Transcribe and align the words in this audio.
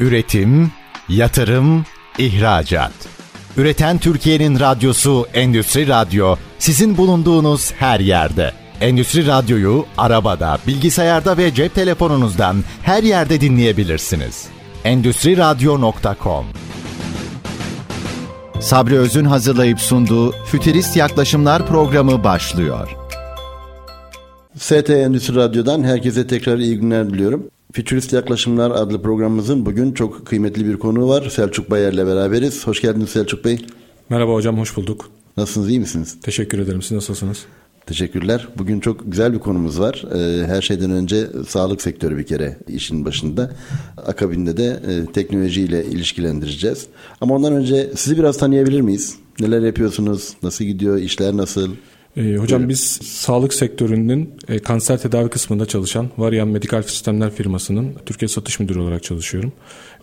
Üretim, 0.00 0.72
yatırım, 1.08 1.84
ihracat. 2.18 2.92
Üreten 3.56 3.98
Türkiye'nin 3.98 4.60
radyosu 4.60 5.26
Endüstri 5.34 5.88
Radyo 5.88 6.36
sizin 6.58 6.96
bulunduğunuz 6.96 7.72
her 7.72 8.00
yerde. 8.00 8.52
Endüstri 8.80 9.26
Radyo'yu 9.26 9.86
arabada, 9.98 10.58
bilgisayarda 10.66 11.36
ve 11.36 11.54
cep 11.54 11.74
telefonunuzdan 11.74 12.56
her 12.82 13.02
yerde 13.02 13.40
dinleyebilirsiniz. 13.40 14.46
Endüstri 14.84 15.36
Radyo.com 15.36 16.46
Sabri 18.60 18.98
Öz'ün 18.98 19.24
hazırlayıp 19.24 19.80
sunduğu 19.80 20.32
Fütürist 20.32 20.96
Yaklaşımlar 20.96 21.66
programı 21.66 22.24
başlıyor. 22.24 22.96
ST 24.58 24.90
Endüstri 24.90 25.34
Radyo'dan 25.34 25.82
herkese 25.82 26.26
tekrar 26.26 26.58
iyi 26.58 26.78
günler 26.78 27.10
diliyorum. 27.10 27.50
Fütürist 27.76 28.12
Yaklaşımlar 28.12 28.70
adlı 28.70 29.02
programımızın 29.02 29.66
bugün 29.66 29.92
çok 29.92 30.26
kıymetli 30.26 30.66
bir 30.66 30.76
konu 30.76 31.08
var. 31.08 31.30
Selçuk 31.30 31.70
Bayer'le 31.70 32.06
beraberiz. 32.06 32.66
Hoş 32.66 32.80
geldiniz 32.80 33.10
Selçuk 33.10 33.44
Bey. 33.44 33.66
Merhaba 34.08 34.32
hocam, 34.32 34.58
hoş 34.58 34.76
bulduk. 34.76 35.10
Nasılsınız, 35.36 35.68
iyi 35.68 35.80
misiniz? 35.80 36.16
Teşekkür 36.22 36.58
ederim. 36.58 36.82
Siz 36.82 36.92
nasılsınız? 36.92 37.44
Teşekkürler. 37.86 38.48
Bugün 38.58 38.80
çok 38.80 39.12
güzel 39.12 39.32
bir 39.32 39.38
konumuz 39.38 39.80
var. 39.80 40.04
Ee, 40.14 40.46
her 40.46 40.62
şeyden 40.62 40.90
önce 40.90 41.26
sağlık 41.48 41.82
sektörü 41.82 42.18
bir 42.18 42.26
kere 42.26 42.58
işin 42.68 43.04
başında. 43.04 43.50
Akabinde 44.06 44.56
de 44.56 44.80
e, 44.88 45.12
teknolojiyle 45.12 45.84
ilişkilendireceğiz. 45.84 46.86
Ama 47.20 47.34
ondan 47.34 47.52
önce 47.52 47.90
sizi 47.96 48.18
biraz 48.18 48.38
tanıyabilir 48.38 48.80
miyiz? 48.80 49.16
Neler 49.40 49.60
yapıyorsunuz? 49.60 50.34
Nasıl 50.42 50.64
gidiyor? 50.64 50.98
İşler 50.98 51.36
nasıl? 51.36 51.70
Ee, 52.16 52.20
hocam 52.20 52.58
Buyurun. 52.58 52.68
biz 52.68 52.80
sağlık 53.02 53.54
sektörünün 53.54 54.34
e, 54.48 54.58
kanser 54.58 55.02
tedavi 55.02 55.28
kısmında 55.30 55.66
çalışan 55.66 56.10
Varian 56.18 56.48
Medikal 56.48 56.82
Sistemler 56.82 57.30
firmasının 57.30 57.94
Türkiye 58.06 58.28
Satış 58.28 58.60
Müdürü 58.60 58.78
olarak 58.78 59.02
çalışıyorum. 59.02 59.52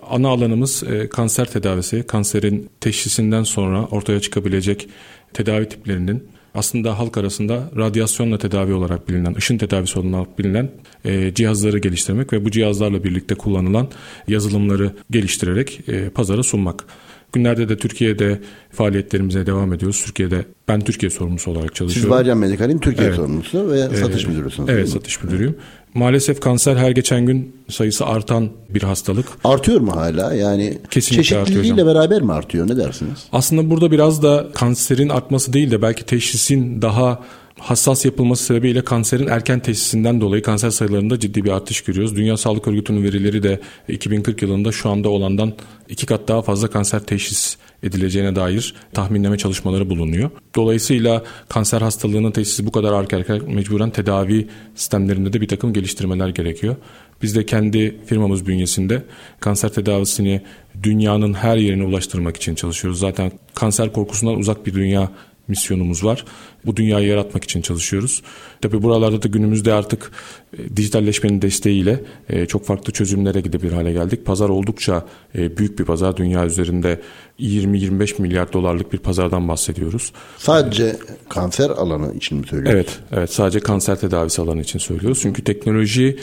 Ana 0.09 0.27
alanımız 0.27 0.83
e, 0.83 1.09
kanser 1.09 1.51
tedavisi. 1.51 2.03
Kanserin 2.03 2.69
teşhisinden 2.79 3.43
sonra 3.43 3.85
ortaya 3.85 4.19
çıkabilecek 4.19 4.89
tedavi 5.33 5.69
tiplerinin 5.69 6.23
aslında 6.55 6.99
halk 6.99 7.17
arasında 7.17 7.69
radyasyonla 7.77 8.37
tedavi 8.37 8.73
olarak 8.73 9.09
bilinen, 9.09 9.35
ışın 9.35 9.57
tedavisi 9.57 9.99
olarak 9.99 10.39
bilinen 10.39 10.71
e, 11.05 11.33
cihazları 11.33 11.77
geliştirmek 11.77 12.33
ve 12.33 12.45
bu 12.45 12.51
cihazlarla 12.51 13.03
birlikte 13.03 13.35
kullanılan 13.35 13.87
yazılımları 14.27 14.91
geliştirerek 15.11 15.79
e, 15.87 16.09
pazara 16.09 16.43
sunmak. 16.43 16.85
Günlerde 17.33 17.69
de 17.69 17.77
Türkiye'de 17.77 18.39
faaliyetlerimize 18.71 19.45
devam 19.45 19.73
ediyoruz. 19.73 20.03
Türkiye'de 20.05 20.45
ben 20.67 20.81
Türkiye 20.81 21.09
sorumlusu 21.09 21.51
olarak 21.51 21.75
çalışıyorum. 21.75 22.11
Siz 22.11 22.19
Varyan 22.19 22.37
Medikal'in 22.37 22.79
Türkiye 22.79 23.07
evet. 23.07 23.15
sorumlusu 23.15 23.71
ve 23.71 23.79
ee, 23.79 23.97
satış 23.97 24.27
müdürüsünüz. 24.27 24.69
Evet 24.69 24.89
satış 24.89 25.23
müdürüyüm. 25.23 25.55
Maalesef 25.93 26.39
kanser 26.39 26.75
her 26.75 26.91
geçen 26.91 27.25
gün 27.25 27.55
sayısı 27.69 28.05
artan 28.05 28.49
bir 28.69 28.83
hastalık. 28.83 29.25
Artıyor 29.43 29.81
mu 29.81 29.95
hala? 29.95 30.33
Yani 30.33 30.77
Kesinlikle 30.89 31.23
çeşitliliğiyle 31.23 31.85
beraber 31.85 32.21
mi 32.21 32.33
artıyor? 32.33 32.67
Ne 32.67 32.77
dersiniz? 32.77 33.23
Aslında 33.31 33.69
burada 33.69 33.91
biraz 33.91 34.23
da 34.23 34.47
kanserin 34.53 35.09
artması 35.09 35.53
değil 35.53 35.71
de 35.71 35.81
belki 35.81 36.05
teşhisin 36.05 36.81
daha 36.81 37.19
hassas 37.63 38.05
yapılması 38.05 38.43
sebebiyle 38.43 38.83
kanserin 38.83 39.27
erken 39.27 39.59
teşhisinden 39.59 40.21
dolayı 40.21 40.41
kanser 40.41 40.69
sayılarında 40.69 41.19
ciddi 41.19 41.43
bir 41.43 41.49
artış 41.49 41.81
görüyoruz. 41.81 42.15
Dünya 42.15 42.37
Sağlık 42.37 42.67
Örgütü'nün 42.67 43.03
verileri 43.03 43.43
de 43.43 43.59
2040 43.87 44.41
yılında 44.41 44.71
şu 44.71 44.89
anda 44.89 45.09
olandan 45.09 45.53
iki 45.89 46.05
kat 46.05 46.27
daha 46.27 46.41
fazla 46.41 46.67
kanser 46.67 46.99
teşhis 46.99 47.57
edileceğine 47.83 48.35
dair 48.35 48.75
tahminleme 48.93 49.37
çalışmaları 49.37 49.89
bulunuyor. 49.89 50.29
Dolayısıyla 50.55 51.23
kanser 51.49 51.81
hastalığının 51.81 52.31
teşhisi 52.31 52.65
bu 52.65 52.71
kadar 52.71 52.93
arka 52.93 53.17
mecburen 53.47 53.89
tedavi 53.89 54.47
sistemlerinde 54.75 55.33
de 55.33 55.41
bir 55.41 55.47
takım 55.47 55.73
geliştirmeler 55.73 56.29
gerekiyor. 56.29 56.75
Biz 57.21 57.35
de 57.35 57.45
kendi 57.45 57.97
firmamız 58.05 58.47
bünyesinde 58.47 59.03
kanser 59.39 59.69
tedavisini 59.69 60.41
dünyanın 60.83 61.33
her 61.33 61.57
yerine 61.57 61.83
ulaştırmak 61.83 62.37
için 62.37 62.55
çalışıyoruz. 62.55 62.99
Zaten 62.99 63.31
kanser 63.53 63.93
korkusundan 63.93 64.35
uzak 64.35 64.65
bir 64.65 64.73
dünya 64.73 65.11
misyonumuz 65.47 66.03
var. 66.03 66.25
Bu 66.65 66.75
dünyayı 66.75 67.07
yaratmak 67.07 67.43
için 67.43 67.61
çalışıyoruz. 67.61 68.21
Tabi 68.61 68.83
buralarda 68.83 69.21
da 69.21 69.27
günümüzde 69.27 69.73
artık 69.73 70.11
e, 70.57 70.75
dijitalleşmenin 70.75 71.41
desteğiyle 71.41 71.99
e, 72.29 72.45
çok 72.45 72.65
farklı 72.65 72.93
çözümlere 72.93 73.41
gidebilir 73.41 73.71
hale 73.71 73.93
geldik. 73.93 74.25
Pazar 74.25 74.49
oldukça 74.49 75.05
e, 75.35 75.57
büyük 75.57 75.79
bir 75.79 75.85
pazar. 75.85 76.17
Dünya 76.17 76.45
üzerinde 76.45 77.01
20-25 77.39 78.21
milyar 78.21 78.53
dolarlık 78.53 78.93
bir 78.93 78.97
pazardan 78.97 79.47
bahsediyoruz. 79.47 80.13
Sadece 80.37 80.95
kanser 81.29 81.69
alanı 81.69 82.13
için 82.13 82.37
mi 82.37 82.47
söylüyoruz? 82.47 82.73
Evet, 82.75 82.99
evet 83.11 83.33
sadece 83.33 83.59
kanser 83.59 83.99
tedavisi 83.99 84.41
alanı 84.41 84.61
için 84.61 84.79
söylüyoruz. 84.79 85.19
Çünkü 85.21 85.43
teknoloji 85.43 86.19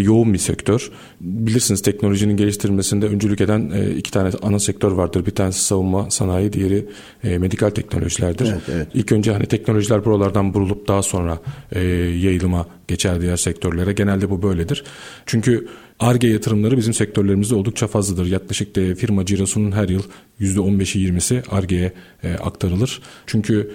yoğun 0.00 0.32
bir 0.32 0.38
sektör. 0.38 0.90
Bilirsiniz 1.20 1.82
teknolojinin 1.82 2.36
geliştirilmesinde 2.36 3.06
öncülük 3.06 3.40
eden 3.40 3.70
iki 3.96 4.10
tane 4.10 4.30
ana 4.42 4.58
sektör 4.58 4.92
vardır. 4.92 5.26
Bir 5.26 5.30
tanesi 5.30 5.64
savunma 5.64 6.10
sanayi, 6.10 6.52
diğeri 6.52 6.86
medikal 7.22 7.70
teknolojilerdir. 7.70 8.46
Evet, 8.52 8.62
evet. 8.74 8.88
İlk 8.94 9.12
önce 9.12 9.32
hani 9.32 9.46
teknolojiler 9.76 10.04
buralardan 10.04 10.54
burulup 10.54 10.88
daha 10.88 11.02
sonra 11.02 11.38
e, 11.72 11.80
yayılıma 12.24 12.66
geçer 12.88 13.20
diğer 13.20 13.36
sektörlere. 13.36 13.92
Genelde 13.92 14.30
bu 14.30 14.42
böyledir. 14.42 14.84
Çünkü 15.26 15.68
ARGE 16.00 16.28
yatırımları 16.28 16.76
bizim 16.76 16.94
sektörlerimizde 16.94 17.54
oldukça 17.54 17.86
fazladır. 17.86 18.26
Yaklaşık 18.26 18.76
de 18.76 18.94
firma 18.94 19.26
cirosunun 19.26 19.72
her 19.72 19.88
yıl 19.88 20.02
%15'i 20.40 21.08
20'si 21.08 21.42
ARGE'ye 21.48 21.92
e, 22.22 22.34
aktarılır. 22.34 23.02
Çünkü 23.26 23.70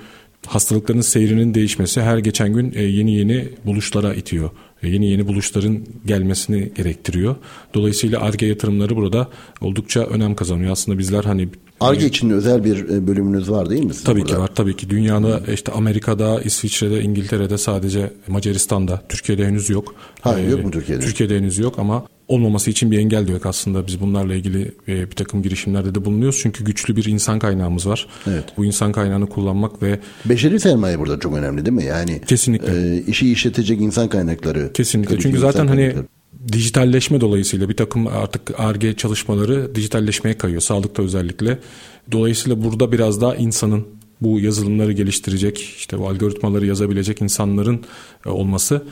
hastalıkların 0.48 1.02
seyrinin 1.02 1.54
değişmesi 1.54 2.02
her 2.02 2.18
geçen 2.18 2.54
gün 2.54 2.74
e, 2.76 2.84
yeni 2.84 3.16
yeni 3.16 3.50
buluşlara 3.66 4.14
itiyor. 4.14 4.50
Yeni 4.84 5.10
yeni 5.10 5.28
buluşların 5.28 5.80
gelmesini 6.06 6.72
gerektiriyor. 6.78 7.36
Dolayısıyla 7.74 8.22
ARGE 8.22 8.46
yatırımları 8.46 8.96
burada 8.96 9.28
oldukça 9.62 10.02
önem 10.02 10.36
kazanıyor. 10.36 10.72
Aslında 10.72 10.98
bizler 10.98 11.24
hani 11.24 11.50
ARGE 11.80 12.06
için 12.06 12.30
özel 12.30 12.64
bir 12.64 12.90
e, 12.90 13.08
bölümünüz 13.08 13.52
var 13.52 13.70
değil 13.70 13.84
mi? 13.84 13.92
Tabii 14.06 14.22
burada? 14.22 14.34
ki 14.34 14.40
var. 14.40 14.50
Tabii 14.56 14.76
ki. 14.76 14.90
Dünyada 14.90 15.42
işte 15.54 15.72
Amerika'da, 15.72 16.42
İsviçre'de, 16.42 17.02
İngiltere'de 17.02 17.58
sadece 17.58 18.14
Macaristan'da, 18.28 19.02
Türkiye'de 19.10 19.46
henüz 19.46 19.70
yok. 19.70 19.96
Ha, 20.22 20.40
ee, 20.40 20.50
yok 20.50 20.64
mu 20.64 20.72
Türkiye'de? 20.72 21.06
Türkiye'de 21.06 21.38
henüz 21.38 21.58
yok 21.58 21.80
ama 21.80 22.06
olmaması 22.32 22.72
için 22.72 22.92
bir 22.92 23.00
engel 23.00 23.28
de 23.28 23.32
yok 23.32 23.46
aslında. 23.46 23.88
Biz 23.88 24.02
bunlarla 24.02 24.36
ilgili 24.36 24.72
e, 24.88 25.12
bir 25.12 25.16
takım 25.16 25.44
girişimlerde 25.44 25.96
de 25.96 26.06
bulunuyoruz. 26.06 26.40
Çünkü 26.42 26.64
güçlü 26.64 26.96
bir 26.96 27.06
insan 27.06 27.40
kaynağımız 27.40 27.88
var. 27.88 28.08
Evet. 28.28 28.44
Bu 28.58 28.66
insan 28.66 28.92
kaynağını 28.92 29.30
kullanmak 29.30 29.84
ve... 29.84 30.00
Beşeri 30.26 30.60
sermaye 30.60 31.00
burada 31.00 31.20
çok 31.20 31.36
önemli 31.36 31.66
değil 31.66 31.78
mi? 31.78 31.86
Yani 31.86 32.22
Kesinlikle. 32.28 32.96
E, 32.96 33.04
işi 33.08 33.32
işletecek 33.32 33.82
insan 33.82 34.08
kaynakları. 34.08 34.74
Kesinlikle. 34.74 35.20
Çünkü 35.20 35.40
zaten 35.40 35.68
hani 35.68 35.96
dijitalleşme 36.52 37.22
dolayısıyla 37.22 37.70
bir 37.70 37.78
takım 37.78 38.08
artık 38.08 38.60
ARGE 38.60 38.96
çalışmaları 38.96 39.76
dijitalleşmeye 39.76 40.38
kayıyor. 40.38 40.62
Sağlıkta 40.62 41.04
özellikle. 41.04 41.60
Dolayısıyla 42.12 42.64
burada 42.64 42.92
biraz 42.92 43.22
daha 43.22 43.36
insanın 43.36 43.86
bu 44.22 44.40
yazılımları 44.40 44.92
geliştirecek, 44.92 45.60
işte 45.60 46.00
bu 46.00 46.08
algoritmaları 46.10 46.66
yazabilecek 46.66 47.22
insanların 47.22 47.84
e, 48.26 48.30
olması 48.30 48.84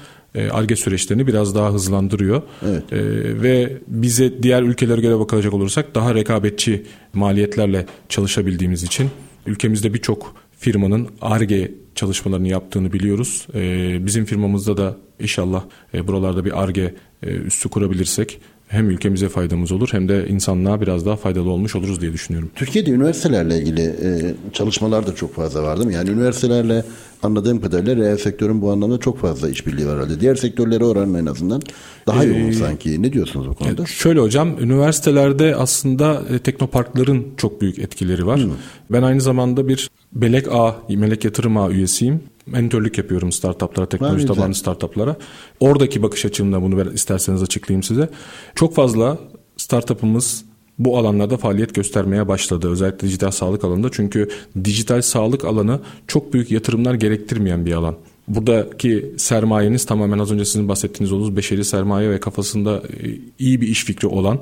ARGE 0.52 0.76
süreçlerini 0.76 1.28
biraz 1.28 1.56
daha 1.56 1.74
hızlandırıyor. 1.74 2.42
Evet. 2.66 2.94
E, 2.94 2.98
ve 3.42 3.78
bize 3.88 4.44
diğer 4.44 4.64
ülkelere 4.64 5.02
göre 5.02 5.20
bakacak 5.20 5.54
olursak 5.54 5.96
daha 5.96 6.16
rekabetçi 6.16 6.86
maliyetlerle 7.14 7.86
çalışabildiğimiz 8.10 8.84
için 8.84 9.10
ülkemizde 9.46 9.94
birçok 9.94 10.36
firmanın 10.60 11.08
ARGE 11.22 11.72
çalışmalarını 11.96 12.48
yaptığını 12.48 12.94
biliyoruz. 12.94 13.48
E, 13.54 14.06
bizim 14.06 14.26
firmamızda 14.26 14.78
da 14.78 14.98
inşallah 15.20 15.64
e, 15.94 16.08
buralarda 16.08 16.46
bir 16.46 16.64
ARGE 16.64 16.96
e, 17.24 17.28
üssü 17.28 17.70
kurabilirsek 17.70 18.40
hem 18.70 18.90
ülkemize 18.90 19.30
faydamız 19.30 19.72
olur 19.72 19.90
hem 19.92 20.10
de 20.10 20.28
insanlığa 20.28 20.82
biraz 20.82 21.06
daha 21.06 21.16
faydalı 21.16 21.50
olmuş 21.50 21.76
oluruz 21.76 22.02
diye 22.02 22.14
düşünüyorum. 22.14 22.50
Türkiye'de 22.56 22.92
üniversitelerle 22.92 23.58
ilgili 23.58 23.82
e, 23.82 24.36
çalışmalar 24.54 25.08
da 25.08 25.16
çok 25.16 25.36
fazla 25.36 25.64
var 25.64 25.78
değil 25.78 25.88
mi? 25.88 25.94
Yani 25.94 26.10
üniversitelerle 26.10 26.84
anladığım 27.24 27.62
kadarıyla 27.62 27.96
reel 27.96 28.18
sektörün 28.18 28.62
bu 28.62 28.72
anlamda 28.72 28.98
çok 28.98 29.20
fazla 29.20 29.50
işbirliği 29.50 29.88
var 29.88 29.96
herhalde. 29.96 30.20
Diğer 30.20 30.36
sektörlere 30.36 30.86
oranla 30.86 31.20
en 31.20 31.26
azından 31.26 31.62
daha 32.08 32.24
yoğun 32.24 32.50
ee, 32.50 32.54
sanki. 32.54 33.02
Ne 33.02 33.14
diyorsunuz 33.14 33.48
bu 33.48 33.54
konuda? 33.54 33.86
Şöyle 33.86 34.20
hocam, 34.20 34.60
üniversitelerde 34.60 35.56
aslında 35.56 36.22
e, 36.30 36.40
teknoparkların 36.40 37.28
çok 37.38 37.62
büyük 37.62 37.80
etkileri 37.80 38.26
var. 38.26 38.44
Hmm. 38.44 38.52
Ben 38.90 39.02
aynı 39.02 39.22
zamanda 39.22 39.68
bir 39.68 39.90
Melek 40.16 40.48
A, 40.52 40.76
Melek 40.90 41.26
Yatırım 41.26 41.58
A 41.58 41.70
üyesiyim 41.70 42.24
mentörlük 42.46 42.98
yapıyorum 42.98 43.32
startuplara, 43.32 43.90
teknoloji 43.90 44.26
tabanlı 44.26 44.56
startuplara. 44.56 45.16
Oradaki 45.60 46.04
bakış 46.04 46.26
açımda 46.26 46.62
bunu 46.62 46.94
isterseniz 46.94 47.44
açıklayayım 47.44 47.84
size. 47.84 48.10
Çok 48.56 48.76
fazla 48.76 49.18
startup'ımız 49.58 50.46
bu 50.80 50.98
alanlarda 50.98 51.38
faaliyet 51.38 51.76
göstermeye 51.76 52.28
başladı. 52.28 52.70
Özellikle 52.70 53.08
dijital 53.08 53.32
sağlık 53.32 53.64
alanında. 53.64 53.90
Çünkü 53.92 54.30
dijital 54.64 55.02
sağlık 55.02 55.46
alanı 55.46 55.80
çok 56.08 56.34
büyük 56.34 56.52
yatırımlar 56.52 56.94
gerektirmeyen 56.94 57.66
bir 57.66 57.74
alan. 57.74 57.96
Buradaki 58.28 59.14
sermayeniz 59.18 59.86
tamamen 59.86 60.20
az 60.20 60.32
önce 60.32 60.46
sizin 60.46 60.68
bahsettiğiniz 60.68 61.12
olduğunuz 61.12 61.38
beşeri 61.38 61.66
sermaye 61.66 62.10
ve 62.10 62.20
kafasında 62.20 62.78
e, 62.78 63.20
iyi 63.40 63.62
bir 63.62 63.68
iş 63.68 63.86
fikri 63.86 64.08
olan 64.08 64.40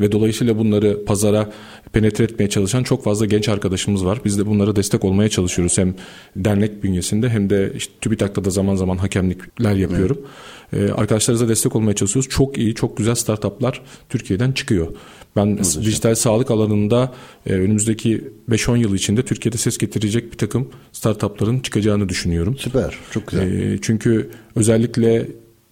ve 0.00 0.12
dolayısıyla 0.12 0.58
bunları 0.58 1.04
pazara 1.04 1.50
penetre 1.92 2.24
etmeye 2.24 2.48
çalışan 2.48 2.82
çok 2.82 3.04
fazla 3.04 3.26
genç 3.26 3.48
arkadaşımız 3.48 4.04
var. 4.04 4.20
Biz 4.24 4.38
de 4.38 4.46
bunlara 4.46 4.76
destek 4.76 5.04
olmaya 5.04 5.28
çalışıyoruz 5.28 5.78
hem 5.78 5.94
dernek 6.36 6.84
bünyesinde 6.84 7.28
hem 7.28 7.50
de 7.50 7.72
işte 7.76 7.92
TÜBİTAK'ta 8.00 8.44
da 8.44 8.50
zaman 8.50 8.76
zaman 8.76 8.96
hakemlikler 8.96 9.74
yapıyorum. 9.74 10.18
Evet. 10.20 10.28
Ee, 10.72 10.92
arkadaşlarımıza 10.92 11.48
destek 11.48 11.76
olmaya 11.76 11.94
çalışıyoruz. 11.94 12.30
Çok 12.30 12.58
iyi, 12.58 12.74
çok 12.74 12.96
güzel 12.96 13.14
startuplar 13.14 13.82
Türkiye'den 14.08 14.52
çıkıyor. 14.52 14.86
Ben 15.36 15.48
Muhteşem. 15.48 15.82
dijital 15.82 16.14
sağlık 16.14 16.50
alanında 16.50 17.14
e, 17.46 17.52
önümüzdeki 17.52 18.24
5-10 18.50 18.78
yıl 18.78 18.94
içinde 18.94 19.22
Türkiye'de 19.22 19.56
ses 19.56 19.78
getirecek 19.78 20.32
bir 20.32 20.38
takım 20.38 20.68
startupların 20.92 21.60
çıkacağını 21.60 22.08
düşünüyorum. 22.08 22.56
Süper, 22.58 22.98
çok 23.10 23.26
güzel. 23.26 23.52
E, 23.52 23.78
çünkü 23.82 24.30
özellikle 24.56 25.28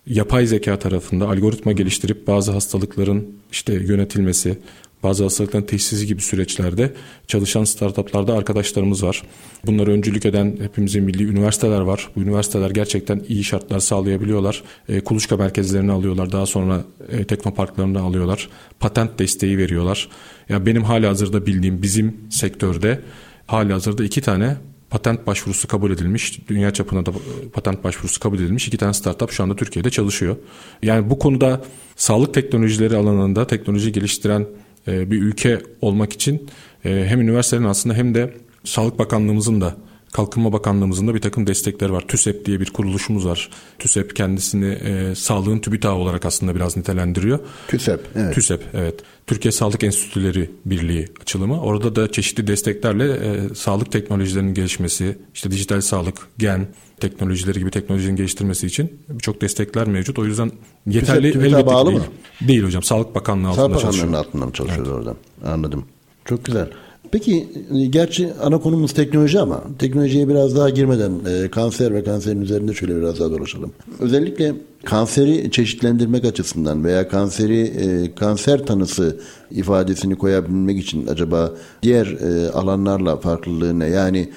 yapay 0.06 0.47
zeka 0.47 0.79
tarafında 0.79 1.29
algoritma 1.29 1.73
geliştirip 1.73 2.26
bazı 2.26 2.53
hastalıkların 2.53 3.26
işte 3.53 3.73
yönetilmesi, 3.75 4.58
bazı 5.03 5.23
hastalıkların 5.23 5.67
teşhisi 5.67 6.06
gibi 6.06 6.23
süreçlerde 6.23 6.93
çalışan 7.26 7.64
startuplarda 7.64 8.35
arkadaşlarımız 8.35 9.03
var. 9.03 9.23
Bunları 9.67 9.91
öncülük 9.91 10.26
eden 10.26 10.56
hepimizin 10.61 11.05
milli 11.05 11.25
üniversiteler 11.25 11.81
var. 11.81 12.08
Bu 12.17 12.20
üniversiteler 12.20 12.70
gerçekten 12.70 13.23
iyi 13.29 13.44
şartlar 13.44 13.79
sağlayabiliyorlar. 13.79 14.62
E, 14.88 15.00
kuluçka 15.00 15.37
merkezlerini 15.37 15.93
alıyorlar. 15.93 16.32
Daha 16.32 16.47
sonra 16.47 16.85
e, 17.08 17.25
teknoparklarını 17.25 18.00
alıyorlar. 18.00 18.49
Patent 18.81 19.19
desteği 19.19 19.58
veriyorlar. 19.58 20.08
Ya 20.49 20.67
benim 20.67 20.85
hala 20.85 21.08
hazırda 21.08 21.47
bildiğim 21.47 21.82
bizim 21.82 22.17
sektörde 22.31 23.00
hala 23.47 23.75
hazırda 23.75 24.05
iki 24.05 24.20
tane 24.20 24.56
patent 24.90 25.26
başvurusu 25.26 25.68
kabul 25.68 25.90
edilmiş. 25.90 26.48
Dünya 26.48 26.72
çapına 26.72 27.06
da 27.06 27.12
patent 27.52 27.84
başvurusu 27.84 28.20
kabul 28.20 28.38
edilmiş. 28.38 28.68
iki 28.68 28.76
tane 28.76 28.92
startup 28.92 29.30
şu 29.30 29.42
anda 29.42 29.56
Türkiye'de 29.56 29.90
çalışıyor. 29.90 30.36
Yani 30.82 31.10
bu 31.10 31.18
konuda 31.18 31.64
sağlık 31.96 32.34
teknolojileri 32.34 32.96
alanında 32.96 33.46
teknoloji 33.46 33.92
geliştiren 33.92 34.46
e, 34.88 35.10
bir 35.10 35.22
ülke 35.22 35.60
olmak 35.80 36.12
için 36.12 36.48
e, 36.84 37.04
hem 37.08 37.20
üniversitelerin 37.20 37.66
aslında 37.66 37.94
hem 37.94 38.14
de 38.14 38.34
Sağlık 38.64 38.98
Bakanlığımızın 38.98 39.60
da 39.60 39.76
Kalkınma 40.16 40.52
Bakanlığımızın 40.52 41.08
da 41.08 41.14
bir 41.14 41.20
takım 41.20 41.46
destekleri 41.46 41.92
var. 41.92 42.04
TÜSEP 42.08 42.44
diye 42.44 42.60
bir 42.60 42.70
kuruluşumuz 42.70 43.26
var. 43.26 43.50
TÜSEP 43.78 44.16
kendisini 44.16 44.66
e, 44.66 45.14
sağlığın 45.14 45.58
TÜBİTAğı 45.58 45.94
olarak 45.94 46.26
aslında 46.26 46.54
biraz 46.54 46.76
nitelendiriyor. 46.76 47.38
TÜSEP, 47.68 48.00
evet. 48.14 48.34
TÜSEP, 48.34 48.62
evet. 48.74 48.94
Türkiye 49.26 49.52
Sağlık 49.52 49.84
Enstitüleri 49.84 50.50
Birliği 50.64 51.08
açılımı. 51.22 51.60
Orada 51.60 51.96
da 51.96 52.12
çeşitli 52.12 52.46
desteklerle 52.46 53.12
e, 53.12 53.54
sağlık 53.54 53.92
teknolojilerinin 53.92 54.54
gelişmesi, 54.54 55.18
işte 55.34 55.50
dijital 55.50 55.80
sağlık, 55.80 56.28
gen 56.38 56.66
teknolojileri 57.00 57.58
gibi 57.58 57.70
teknolojinin 57.70 58.16
geliştirmesi 58.16 58.66
için 58.66 59.00
birçok 59.08 59.40
destekler 59.40 59.88
mevcut. 59.88 60.19
O 60.19 60.24
yüzden 60.24 60.52
yeterli 60.86 61.32
TÜSEP, 61.32 61.46
elbette 61.46 61.66
bağlı 61.66 61.90
değil. 61.90 62.00
mı? 62.00 62.06
Değil 62.48 62.64
hocam. 62.64 62.82
Sağlık 62.82 63.14
Bakanlığı 63.14 63.48
altında 63.48 63.62
Sağlık 63.69 63.80
çalışıyor. 63.80 63.92
Sağlık 63.92 64.12
Bakanlığı 64.12 64.28
altında 64.28 64.46
mı 64.46 64.52
çalışıyor 64.52 64.86
evet. 64.86 64.96
oradan? 64.96 65.16
Anladım. 65.52 65.84
Çok 66.24 66.44
güzel. 66.44 66.69
Peki 67.12 67.49
gerçi 67.91 68.29
ana 68.43 68.58
konumuz 68.58 68.93
teknoloji 68.93 69.41
ama 69.41 69.64
teknolojiye 69.79 70.29
biraz 70.29 70.56
daha 70.56 70.70
girmeden 70.70 71.12
e, 71.29 71.49
kanser 71.50 71.94
ve 71.94 72.05
kanserin 72.05 72.41
üzerinde 72.41 72.75
şöyle 72.75 72.97
biraz 72.97 73.20
daha 73.20 73.31
dolaşalım. 73.31 73.73
Özellikle 74.00 74.55
kanseri 74.85 75.50
çeşitlendirmek 75.50 76.25
açısından 76.25 76.85
veya 76.85 77.08
kanseri 77.08 77.61
e, 77.61 78.14
kanser 78.14 78.67
tanısı 78.67 79.20
ifadesini 79.50 80.17
koyabilmek 80.17 80.79
için 80.79 81.06
acaba 81.06 81.53
diğer 81.82 82.06
e, 82.06 82.50
alanlarla 82.50 83.17
farklılığı 83.17 83.79
ne? 83.79 83.87
Yani 83.87 84.29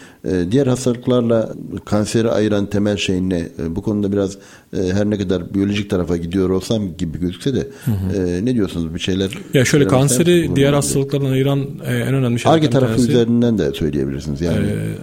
diğer 0.52 0.68
hastalıklarla 0.68 1.54
kanseri 1.86 2.30
ayıran 2.30 2.66
temel 2.66 2.98
şey 2.98 3.22
ne? 3.22 3.38
E, 3.38 3.76
bu 3.76 3.82
konuda 3.82 4.12
biraz 4.12 4.38
e, 4.78 4.94
her 4.94 5.10
ne 5.10 5.18
kadar 5.18 5.54
biyolojik 5.54 5.90
tarafa 5.90 6.18
gidiyor 6.18 6.50
olsam 6.50 6.98
gibi 6.98 7.20
gözükse 7.20 7.56
de 7.56 7.68
hı 7.86 7.92
hı. 7.92 8.28
E, 8.28 8.46
ne 8.46 8.56
diyorsunuz 8.56 8.96
bir 8.96 9.00
şeyler? 9.00 9.32
Ya 9.54 9.66
şöyle 9.66 9.88
kanseri 9.88 10.56
diğer 10.56 10.74
hastalıklardan 10.74 11.32
ayıran 11.32 11.60
e, 11.86 11.94
en 11.94 12.14
önemli 12.14 12.40
şeylerden 12.40 12.64
Arge 12.64 12.70
tarafı 12.70 12.96
tanesi, 12.96 13.12
üzerinden 13.12 13.58
de 13.58 13.74
söyleyebilirsiniz. 13.74 14.42
Yani 14.42 14.68
e, 14.68 14.96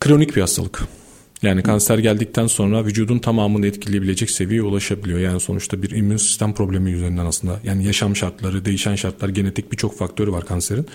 kronik 0.00 0.36
bir 0.36 0.40
hastalık. 0.40 0.82
Yani 1.42 1.62
kanser 1.62 1.98
geldikten 1.98 2.46
sonra 2.46 2.84
vücudun 2.84 3.18
tamamını 3.18 3.66
etkileyebilecek 3.66 4.30
seviyeye 4.30 4.62
ulaşabiliyor. 4.62 5.18
Yani 5.18 5.40
sonuçta 5.40 5.82
bir 5.82 5.90
immün 5.90 6.16
sistem 6.16 6.54
problemi 6.54 6.90
üzerinden 6.90 7.26
aslında. 7.26 7.60
Yani 7.64 7.84
yaşam 7.84 8.16
şartları, 8.16 8.64
değişen 8.64 8.94
şartlar, 8.94 9.28
genetik 9.28 9.72
birçok 9.72 9.98
faktörü 9.98 10.32
var 10.32 10.46
kanserin. 10.46 10.86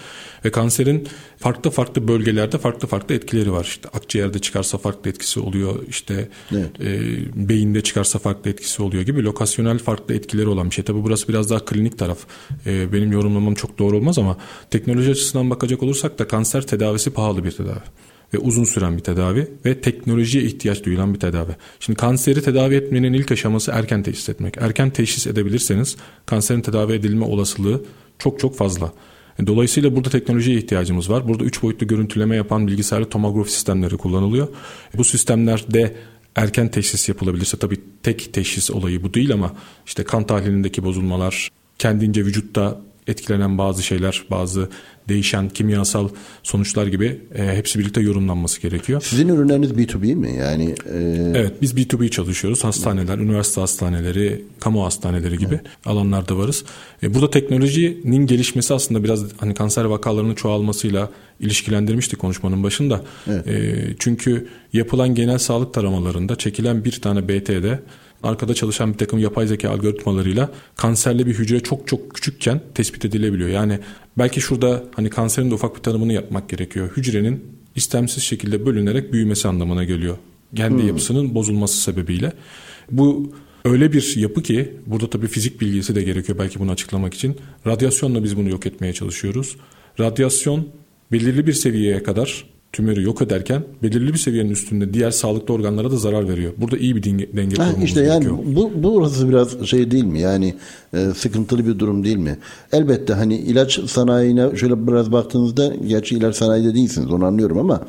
Ve 0.45 0.51
kanserin 0.51 1.07
farklı 1.37 1.69
farklı 1.69 2.07
bölgelerde 2.07 2.57
farklı 2.57 2.87
farklı 2.87 3.15
etkileri 3.15 3.51
var. 3.51 3.63
İşte 3.63 3.89
akciğerde 3.89 4.39
çıkarsa 4.39 4.77
farklı 4.77 5.09
etkisi 5.09 5.39
oluyor. 5.39 5.83
İşte 5.89 6.29
evet. 6.51 6.81
e, 6.81 7.49
beyinde 7.49 7.81
çıkarsa 7.81 8.19
farklı 8.19 8.49
etkisi 8.49 8.81
oluyor 8.81 9.03
gibi 9.03 9.23
lokasyonel 9.23 9.79
farklı 9.79 10.15
etkileri 10.15 10.47
olan 10.47 10.69
bir 10.69 10.75
şey. 10.75 10.85
Tabi 10.85 11.03
burası 11.03 11.27
biraz 11.27 11.49
daha 11.49 11.65
klinik 11.65 11.97
taraf. 11.97 12.17
E, 12.65 12.93
benim 12.93 13.11
yorumlamam 13.11 13.53
çok 13.53 13.79
doğru 13.79 13.97
olmaz 13.97 14.19
ama 14.19 14.37
teknoloji 14.71 15.11
açısından 15.11 15.49
bakacak 15.49 15.83
olursak 15.83 16.19
da 16.19 16.27
kanser 16.27 16.67
tedavisi 16.67 17.09
pahalı 17.09 17.43
bir 17.43 17.51
tedavi 17.51 17.79
ve 18.33 18.37
uzun 18.37 18.63
süren 18.63 18.97
bir 18.97 19.03
tedavi 19.03 19.47
ve 19.65 19.81
teknolojiye 19.81 20.43
ihtiyaç 20.43 20.83
duyulan 20.85 21.13
bir 21.13 21.19
tedavi. 21.19 21.51
Şimdi 21.79 21.99
kanseri 21.99 22.41
tedavi 22.41 22.75
etmenin 22.75 23.13
ilk 23.13 23.31
aşaması 23.31 23.71
erken 23.71 24.03
teşhis 24.03 24.29
etmek. 24.29 24.57
Erken 24.57 24.89
teşhis 24.89 25.27
edebilirseniz 25.27 25.97
kanserin 26.25 26.61
tedavi 26.61 26.93
edilme 26.93 27.25
olasılığı 27.25 27.83
çok 28.19 28.39
çok 28.39 28.55
fazla. 28.55 28.93
Dolayısıyla 29.47 29.95
burada 29.95 30.09
teknolojiye 30.09 30.57
ihtiyacımız 30.57 31.09
var. 31.09 31.27
Burada 31.27 31.43
üç 31.43 31.63
boyutlu 31.63 31.87
görüntüleme 31.87 32.35
yapan 32.35 32.67
bilgisayarlı 32.67 33.09
tomografi 33.09 33.51
sistemleri 33.51 33.97
kullanılıyor. 33.97 34.47
Bu 34.93 35.03
sistemlerde 35.03 35.95
erken 36.35 36.71
teşhis 36.71 37.09
yapılabilirse 37.09 37.57
tabii 37.57 37.77
tek 38.03 38.33
teşhis 38.33 38.71
olayı 38.71 39.03
bu 39.03 39.13
değil 39.13 39.33
ama 39.33 39.55
işte 39.85 40.03
kan 40.03 40.27
tahlilindeki 40.27 40.83
bozulmalar, 40.83 41.49
kendince 41.79 42.25
vücutta 42.25 42.81
etkilenen 43.07 43.57
bazı 43.57 43.83
şeyler, 43.83 44.23
bazı 44.31 44.69
değişen 45.09 45.49
kimyasal 45.49 46.09
sonuçlar 46.43 46.87
gibi 46.87 47.21
e, 47.35 47.55
hepsi 47.55 47.79
birlikte 47.79 48.01
yorumlanması 48.01 48.61
gerekiyor. 48.61 49.01
Sizin 49.01 49.27
ürünleriniz 49.27 49.71
B2B 49.71 50.15
mi? 50.15 50.35
Yani 50.39 50.75
e... 50.93 51.31
Evet, 51.35 51.53
biz 51.61 51.73
B2B 51.73 52.09
çalışıyoruz. 52.09 52.63
Hastaneler, 52.63 53.17
üniversite 53.17 53.61
hastaneleri, 53.61 54.41
kamu 54.59 54.85
hastaneleri 54.85 55.37
gibi 55.37 55.55
evet. 55.55 55.65
alanlarda 55.85 56.37
varız. 56.37 56.63
E, 57.03 57.13
burada 57.13 57.29
teknolojinin 57.29 58.27
gelişmesi 58.27 58.73
aslında 58.73 59.03
biraz 59.03 59.23
hani 59.37 59.53
kanser 59.53 59.85
vakalarının 59.85 60.35
çoğalmasıyla 60.35 61.09
ilişkilendirmiştik 61.39 62.19
konuşmanın 62.19 62.63
başında. 62.63 63.01
Evet. 63.27 63.47
E, 63.47 63.75
çünkü 63.99 64.47
yapılan 64.73 65.15
genel 65.15 65.37
sağlık 65.37 65.73
taramalarında 65.73 66.35
çekilen 66.35 66.85
bir 66.85 67.01
tane 67.01 67.27
BT'de 67.27 67.79
arkada 68.27 68.53
çalışan 68.53 68.93
bir 68.93 68.97
takım 68.97 69.19
yapay 69.19 69.47
zeka 69.47 69.69
algoritmalarıyla 69.69 70.49
kanserli 70.75 71.27
bir 71.27 71.33
hücre 71.33 71.59
çok 71.59 71.87
çok 71.87 72.13
küçükken 72.13 72.61
tespit 72.75 73.05
edilebiliyor. 73.05 73.49
Yani 73.49 73.79
belki 74.17 74.41
şurada 74.41 74.83
hani 74.95 75.09
kanserin 75.09 75.51
de 75.51 75.53
ufak 75.53 75.75
bir 75.75 75.81
tanımını 75.81 76.13
yapmak 76.13 76.49
gerekiyor. 76.49 76.89
Hücrenin 76.97 77.43
istemsiz 77.75 78.23
şekilde 78.23 78.65
bölünerek 78.65 79.13
büyümesi 79.13 79.47
anlamına 79.47 79.83
geliyor. 79.83 80.17
Kendi 80.55 80.81
hmm. 80.81 80.87
yapısının 80.87 81.35
bozulması 81.35 81.81
sebebiyle. 81.81 82.33
Bu 82.91 83.33
öyle 83.65 83.93
bir 83.93 84.13
yapı 84.17 84.43
ki 84.43 84.73
burada 84.85 85.09
tabii 85.09 85.27
fizik 85.27 85.61
bilgisi 85.61 85.95
de 85.95 86.03
gerekiyor 86.03 86.39
belki 86.39 86.59
bunu 86.59 86.71
açıklamak 86.71 87.13
için. 87.13 87.37
Radyasyonla 87.67 88.23
biz 88.23 88.37
bunu 88.37 88.49
yok 88.49 88.65
etmeye 88.65 88.93
çalışıyoruz. 88.93 89.57
Radyasyon 89.99 90.67
belirli 91.11 91.47
bir 91.47 91.53
seviyeye 91.53 92.03
kadar 92.03 92.45
tümörü 92.77 93.03
yok 93.03 93.21
ederken 93.21 93.63
belirli 93.83 94.13
bir 94.13 94.17
seviyenin 94.17 94.49
üstünde 94.49 94.93
diğer 94.93 95.11
sağlıklı 95.11 95.53
organlara 95.53 95.91
da 95.91 95.97
zarar 95.97 96.29
veriyor. 96.29 96.53
Burada 96.57 96.77
iyi 96.77 96.95
bir 96.95 97.03
denge, 97.03 97.29
denge 97.35 97.55
kurmamız 97.55 97.83
işte 97.83 98.01
yani 98.01 98.23
gerekiyor. 98.23 98.55
Bu, 98.55 98.71
bu 98.83 98.95
burası 98.95 99.29
biraz 99.29 99.65
şey 99.65 99.91
değil 99.91 100.03
mi? 100.03 100.19
Yani 100.19 100.55
e, 100.93 101.05
sıkıntılı 101.15 101.67
bir 101.67 101.79
durum 101.79 102.03
değil 102.03 102.17
mi? 102.17 102.37
Elbette 102.71 103.13
hani 103.13 103.37
ilaç 103.37 103.79
sanayine 103.89 104.57
şöyle 104.57 104.87
biraz 104.87 105.11
baktığınızda 105.11 105.73
gerçi 105.87 106.15
ilaç 106.15 106.35
sanayide 106.35 106.73
değilsiniz 106.73 107.11
onu 107.11 107.25
anlıyorum 107.25 107.57
ama 107.57 107.81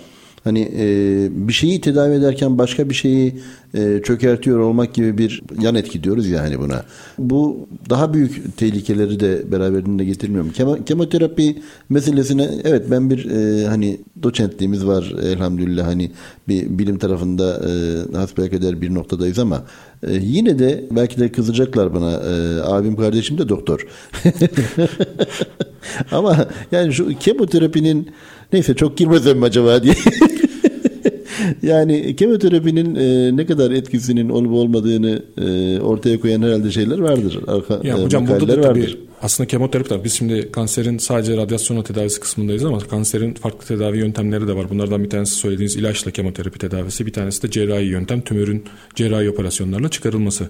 Hani 0.44 0.72
e, 0.78 1.28
bir 1.48 1.52
şeyi 1.52 1.80
tedavi 1.80 2.14
ederken 2.14 2.58
başka 2.58 2.90
bir 2.90 2.94
şeyi 2.94 3.34
e, 3.74 4.00
çökertiyor 4.04 4.58
olmak 4.58 4.94
gibi 4.94 5.18
bir 5.18 5.42
yan 5.60 5.74
etki 5.74 6.04
diyoruz 6.04 6.28
ya 6.28 6.42
hani 6.42 6.58
buna. 6.58 6.84
Bu 7.18 7.68
daha 7.90 8.14
büyük 8.14 8.56
tehlikeleri 8.56 9.20
de 9.20 9.52
beraberinde 9.52 10.04
getirmiyor 10.04 10.44
mu? 10.44 10.52
Kemo, 10.52 10.84
kemoterapi 10.84 11.62
meselesine 11.88 12.48
evet 12.64 12.90
ben 12.90 13.10
bir 13.10 13.30
e, 13.30 13.66
hani 13.66 14.00
doçentliğimiz 14.22 14.86
var 14.86 15.14
elhamdülillah 15.22 15.86
hani 15.86 16.10
bir 16.48 16.78
bilim 16.78 16.98
tarafında 16.98 17.60
e, 17.68 18.16
hasbelkader 18.16 18.80
bir 18.80 18.94
noktadayız 18.94 19.38
ama 19.38 19.64
e, 20.02 20.12
yine 20.12 20.58
de 20.58 20.84
belki 20.90 21.20
de 21.20 21.32
kızacaklar 21.32 21.94
bana 21.94 22.12
e, 22.12 22.60
abim 22.62 22.96
kardeşim 22.96 23.38
de 23.38 23.48
doktor. 23.48 23.86
ama 26.12 26.46
yani 26.72 26.92
şu 26.92 27.18
kemoterapinin 27.18 28.08
Neyse 28.52 28.74
çok 28.74 28.96
girmesem 28.96 29.42
acaba 29.42 29.82
diye. 29.82 29.94
yani 31.62 32.16
kemoterapinin 32.16 32.94
e, 32.94 33.36
ne 33.36 33.46
kadar 33.46 33.70
etkisinin 33.70 34.28
olup 34.28 34.52
olmadığını 34.52 35.22
e, 35.38 35.80
ortaya 35.80 36.20
koyan 36.20 36.42
herhalde 36.42 36.70
şeyler 36.70 36.98
vardır. 36.98 37.40
Arka, 37.46 37.80
ya, 37.82 37.98
e, 37.98 38.02
hocam 38.04 38.28
burada 38.28 38.48
da 38.48 38.60
tabii 38.60 38.98
aslında 39.22 39.46
kemoterapi 39.46 39.88
tabii 39.88 40.04
biz 40.04 40.12
şimdi 40.12 40.52
kanserin 40.52 40.98
sadece 40.98 41.36
radyasyonla 41.36 41.84
tedavisi 41.84 42.20
kısmındayız 42.20 42.64
ama 42.64 42.78
kanserin 42.78 43.34
farklı 43.34 43.66
tedavi 43.66 43.98
yöntemleri 43.98 44.48
de 44.48 44.56
var. 44.56 44.70
Bunlardan 44.70 45.04
bir 45.04 45.10
tanesi 45.10 45.34
söylediğiniz 45.34 45.76
ilaçla 45.76 46.10
kemoterapi 46.10 46.58
tedavisi, 46.58 47.06
bir 47.06 47.12
tanesi 47.12 47.42
de 47.42 47.50
cerrahi 47.50 47.84
yöntem, 47.84 48.20
tümörün 48.20 48.64
cerrahi 48.94 49.30
operasyonlarla 49.30 49.88
çıkarılması. 49.88 50.48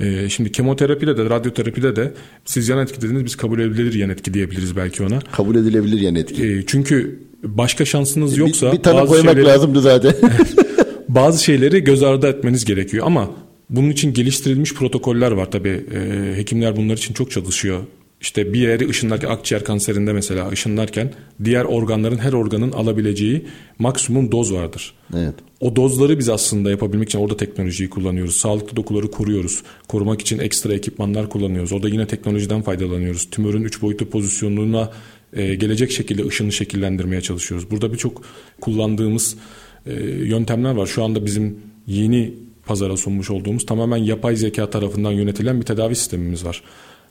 Ee, 0.00 0.28
şimdi 0.28 0.52
kemoterapide 0.52 1.16
de 1.16 1.24
radyoterapide 1.24 1.96
de 1.96 2.12
siz 2.44 2.68
yan 2.68 2.78
etki 2.78 2.96
dediğiniz 2.96 3.24
biz 3.24 3.36
kabul 3.36 3.60
edilebilir 3.60 3.94
yan 3.94 4.10
etki 4.10 4.34
diyebiliriz 4.34 4.76
belki 4.76 5.02
ona. 5.02 5.20
Kabul 5.20 5.56
edilebilir 5.56 6.00
yan 6.00 6.14
etki. 6.14 6.46
Ee, 6.46 6.66
çünkü 6.66 7.20
başka 7.42 7.84
şansınız 7.84 8.38
yoksa 8.38 8.72
bir, 8.72 8.78
bir 8.78 8.82
tane 8.82 9.06
koymak 9.06 9.34
şeyleri, 9.34 9.52
lazımdı 9.52 9.80
zaten. 9.80 10.14
bazı 11.08 11.44
şeyleri 11.44 11.84
göz 11.84 12.02
ardı 12.02 12.26
etmeniz 12.26 12.64
gerekiyor 12.64 13.06
ama 13.06 13.30
bunun 13.70 13.90
için 13.90 14.12
geliştirilmiş 14.12 14.74
protokoller 14.74 15.32
var 15.32 15.50
tabii. 15.50 15.84
E, 15.94 16.32
hekimler 16.36 16.76
bunlar 16.76 16.96
için 16.96 17.14
çok 17.14 17.30
çalışıyor. 17.30 17.80
İşte 18.22 18.52
bir 18.52 18.58
yeri 18.58 18.88
ışınlarken 18.88 19.28
akciğer 19.28 19.64
kanserinde 19.64 20.12
mesela 20.12 20.48
ışınlarken 20.48 21.12
diğer 21.44 21.64
organların 21.64 22.18
her 22.18 22.32
organın 22.32 22.72
alabileceği 22.72 23.46
maksimum 23.78 24.32
doz 24.32 24.52
vardır. 24.52 24.94
Evet. 25.16 25.34
O 25.60 25.76
dozları 25.76 26.18
biz 26.18 26.28
aslında 26.28 26.70
yapabilmek 26.70 27.08
için 27.08 27.18
orada 27.18 27.36
teknolojiyi 27.36 27.90
kullanıyoruz. 27.90 28.36
Sağlıklı 28.36 28.76
dokuları 28.76 29.10
koruyoruz. 29.10 29.62
Korumak 29.88 30.20
için 30.20 30.38
ekstra 30.38 30.74
ekipmanlar 30.74 31.28
kullanıyoruz. 31.28 31.72
Orada 31.72 31.88
yine 31.88 32.06
teknolojiden 32.06 32.62
faydalanıyoruz. 32.62 33.30
Tümörün 33.30 33.62
üç 33.62 33.82
boyutlu 33.82 34.06
pozisyonluğuna 34.06 34.90
e, 35.32 35.54
gelecek 35.54 35.90
şekilde 35.90 36.26
ışını 36.26 36.52
şekillendirmeye 36.52 37.20
çalışıyoruz. 37.20 37.70
Burada 37.70 37.92
birçok 37.92 38.22
kullandığımız 38.60 39.36
e, 39.86 39.92
yöntemler 40.04 40.74
var. 40.74 40.86
Şu 40.86 41.04
anda 41.04 41.26
bizim 41.26 41.56
yeni 41.86 42.34
pazara 42.66 42.96
sunmuş 42.96 43.30
olduğumuz 43.30 43.66
tamamen 43.66 43.96
yapay 43.96 44.36
zeka 44.36 44.70
tarafından 44.70 45.12
yönetilen 45.12 45.60
bir 45.60 45.66
tedavi 45.66 45.96
sistemimiz 45.96 46.44
var. 46.44 46.62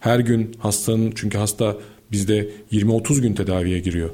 Her 0.01 0.19
gün 0.19 0.51
hastanın 0.59 1.11
çünkü 1.15 1.37
hasta 1.37 1.77
bizde 2.11 2.49
20-30 2.71 3.21
gün 3.21 3.33
tedaviye 3.33 3.79
giriyor. 3.79 4.09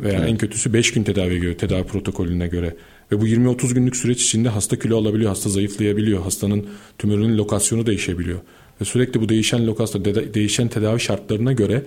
Veya 0.00 0.18
evet. 0.18 0.28
en 0.28 0.38
kötüsü 0.38 0.72
5 0.72 0.92
gün 0.92 1.02
tedaviye 1.02 1.38
giriyor 1.38 1.54
tedavi 1.54 1.84
protokolüne 1.84 2.48
göre. 2.48 2.76
Ve 3.12 3.20
bu 3.20 3.26
20-30 3.26 3.74
günlük 3.74 3.96
süreç 3.96 4.22
içinde 4.22 4.48
hasta 4.48 4.78
kilo 4.78 4.98
alabiliyor, 4.98 5.30
hasta 5.30 5.50
zayıflayabiliyor, 5.50 6.22
hastanın 6.22 6.66
tümörünün 6.98 7.38
lokasyonu 7.38 7.86
değişebiliyor. 7.86 8.38
Ve 8.80 8.84
sürekli 8.84 9.20
bu 9.20 9.28
değişen 9.28 9.66
lokasyon, 9.66 10.04
değişen 10.04 10.68
tedavi 10.68 11.00
şartlarına 11.00 11.52
göre 11.52 11.82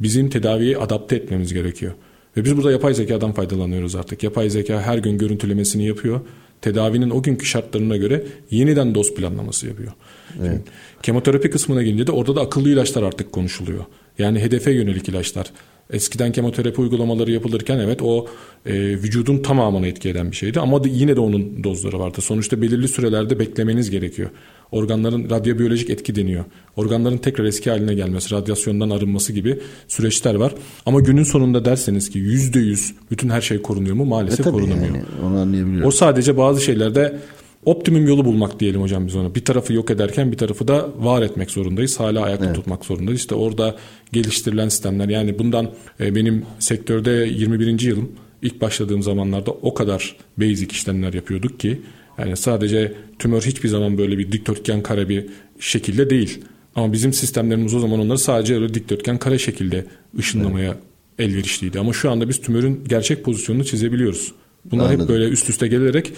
bizim 0.00 0.30
tedaviyi 0.30 0.78
adapte 0.78 1.16
etmemiz 1.16 1.54
gerekiyor. 1.54 1.92
Ve 2.36 2.44
biz 2.44 2.56
burada 2.56 2.72
yapay 2.72 2.94
zekadan 2.94 3.32
faydalanıyoruz 3.32 3.94
artık. 3.94 4.22
Yapay 4.22 4.50
zeka 4.50 4.82
her 4.82 4.98
gün 4.98 5.18
görüntülemesini 5.18 5.86
yapıyor. 5.86 6.20
Tedavinin 6.60 7.10
o 7.10 7.22
günkü 7.22 7.46
şartlarına 7.46 7.96
göre 7.96 8.24
yeniden 8.50 8.94
doz 8.94 9.14
planlaması 9.14 9.66
yapıyor. 9.66 9.92
Evet. 10.40 10.50
Şimdi, 10.50 10.62
kemoterapi 11.02 11.50
kısmına 11.50 11.82
gelince 11.82 12.06
de 12.06 12.12
orada 12.12 12.36
da 12.36 12.40
akıllı 12.40 12.68
ilaçlar 12.68 13.02
artık 13.02 13.32
konuşuluyor. 13.32 13.84
Yani 14.18 14.40
hedefe 14.40 14.70
yönelik 14.70 15.08
ilaçlar. 15.08 15.46
Eskiden 15.90 16.32
kemoterapi 16.32 16.80
uygulamaları 16.80 17.30
yapılırken 17.30 17.78
evet 17.78 18.02
o 18.02 18.26
e, 18.66 18.74
vücudun 18.74 19.38
tamamını 19.38 19.86
etki 19.86 20.08
eden 20.08 20.30
bir 20.30 20.36
şeydi 20.36 20.60
ama 20.60 20.82
yine 20.86 21.16
de 21.16 21.20
onun 21.20 21.64
dozları 21.64 21.98
vardı. 21.98 22.20
Sonuçta 22.20 22.62
belirli 22.62 22.88
sürelerde 22.88 23.38
beklemeniz 23.38 23.90
gerekiyor. 23.90 24.30
Organların 24.72 25.30
radyobiyolojik 25.30 25.90
etki 25.90 26.14
deniyor. 26.14 26.44
Organların 26.76 27.18
tekrar 27.18 27.44
eski 27.44 27.70
haline 27.70 27.94
gelmesi, 27.94 28.34
radyasyondan 28.34 28.90
arınması 28.90 29.32
gibi 29.32 29.60
süreçler 29.88 30.34
var. 30.34 30.54
Ama 30.86 31.00
günün 31.00 31.22
sonunda 31.22 31.64
derseniz 31.64 32.10
ki 32.10 32.18
yüzde 32.18 32.58
yüz 32.58 32.94
bütün 33.10 33.28
her 33.28 33.40
şey 33.40 33.62
korunuyor 33.62 33.96
mu? 33.96 34.04
Maalesef 34.04 34.46
e, 34.46 34.50
korunamıyor. 34.50 34.86
Yani, 34.86 35.02
onu 35.26 35.38
anlayabiliyorum. 35.38 35.88
O 35.88 35.90
sadece 35.90 36.36
bazı 36.36 36.60
şeylerde 36.60 37.18
optimum 37.66 38.06
yolu 38.06 38.24
bulmak 38.24 38.60
diyelim 38.60 38.82
hocam 38.82 39.06
biz 39.06 39.16
ona. 39.16 39.34
Bir 39.34 39.44
tarafı 39.44 39.72
yok 39.72 39.90
ederken 39.90 40.32
bir 40.32 40.36
tarafı 40.36 40.68
da 40.68 40.88
var 40.98 41.22
etmek 41.22 41.50
zorundayız. 41.50 42.00
Hala 42.00 42.22
ayakta 42.22 42.46
evet. 42.46 42.56
tutmak 42.56 42.84
zorundayız. 42.84 43.20
İşte 43.20 43.34
orada 43.34 43.76
geliştirilen 44.12 44.68
sistemler 44.68 45.08
yani 45.08 45.38
bundan 45.38 45.70
e, 46.00 46.14
benim 46.14 46.44
sektörde 46.58 47.10
21. 47.10 47.80
yılım 47.80 48.12
ilk 48.42 48.60
başladığım 48.60 49.02
zamanlarda 49.02 49.50
o 49.50 49.74
kadar 49.74 50.16
basic 50.38 50.66
işlemler 50.70 51.14
yapıyorduk 51.14 51.60
ki 51.60 51.80
yani 52.18 52.36
sadece 52.36 52.94
tümör 53.18 53.42
hiçbir 53.42 53.68
zaman 53.68 53.98
böyle 53.98 54.18
bir 54.18 54.32
dikdörtgen 54.32 54.82
kare 54.82 55.08
bir 55.08 55.26
şekilde 55.60 56.10
değil. 56.10 56.40
Ama 56.74 56.92
bizim 56.92 57.12
sistemlerimiz 57.12 57.74
o 57.74 57.80
zaman 57.80 58.00
onları 58.00 58.18
sadece 58.18 58.54
öyle 58.54 58.74
dikdörtgen 58.74 59.18
kare 59.18 59.38
şekilde 59.38 59.86
ışınlamaya 60.18 60.76
evet. 61.18 61.30
elverişliydi. 61.30 61.80
Ama 61.80 61.92
şu 61.92 62.10
anda 62.10 62.28
biz 62.28 62.40
tümörün 62.40 62.84
gerçek 62.88 63.24
pozisyonunu 63.24 63.64
çizebiliyoruz. 63.64 64.32
Bunlar 64.64 64.84
Anladım. 64.84 65.00
hep 65.00 65.08
böyle 65.08 65.28
üst 65.28 65.50
üste 65.50 65.68
gelerek 65.68 66.12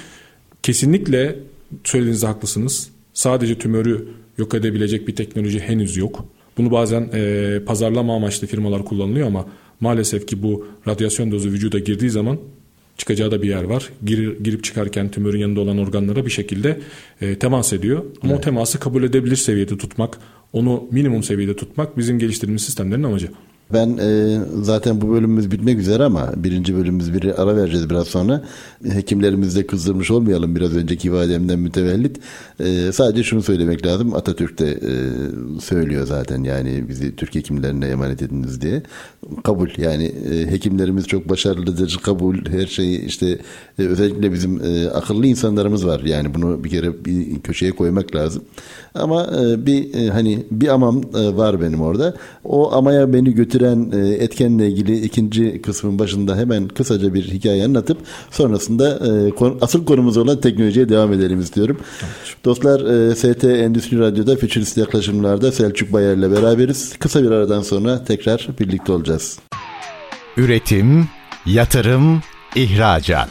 kesinlikle 0.62 1.36
söylediğinizde 1.84 2.26
haklısınız. 2.26 2.90
Sadece 3.14 3.58
tümörü 3.58 4.08
yok 4.38 4.54
edebilecek 4.54 5.08
bir 5.08 5.16
teknoloji 5.16 5.60
henüz 5.60 5.96
yok. 5.96 6.24
Bunu 6.58 6.70
bazen 6.70 7.10
e, 7.14 7.60
pazarlama 7.66 8.16
amaçlı 8.16 8.46
firmalar 8.46 8.84
kullanılıyor 8.84 9.26
ama 9.26 9.46
maalesef 9.80 10.26
ki 10.26 10.42
bu 10.42 10.66
radyasyon 10.88 11.32
dozu 11.32 11.48
vücuda 11.48 11.78
girdiği 11.78 12.10
zaman 12.10 12.38
çıkacağı 12.96 13.30
da 13.30 13.42
bir 13.42 13.48
yer 13.48 13.64
var. 13.64 13.90
Gir, 14.04 14.38
girip 14.38 14.64
çıkarken 14.64 15.10
tümörün 15.10 15.38
yanında 15.38 15.60
olan 15.60 15.78
organlara 15.78 16.26
bir 16.26 16.30
şekilde 16.30 16.80
e, 17.20 17.38
temas 17.38 17.72
ediyor. 17.72 17.98
Ama 17.98 18.32
evet. 18.32 18.38
o 18.38 18.40
teması 18.40 18.80
kabul 18.80 19.02
edebilir 19.02 19.36
seviyede 19.36 19.78
tutmak, 19.78 20.18
onu 20.52 20.84
minimum 20.90 21.22
seviyede 21.22 21.56
tutmak 21.56 21.98
bizim 21.98 22.18
geliştirdiğimiz 22.18 22.62
sistemlerin 22.62 23.02
amacı. 23.02 23.28
Ben 23.72 23.98
e, 23.98 24.38
zaten 24.62 25.00
bu 25.00 25.10
bölümümüz 25.10 25.50
bitmek 25.50 25.78
üzere 25.78 26.04
ama 26.04 26.32
birinci 26.36 26.76
bölümümüz 26.76 27.14
bir 27.14 27.42
ara 27.42 27.56
vereceğiz 27.56 27.90
biraz 27.90 28.06
sonra. 28.06 28.42
Hekimlerimizi 28.92 29.60
de 29.60 29.66
kızdırmış 29.66 30.10
olmayalım 30.10 30.56
biraz 30.56 30.76
önceki 30.76 31.08
ifademden 31.08 31.58
mütevellit. 31.58 32.20
E, 32.60 32.92
sadece 32.92 33.22
şunu 33.22 33.42
söylemek 33.42 33.86
lazım. 33.86 34.14
Atatürk 34.14 34.58
de 34.58 34.70
e, 34.70 34.92
söylüyor 35.60 36.06
zaten 36.06 36.42
yani 36.42 36.88
bizi 36.88 37.16
Türk 37.16 37.34
hekimlerine 37.34 37.86
emanet 37.86 38.22
ediniz 38.22 38.60
diye. 38.60 38.82
Kabul 39.44 39.68
yani 39.76 40.04
e, 40.04 40.50
hekimlerimiz 40.50 41.06
çok 41.06 41.28
başarılıdır. 41.28 41.98
Kabul 42.02 42.36
her 42.46 42.66
şeyi 42.66 43.04
işte 43.04 43.38
e, 43.78 43.82
özellikle 43.82 44.32
bizim 44.32 44.64
e, 44.64 44.88
akıllı 44.88 45.26
insanlarımız 45.26 45.86
var. 45.86 46.00
Yani 46.00 46.34
bunu 46.34 46.64
bir 46.64 46.70
kere 46.70 47.04
bir 47.04 47.40
köşeye 47.40 47.72
koymak 47.72 48.14
lazım. 48.14 48.42
Ama 48.94 49.26
e, 49.40 49.66
bir 49.66 49.94
e, 49.94 50.08
hani 50.10 50.46
bir 50.50 50.68
amam 50.68 51.02
e, 51.14 51.36
var 51.36 51.60
benim 51.60 51.80
orada. 51.80 52.14
O 52.44 52.72
amaya 52.72 53.12
beni 53.12 53.34
götüren 53.58 53.92
e, 53.92 54.24
etkenle 54.24 54.68
ilgili 54.68 55.00
ikinci 55.00 55.62
kısmın 55.62 55.98
başında 55.98 56.36
hemen 56.36 56.68
kısaca 56.68 57.14
bir 57.14 57.24
hikaye 57.24 57.64
anlatıp 57.64 57.98
sonrasında 58.30 58.90
e, 58.90 59.32
asıl 59.60 59.84
konumuz 59.84 60.16
olan 60.16 60.40
teknolojiye 60.40 60.88
devam 60.88 61.12
edelim 61.12 61.40
istiyorum. 61.40 61.78
Dostlar 62.44 63.10
e, 63.10 63.14
ST 63.14 63.44
Endüstri 63.44 63.98
Radyo'da 63.98 64.36
Futurist 64.36 64.76
Yaklaşımlar'da 64.76 65.52
Selçuk 65.52 65.92
Bayer'le 65.92 66.30
beraberiz. 66.32 66.96
Kısa 66.98 67.22
bir 67.22 67.30
aradan 67.30 67.62
sonra 67.62 68.04
tekrar 68.04 68.48
birlikte 68.60 68.92
olacağız. 68.92 69.38
Üretim, 70.36 71.08
yatırım, 71.46 72.22
ihracat. 72.54 73.30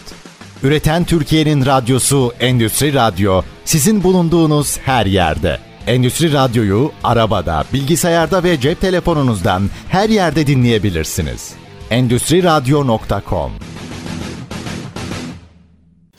Üreten 0.63 1.03
Türkiye'nin 1.03 1.65
radyosu 1.65 2.31
Endüstri 2.39 2.93
Radyo 2.93 3.41
sizin 3.65 4.03
bulunduğunuz 4.03 4.77
her 4.77 5.05
yerde. 5.05 5.66
Endüstri 5.87 6.33
Radyo'yu 6.33 6.91
arabada, 7.03 7.63
bilgisayarda 7.73 8.43
ve 8.43 8.59
cep 8.59 8.81
telefonunuzdan 8.81 9.69
her 9.89 10.09
yerde 10.09 10.47
dinleyebilirsiniz. 10.47 11.53
Endüstri 11.89 12.43
Radyo.com 12.43 13.51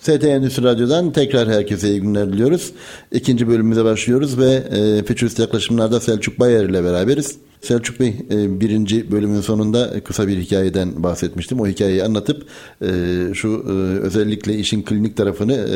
ST 0.01 0.25
Endüstri 0.25 0.63
Radyo'dan 0.63 1.13
tekrar 1.13 1.49
herkese 1.49 1.91
iyi 1.91 2.01
günler 2.01 2.33
diliyoruz. 2.33 2.73
İkinci 3.13 3.49
bölümümüze 3.49 3.85
başlıyoruz 3.85 4.39
ve 4.39 4.53
e, 4.53 5.05
Futurist 5.05 5.39
yaklaşımlarda 5.39 6.01
Selçuk 6.01 6.41
Bayer 6.41 6.65
ile 6.65 6.85
beraberiz. 6.85 7.39
Selçuk 7.63 8.01
Bey 8.01 8.15
e, 8.31 8.61
birinci 8.61 9.13
bölümün 9.13 9.41
sonunda 9.41 10.01
kısa 10.05 10.29
bir 10.29 10.39
hikayeden 10.39 11.03
bahsetmiştim. 11.03 11.61
O 11.61 11.67
hikayeyi 11.67 12.05
anlatıp 12.05 12.47
e, 12.83 12.89
şu 13.35 13.65
e, 13.69 13.71
özellikle 14.01 14.55
işin 14.55 14.83
klinik 14.83 15.17
tarafını, 15.17 15.67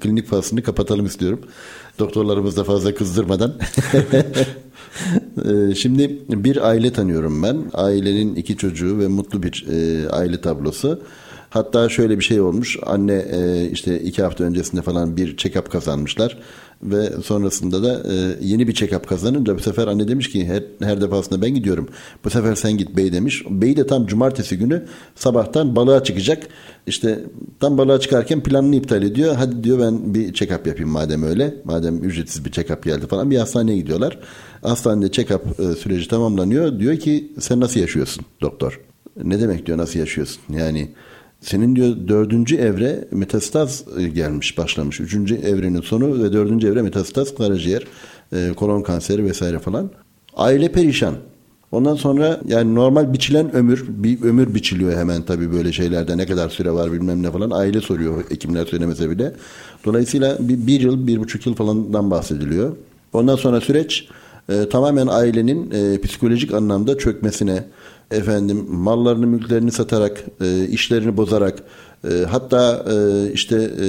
klinik 0.00 0.26
faslını 0.26 0.62
kapatalım 0.62 1.06
istiyorum. 1.06 1.40
Doktorlarımız 1.98 2.56
da 2.56 2.64
fazla 2.64 2.94
kızdırmadan. 2.94 3.54
Şimdi 5.74 6.18
bir 6.28 6.68
aile 6.68 6.92
tanıyorum 6.92 7.42
ben. 7.42 7.56
Ailenin 7.72 8.34
iki 8.34 8.56
çocuğu 8.56 8.98
ve 8.98 9.08
mutlu 9.08 9.42
bir 9.42 9.66
aile 10.10 10.40
tablosu. 10.40 11.02
Hatta 11.50 11.88
şöyle 11.88 12.18
bir 12.18 12.24
şey 12.24 12.40
olmuş. 12.40 12.76
Anne 12.86 13.24
işte 13.72 14.00
iki 14.00 14.22
hafta 14.22 14.44
öncesinde 14.44 14.82
falan 14.82 15.16
bir 15.16 15.36
check-up 15.36 15.68
kazanmışlar 15.68 16.38
ve 16.82 17.10
sonrasında 17.24 17.82
da 17.82 18.12
e, 18.12 18.36
yeni 18.40 18.68
bir 18.68 18.74
check-up 18.74 19.06
kazanınca 19.06 19.54
bu 19.54 19.60
sefer 19.60 19.86
anne 19.86 20.08
demiş 20.08 20.30
ki 20.30 20.46
her, 20.46 20.62
her 20.82 21.00
defasında 21.00 21.42
ben 21.42 21.54
gidiyorum. 21.54 21.88
Bu 22.24 22.30
sefer 22.30 22.54
sen 22.54 22.78
git 22.78 22.96
bey 22.96 23.12
demiş. 23.12 23.44
Bey 23.50 23.76
de 23.76 23.86
tam 23.86 24.06
cumartesi 24.06 24.58
günü 24.58 24.84
sabahtan 25.14 25.76
balığa 25.76 26.04
çıkacak. 26.04 26.46
İşte 26.86 27.24
tam 27.60 27.78
balığa 27.78 28.00
çıkarken 28.00 28.42
planını 28.42 28.76
iptal 28.76 29.02
ediyor. 29.02 29.34
Hadi 29.34 29.64
diyor 29.64 29.78
ben 29.78 30.14
bir 30.14 30.32
check-up 30.32 30.68
yapayım 30.68 30.90
madem 30.90 31.22
öyle. 31.22 31.54
Madem 31.64 32.04
ücretsiz 32.04 32.44
bir 32.44 32.50
check-up 32.50 32.84
geldi 32.84 33.06
falan 33.06 33.30
bir 33.30 33.38
hastaneye 33.38 33.76
gidiyorlar. 33.76 34.18
Hastanede 34.62 35.06
check-up 35.06 35.72
e, 35.72 35.74
süreci 35.74 36.08
tamamlanıyor. 36.08 36.78
Diyor 36.78 36.96
ki 36.96 37.32
sen 37.38 37.60
nasıl 37.60 37.80
yaşıyorsun 37.80 38.24
doktor? 38.40 38.80
Ne 39.22 39.40
demek 39.40 39.66
diyor 39.66 39.78
nasıl 39.78 39.98
yaşıyorsun? 39.98 40.42
Yani 40.50 40.88
senin 41.40 41.76
diyor 41.76 41.96
dördüncü 42.08 42.56
evre 42.56 43.08
metastaz 43.10 43.84
e, 43.98 44.08
gelmiş 44.08 44.58
başlamış. 44.58 45.00
Üçüncü 45.00 45.34
evrenin 45.34 45.80
sonu 45.80 46.22
ve 46.24 46.32
dördüncü 46.32 46.68
evre 46.68 46.82
metastaz 46.82 47.34
karaciğer, 47.34 47.84
e, 48.32 48.52
kolon 48.56 48.82
kanseri 48.82 49.24
vesaire 49.24 49.58
falan. 49.58 49.90
Aile 50.36 50.72
perişan. 50.72 51.14
Ondan 51.72 51.94
sonra 51.94 52.40
yani 52.48 52.74
normal 52.74 53.12
biçilen 53.12 53.54
ömür, 53.54 53.84
bir 53.88 54.22
ömür 54.22 54.54
biçiliyor 54.54 54.92
hemen 54.96 55.22
tabii 55.22 55.52
böyle 55.52 55.72
şeylerde 55.72 56.16
ne 56.16 56.26
kadar 56.26 56.48
süre 56.48 56.72
var 56.72 56.92
bilmem 56.92 57.22
ne 57.22 57.30
falan. 57.30 57.50
Aile 57.50 57.80
soruyor 57.80 58.24
hekimler 58.28 58.66
söylemese 58.66 59.10
bile. 59.10 59.32
Dolayısıyla 59.84 60.36
bir, 60.40 60.66
bir 60.66 60.80
yıl, 60.80 61.06
bir 61.06 61.18
buçuk 61.20 61.46
yıl 61.46 61.54
falandan 61.54 62.10
bahsediliyor. 62.10 62.76
Ondan 63.12 63.36
sonra 63.36 63.60
süreç 63.60 64.08
e, 64.48 64.68
tamamen 64.68 65.06
ailenin 65.06 65.70
e, 65.70 66.00
psikolojik 66.00 66.54
anlamda 66.54 66.98
çökmesine, 66.98 67.64
efendim 68.10 68.66
mallarını 68.70 69.26
mülklerini 69.26 69.72
satarak 69.72 70.24
e, 70.40 70.64
işlerini 70.64 71.16
bozarak 71.16 71.62
e, 72.04 72.24
hatta 72.30 72.84
e, 72.90 73.32
işte 73.32 73.56
e, 73.56 73.86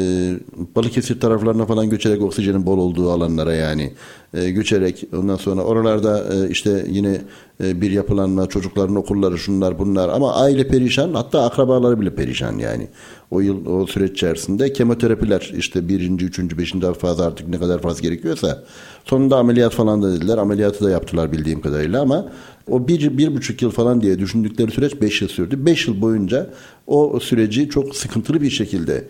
Balıkesir 0.75 1.19
taraflarına 1.19 1.65
falan 1.65 1.89
göçerek 1.89 2.21
oksijenin 2.21 2.65
bol 2.65 2.77
olduğu 2.77 3.11
alanlara 3.11 3.53
yani 3.53 3.93
e, 4.33 4.49
göçerek 4.49 5.03
ondan 5.17 5.35
sonra 5.35 5.61
oralarda 5.61 6.23
e, 6.33 6.49
işte 6.49 6.85
yine 6.89 7.21
e, 7.63 7.81
bir 7.81 7.91
yapılanma, 7.91 8.47
çocukların 8.47 8.95
okulları 8.95 9.37
şunlar 9.37 9.79
bunlar 9.79 10.09
ama 10.09 10.35
aile 10.35 10.67
perişan 10.67 11.13
hatta 11.13 11.43
akrabaları 11.43 12.01
bile 12.01 12.15
perişan 12.15 12.57
yani. 12.57 12.87
O 13.31 13.39
yıl 13.39 13.65
o 13.65 13.87
süreç 13.87 14.11
içerisinde 14.11 14.73
kemoterapiler 14.73 15.51
işte 15.57 15.89
birinci, 15.89 16.25
üçüncü, 16.25 16.57
beşinci 16.57 16.93
fazla 16.93 17.25
artık 17.25 17.47
ne 17.47 17.59
kadar 17.59 17.81
fazla 17.81 18.01
gerekiyorsa 18.01 18.63
sonunda 19.05 19.37
ameliyat 19.37 19.73
falan 19.73 20.03
da 20.03 20.13
dediler. 20.13 20.37
Ameliyatı 20.37 20.85
da 20.85 20.89
yaptılar 20.89 21.31
bildiğim 21.31 21.61
kadarıyla 21.61 22.01
ama 22.01 22.31
o 22.67 22.87
bir, 22.87 23.17
bir 23.17 23.35
buçuk 23.35 23.61
yıl 23.61 23.71
falan 23.71 24.01
diye 24.01 24.19
düşündükleri 24.19 24.71
süreç 24.71 25.01
beş 25.01 25.21
yıl 25.21 25.29
sürdü. 25.29 25.65
Beş 25.65 25.87
yıl 25.87 26.01
boyunca 26.01 26.49
o 26.87 27.19
süreci 27.19 27.69
çok 27.69 27.95
sıkıntılı 27.95 28.41
bir 28.41 28.49
şekilde 28.49 29.07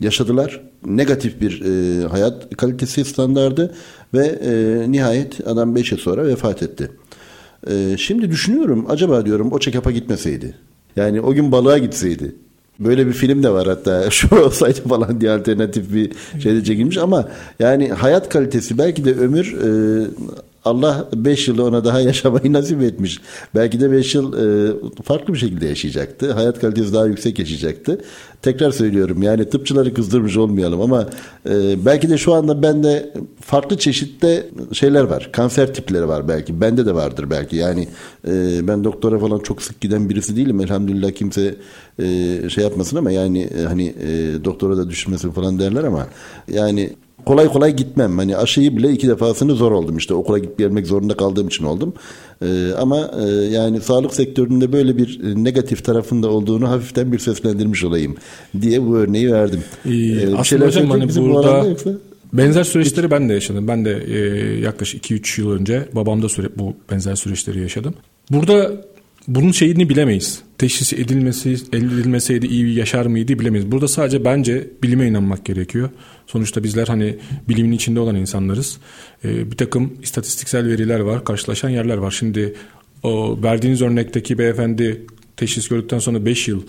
yaşadılar. 0.00 0.60
Negatif 0.86 1.40
bir 1.40 1.62
e, 1.64 2.06
hayat 2.08 2.56
kalitesi 2.56 3.04
standardı 3.04 3.74
ve 4.14 4.26
e, 4.26 4.92
nihayet 4.92 5.48
adam 5.48 5.74
5 5.74 5.92
yıl 5.92 5.98
sonra 5.98 6.26
vefat 6.26 6.62
etti. 6.62 6.90
E, 7.70 7.96
şimdi 7.98 8.30
düşünüyorum 8.30 8.86
acaba 8.88 9.26
diyorum 9.26 9.52
o 9.52 9.58
check-up'a 9.58 9.90
gitmeseydi. 9.90 10.54
Yani 10.96 11.20
o 11.20 11.32
gün 11.32 11.52
balığa 11.52 11.78
gitseydi. 11.78 12.34
Böyle 12.78 13.06
bir 13.06 13.12
film 13.12 13.42
de 13.42 13.50
var 13.50 13.66
hatta. 13.66 14.10
Şu 14.10 14.36
olsaydı 14.36 14.80
falan 14.88 15.20
diye 15.20 15.30
alternatif 15.30 15.94
bir 15.94 16.12
şeyde 16.42 16.64
çekilmiş. 16.64 16.98
Ama 16.98 17.28
yani 17.58 17.88
hayat 17.88 18.28
kalitesi 18.28 18.78
belki 18.78 19.04
de 19.04 19.14
ömür 19.14 19.46
e, 19.46 19.68
Allah 20.68 21.08
5 21.14 21.48
yıl 21.48 21.58
ona 21.58 21.84
daha 21.84 22.00
yaşamayı 22.10 22.52
nasip 22.52 22.82
etmiş. 22.82 23.20
Belki 23.54 23.80
de 23.80 23.92
5 23.92 24.14
yıl 24.14 24.32
e, 24.32 24.72
farklı 25.02 25.34
bir 25.34 25.38
şekilde 25.38 25.66
yaşayacaktı. 25.66 26.32
Hayat 26.32 26.60
kalitesi 26.60 26.94
daha 26.94 27.06
yüksek 27.06 27.38
yaşayacaktı. 27.38 28.00
Tekrar 28.42 28.70
söylüyorum 28.70 29.22
yani 29.22 29.48
tıpçıları 29.48 29.94
kızdırmış 29.94 30.36
olmayalım 30.36 30.80
ama 30.80 31.08
e, 31.48 31.84
belki 31.86 32.10
de 32.10 32.18
şu 32.18 32.34
anda 32.34 32.62
bende 32.62 33.12
farklı 33.40 33.78
çeşitte 33.78 34.48
şeyler 34.72 35.02
var. 35.02 35.28
Kanser 35.32 35.74
tipleri 35.74 36.08
var 36.08 36.28
belki. 36.28 36.60
Bende 36.60 36.86
de 36.86 36.94
vardır 36.94 37.30
belki. 37.30 37.56
Yani 37.56 37.88
e, 38.28 38.68
ben 38.68 38.84
doktora 38.84 39.18
falan 39.18 39.38
çok 39.38 39.62
sık 39.62 39.80
giden 39.80 40.08
birisi 40.08 40.36
değilim. 40.36 40.60
Elhamdülillah 40.60 41.10
kimse 41.10 41.54
e, 41.98 42.04
şey 42.48 42.64
yapmasın 42.64 42.96
ama 42.96 43.10
yani 43.10 43.40
e, 43.42 43.62
hani 43.62 43.86
e, 43.86 44.44
doktora 44.44 44.76
da 44.76 44.90
düşmesin 44.90 45.30
falan 45.30 45.58
derler 45.58 45.84
ama 45.84 46.06
yani 46.48 46.90
kolay 47.24 47.48
kolay 47.48 47.76
gitmem. 47.76 48.18
Hani 48.18 48.36
aşıyı 48.36 48.76
bile 48.76 48.90
iki 48.90 49.08
defasını 49.08 49.54
zor 49.54 49.72
oldum 49.72 49.96
işte 49.96 50.14
okula 50.14 50.38
gidip 50.38 50.58
gelmek 50.58 50.86
zorunda 50.86 51.16
kaldığım 51.16 51.48
için 51.48 51.64
oldum. 51.64 51.92
Ee, 52.42 52.72
ama 52.78 53.10
e, 53.20 53.30
yani 53.30 53.80
sağlık 53.80 54.14
sektöründe 54.14 54.72
böyle 54.72 54.96
bir 54.96 55.20
e, 55.24 55.44
negatif 55.44 55.84
tarafında 55.84 56.28
olduğunu 56.30 56.68
hafiften 56.68 57.12
bir 57.12 57.18
seslendirmiş 57.18 57.84
olayım 57.84 58.16
diye 58.60 58.86
bu 58.86 58.96
örneği 58.96 59.32
verdim. 59.32 59.60
Ee, 59.86 59.90
ee, 59.90 60.36
aslında 60.36 60.66
hocam 60.66 60.90
hani 60.90 61.16
burada 61.16 61.66
benzer 62.32 62.64
süreçleri 62.64 63.10
ben 63.10 63.28
de 63.28 63.32
yaşadım. 63.32 63.68
Ben 63.68 63.84
de 63.84 64.04
e, 64.06 64.18
yaklaşık 64.60 65.10
2-3 65.10 65.40
yıl 65.40 65.50
önce 65.50 65.88
babamda 65.92 66.28
süre, 66.28 66.48
bu 66.56 66.74
benzer 66.90 67.14
süreçleri 67.14 67.60
yaşadım. 67.60 67.94
Burada 68.30 68.72
bunun 69.28 69.52
şeyini 69.52 69.88
bilemeyiz. 69.88 70.42
Teşhis 70.58 70.92
edilmesi, 70.92 71.50
edilmeseydi 71.50 72.46
iyi 72.46 72.74
yaşar 72.74 73.06
mıydı 73.06 73.38
bilemeyiz. 73.38 73.72
Burada 73.72 73.88
sadece 73.88 74.24
bence 74.24 74.70
bilime 74.82 75.08
inanmak 75.08 75.44
gerekiyor. 75.44 75.90
Sonuçta 76.26 76.64
bizler 76.64 76.86
hani 76.86 77.16
bilimin 77.48 77.72
içinde 77.72 78.00
olan 78.00 78.16
insanlarız. 78.16 78.78
Ee, 79.24 79.50
bir 79.50 79.56
takım 79.56 79.92
istatistiksel 80.02 80.66
veriler 80.66 81.00
var, 81.00 81.24
karşılaşan 81.24 81.68
yerler 81.68 81.96
var. 81.96 82.10
Şimdi 82.10 82.54
o 83.02 83.42
verdiğiniz 83.42 83.82
örnekteki 83.82 84.38
beyefendi 84.38 85.06
teşhis 85.36 85.68
gördükten 85.68 85.98
sonra 85.98 86.24
5 86.24 86.48
yıl 86.48 86.62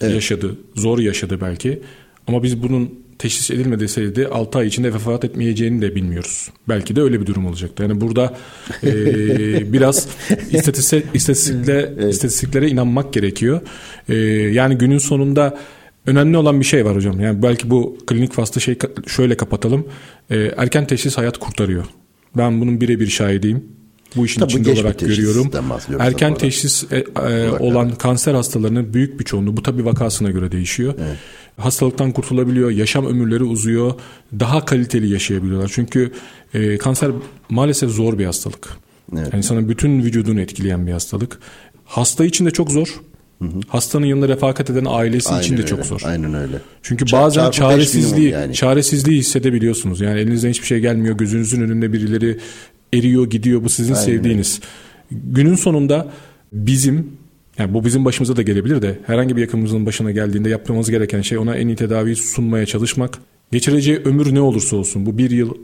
evet. 0.00 0.14
yaşadı. 0.14 0.58
Zor 0.74 0.98
yaşadı 0.98 1.38
belki. 1.40 1.80
Ama 2.26 2.42
biz 2.42 2.62
bunun 2.62 3.03
teşhis 3.24 3.50
edilmediyse 3.50 4.28
6 4.28 4.58
ay 4.58 4.66
içinde 4.66 4.94
vefat 4.94 5.24
etmeyeceğini 5.24 5.82
de 5.82 5.94
bilmiyoruz. 5.94 6.50
Belki 6.68 6.96
de 6.96 7.02
öyle 7.02 7.20
bir 7.20 7.26
durum 7.26 7.46
olacaktı. 7.46 7.82
Yani 7.82 8.00
burada 8.00 8.36
e, 8.82 8.92
biraz 9.72 10.08
istatistik, 10.52 11.04
istatistikle, 11.14 11.94
evet. 11.98 12.14
istatistiklere 12.14 12.68
inanmak 12.68 13.12
gerekiyor. 13.12 13.60
E, 14.08 14.14
yani 14.58 14.78
günün 14.78 14.98
sonunda 14.98 15.58
önemli 16.06 16.36
olan 16.36 16.60
bir 16.60 16.64
şey 16.64 16.84
var 16.84 16.96
hocam. 16.96 17.20
Yani 17.20 17.42
belki 17.42 17.70
bu 17.70 17.98
klinik 18.06 18.32
faslı 18.32 18.60
şey 18.60 18.78
şöyle 19.06 19.36
kapatalım. 19.36 19.86
E, 20.30 20.36
erken 20.56 20.86
teşhis 20.86 21.18
hayat 21.18 21.38
kurtarıyor. 21.38 21.84
Ben 22.36 22.60
bunun 22.60 22.80
birebir 22.80 23.06
şahidiyim. 23.06 23.64
Bu 24.16 24.26
işin 24.26 24.40
Tabii 24.40 24.52
içinde 24.52 24.72
olarak 24.72 24.98
görüyorum. 24.98 25.50
Erken 25.98 26.34
teşhis 26.34 26.84
e, 26.92 26.96
e, 26.96 27.50
olan 27.50 27.94
kanser 27.94 28.34
hastalarının 28.34 28.94
büyük 28.94 29.20
bir 29.20 29.24
çoğunluğu 29.24 29.56
bu 29.56 29.62
tabi 29.62 29.84
vakasına 29.84 30.30
göre 30.30 30.52
değişiyor. 30.52 30.94
Evet 30.98 31.16
hastalıktan 31.56 32.12
kurtulabiliyor, 32.12 32.70
yaşam 32.70 33.06
ömürleri 33.06 33.44
uzuyor, 33.44 33.94
daha 34.40 34.64
kaliteli 34.64 35.08
yaşayabiliyorlar. 35.08 35.70
Çünkü 35.74 36.12
e, 36.54 36.78
kanser 36.78 37.10
maalesef 37.48 37.90
zor 37.90 38.18
bir 38.18 38.24
hastalık. 38.24 38.68
Evet. 39.12 39.28
Yani 39.32 39.38
insanın 39.38 39.68
bütün 39.68 40.02
vücudunu 40.02 40.40
etkileyen 40.40 40.86
bir 40.86 40.92
hastalık. 40.92 41.38
Hasta 41.84 42.24
için 42.24 42.46
de 42.46 42.50
çok 42.50 42.70
zor. 42.70 43.00
Hı 43.38 43.44
hı. 43.44 43.60
Hastanın 43.68 44.06
yanında 44.06 44.28
refakat 44.28 44.70
eden 44.70 44.84
ailesi 44.88 45.28
Aynen 45.28 45.42
için 45.42 45.56
de 45.56 45.60
öyle. 45.60 45.70
çok 45.70 45.86
zor. 45.86 46.00
Aynen 46.04 46.34
öyle. 46.34 46.56
Çünkü 46.82 47.04
bazen 47.12 47.50
çaresizliği 47.50 48.30
yani. 48.30 48.54
çaresizliği 48.54 49.18
hissedebiliyorsunuz. 49.18 50.00
Yani 50.00 50.20
elinizden 50.20 50.50
hiçbir 50.50 50.66
şey 50.66 50.80
gelmiyor. 50.80 51.16
Gözünüzün 51.16 51.60
önünde 51.62 51.92
birileri 51.92 52.38
eriyor, 52.98 53.30
gidiyor. 53.30 53.64
Bu 53.64 53.68
sizin 53.68 53.94
Aynen 53.94 54.06
sevdiğiniz. 54.06 54.60
Günün 55.10 55.54
sonunda 55.54 56.12
bizim 56.52 57.12
yani 57.58 57.74
bu 57.74 57.84
bizim 57.84 58.04
başımıza 58.04 58.36
da 58.36 58.42
gelebilir 58.42 58.82
de 58.82 58.98
herhangi 59.06 59.36
bir 59.36 59.40
yakınımızın 59.40 59.86
başına 59.86 60.10
geldiğinde 60.10 60.48
yapmamız 60.48 60.90
gereken 60.90 61.22
şey 61.22 61.38
ona 61.38 61.56
en 61.56 61.68
iyi 61.68 61.76
tedaviyi 61.76 62.16
sunmaya 62.16 62.66
çalışmak. 62.66 63.18
Geçireceği 63.52 63.96
ömür 63.96 64.34
ne 64.34 64.40
olursa 64.40 64.76
olsun 64.76 65.06
bu 65.06 65.18
bir 65.18 65.30
yıl, 65.30 65.54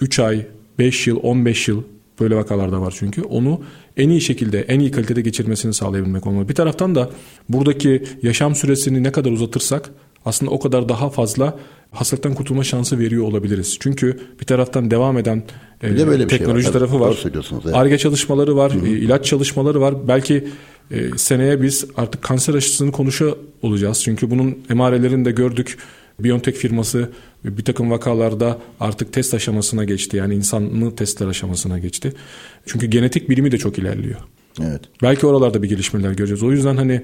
üç 0.00 0.18
ay, 0.18 0.46
beş 0.78 1.06
yıl, 1.06 1.16
on 1.22 1.44
beş 1.44 1.68
yıl 1.68 1.82
böyle 2.20 2.36
vakalarda 2.36 2.80
var 2.80 2.94
çünkü. 2.98 3.22
Onu 3.22 3.60
en 3.96 4.08
iyi 4.08 4.20
şekilde, 4.20 4.60
en 4.60 4.80
iyi 4.80 4.90
kalitede 4.90 5.20
geçirmesini 5.20 5.74
sağlayabilmek 5.74 6.26
olmalı. 6.26 6.48
Bir 6.48 6.54
taraftan 6.54 6.94
da 6.94 7.10
buradaki 7.48 8.02
yaşam 8.22 8.54
süresini 8.54 9.02
ne 9.02 9.12
kadar 9.12 9.30
uzatırsak 9.30 9.90
aslında 10.24 10.50
o 10.52 10.58
kadar 10.58 10.88
daha 10.88 11.10
fazla 11.10 11.58
hastalıktan 11.90 12.34
kurtulma 12.34 12.64
şansı 12.64 12.98
veriyor 12.98 13.24
olabiliriz. 13.24 13.76
Çünkü 13.80 14.20
bir 14.40 14.46
taraftan 14.46 14.90
devam 14.90 15.18
eden 15.18 15.42
e, 15.82 16.06
böyle 16.06 16.26
teknoloji 16.26 16.62
şey 16.62 16.74
var. 16.74 16.78
tarafı 16.78 17.00
var. 17.00 17.24
Arge 17.72 17.98
çalışmaları 17.98 18.56
var, 18.56 18.74
Hı-hı. 18.74 18.86
ilaç 18.86 19.24
çalışmaları 19.24 19.80
var. 19.80 20.08
Belki 20.08 20.48
e, 20.90 21.18
seneye 21.18 21.62
biz 21.62 21.84
artık 21.96 22.22
kanser 22.22 22.54
aşısını 22.54 22.92
konuşa 22.92 23.26
olacağız. 23.62 24.02
Çünkü 24.04 24.30
bunun 24.30 24.58
emarelerini 24.70 25.24
de 25.24 25.30
gördük. 25.30 25.78
BioNTech 26.20 26.58
firması 26.58 27.10
bir 27.44 27.64
takım 27.64 27.90
vakalarda 27.90 28.58
artık 28.80 29.12
test 29.12 29.34
aşamasına 29.34 29.84
geçti. 29.84 30.16
Yani 30.16 30.34
insanlı 30.34 30.96
testler 30.96 31.26
aşamasına 31.26 31.78
geçti. 31.78 32.12
Çünkü 32.66 32.86
genetik 32.86 33.30
bilimi 33.30 33.52
de 33.52 33.58
çok 33.58 33.78
ilerliyor. 33.78 34.20
Evet. 34.62 34.80
Belki 35.02 35.26
oralarda 35.26 35.62
bir 35.62 35.68
gelişmeler 35.68 36.12
göreceğiz. 36.12 36.42
O 36.42 36.52
yüzden 36.52 36.76
hani 36.76 37.02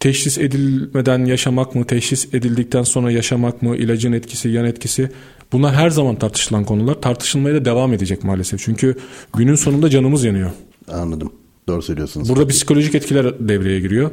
teşhis 0.00 0.38
edilmeden 0.38 1.24
yaşamak 1.24 1.74
mı, 1.74 1.84
teşhis 1.84 2.34
edildikten 2.34 2.82
sonra 2.82 3.10
yaşamak 3.10 3.62
mı, 3.62 3.76
ilacın 3.76 4.12
etkisi, 4.12 4.48
yan 4.48 4.64
etkisi 4.64 5.10
bunlar 5.52 5.74
her 5.74 5.90
zaman 5.90 6.16
tartışılan 6.16 6.64
konular. 6.64 6.94
Tartışılmaya 6.94 7.54
da 7.54 7.64
devam 7.64 7.92
edecek 7.92 8.24
maalesef. 8.24 8.60
Çünkü 8.60 8.96
günün 9.36 9.54
sonunda 9.54 9.90
canımız 9.90 10.24
yanıyor. 10.24 10.50
Anladım. 10.88 11.32
Doğru 11.68 11.82
söylüyorsunuz. 11.82 12.28
Burada 12.28 12.46
psikolojik 12.46 12.94
etkiler 12.94 13.48
devreye 13.48 13.80
giriyor. 13.80 14.10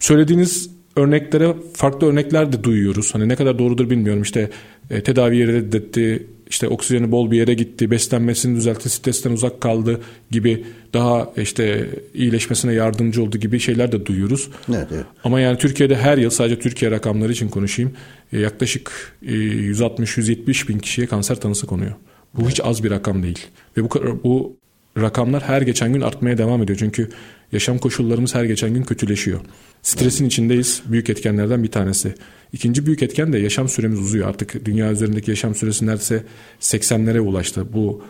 Söylediğiniz 0.00 0.70
örneklere 0.96 1.56
farklı 1.74 2.06
örnekler 2.06 2.52
de 2.52 2.64
duyuyoruz. 2.64 3.14
Hani 3.14 3.28
ne 3.28 3.36
kadar 3.36 3.58
doğrudur 3.58 3.90
bilmiyorum. 3.90 4.22
İşte 4.22 4.50
e, 4.90 5.02
tedavi 5.02 5.46
reddetti, 5.46 6.26
işte 6.50 6.68
oksijeni 6.68 7.10
bol 7.10 7.30
bir 7.30 7.36
yere 7.36 7.54
gitti, 7.54 7.90
beslenmesini 7.90 8.56
düzeltti, 8.56 8.90
stresten 8.90 9.30
uzak 9.30 9.60
kaldı 9.60 10.00
gibi 10.30 10.64
daha 10.94 11.32
işte 11.36 11.88
iyileşmesine 12.14 12.72
yardımcı 12.72 13.22
oldu 13.22 13.38
gibi 13.38 13.60
şeyler 13.60 13.92
de 13.92 14.06
duyuyoruz. 14.06 14.48
Evet, 14.68 14.88
evet. 14.92 15.04
Ama 15.24 15.40
yani 15.40 15.58
Türkiye'de 15.58 15.96
her 15.96 16.18
yıl 16.18 16.30
sadece 16.30 16.58
Türkiye 16.58 16.90
rakamları 16.90 17.32
için 17.32 17.48
konuşayım 17.48 17.92
e, 18.32 18.38
yaklaşık 18.38 19.16
e, 19.22 19.32
160-170 19.32 20.68
bin 20.68 20.78
kişiye 20.78 21.06
kanser 21.06 21.40
tanısı 21.40 21.66
konuyor. 21.66 21.92
Bu 22.34 22.40
evet. 22.40 22.50
hiç 22.50 22.60
az 22.64 22.84
bir 22.84 22.90
rakam 22.90 23.22
değil. 23.22 23.46
Ve 23.76 23.84
bu, 23.84 24.20
bu 24.24 24.56
rakamlar 25.00 25.42
her 25.42 25.62
geçen 25.62 25.92
gün 25.92 26.00
artmaya 26.00 26.38
devam 26.38 26.62
ediyor. 26.62 26.78
Çünkü 26.78 27.08
yaşam 27.52 27.78
koşullarımız 27.78 28.34
her 28.34 28.44
geçen 28.44 28.74
gün 28.74 28.82
kötüleşiyor. 28.82 29.40
Stresin 29.82 30.26
içindeyiz. 30.26 30.82
Büyük 30.86 31.10
etkenlerden 31.10 31.62
bir 31.62 31.70
tanesi. 31.70 32.14
İkinci 32.52 32.86
büyük 32.86 33.02
etken 33.02 33.32
de 33.32 33.38
yaşam 33.38 33.68
süremiz 33.68 33.98
uzuyor. 33.98 34.28
Artık 34.28 34.64
dünya 34.64 34.92
üzerindeki 34.92 35.30
yaşam 35.30 35.54
süresi 35.54 35.86
neredeyse 35.86 36.24
80'lere 36.60 37.20
ulaştı. 37.20 37.72
Bu 37.72 38.02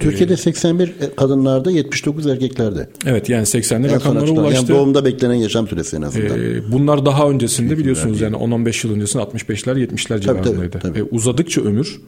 Türkiye'de 0.00 0.32
e, 0.32 0.36
81 0.36 0.92
kadınlarda 1.16 1.70
79 1.70 2.26
erkeklerde. 2.26 2.88
Evet 3.06 3.28
yani 3.28 3.42
80'li 3.42 3.90
rakamlara 3.90 4.30
ulaştı. 4.30 4.56
Yani 4.56 4.68
doğumda 4.68 5.04
beklenen 5.04 5.34
yaşam 5.34 5.68
süresi 5.68 5.96
en 5.96 6.02
azından. 6.02 6.40
E, 6.40 6.72
bunlar 6.72 7.06
daha 7.06 7.30
öncesinde 7.30 7.78
biliyorsunuz 7.78 8.20
yani 8.20 8.36
10-15 8.36 8.86
yıl 8.86 8.94
öncesinde 8.94 9.22
65'ler 9.22 9.86
70'ler 9.86 10.20
civarındaydı. 10.20 10.56
Tabii, 10.56 10.70
tabii, 10.70 10.82
tabii. 10.82 10.98
E, 10.98 11.02
uzadıkça 11.02 11.60
ömür 11.60 12.00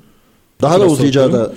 Daha 0.63 0.81
da 0.81 0.87
uzayacağı 0.87 1.33
da 1.33 1.53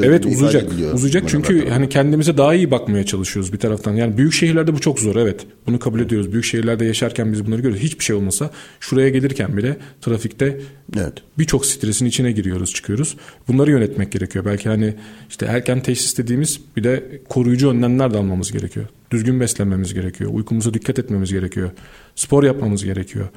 e, 0.00 0.06
Evet 0.06 0.26
uzayacak. 0.26 0.72
Uzayacak 0.94 1.28
çünkü 1.28 1.68
hani 1.68 1.88
kendimize 1.88 2.36
daha 2.36 2.54
iyi 2.54 2.70
bakmaya 2.70 3.06
çalışıyoruz 3.06 3.52
bir 3.52 3.58
taraftan. 3.58 3.92
Yani 3.92 4.16
büyük 4.16 4.32
şehirlerde 4.32 4.74
bu 4.74 4.80
çok 4.80 5.00
zor 5.00 5.16
evet. 5.16 5.46
Bunu 5.66 5.78
kabul 5.78 6.00
ediyoruz. 6.00 6.32
Büyük 6.32 6.44
şehirlerde 6.44 6.84
yaşarken 6.84 7.32
biz 7.32 7.46
bunları 7.46 7.60
görüyoruz. 7.60 7.82
Hiçbir 7.82 8.04
şey 8.04 8.16
olmasa 8.16 8.50
şuraya 8.80 9.08
gelirken 9.08 9.56
bile 9.56 9.76
trafikte 10.00 10.60
evet. 10.96 11.12
birçok 11.38 11.66
stresin 11.66 12.06
içine 12.06 12.32
giriyoruz, 12.32 12.74
çıkıyoruz. 12.74 13.16
Bunları 13.48 13.70
yönetmek 13.70 14.12
gerekiyor. 14.12 14.44
Belki 14.44 14.68
hani 14.68 14.94
işte 15.28 15.46
erken 15.46 15.82
teşhis 15.82 16.18
dediğimiz 16.18 16.60
bir 16.76 16.84
de 16.84 17.20
koruyucu 17.28 17.70
önlemler 17.70 18.14
de 18.14 18.18
almamız 18.18 18.52
gerekiyor. 18.52 18.86
Düzgün 19.10 19.40
beslenmemiz 19.40 19.94
gerekiyor. 19.94 20.30
Uykumuza 20.34 20.74
dikkat 20.74 20.98
etmemiz 20.98 21.32
gerekiyor. 21.32 21.70
Spor 22.14 22.44
yapmamız 22.44 22.84
gerekiyor. 22.84 23.28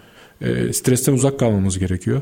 E, 0.42 0.74
stresten 0.74 1.14
uzak 1.14 1.40
kalmamız 1.40 1.80
gerekiyor 1.80 2.22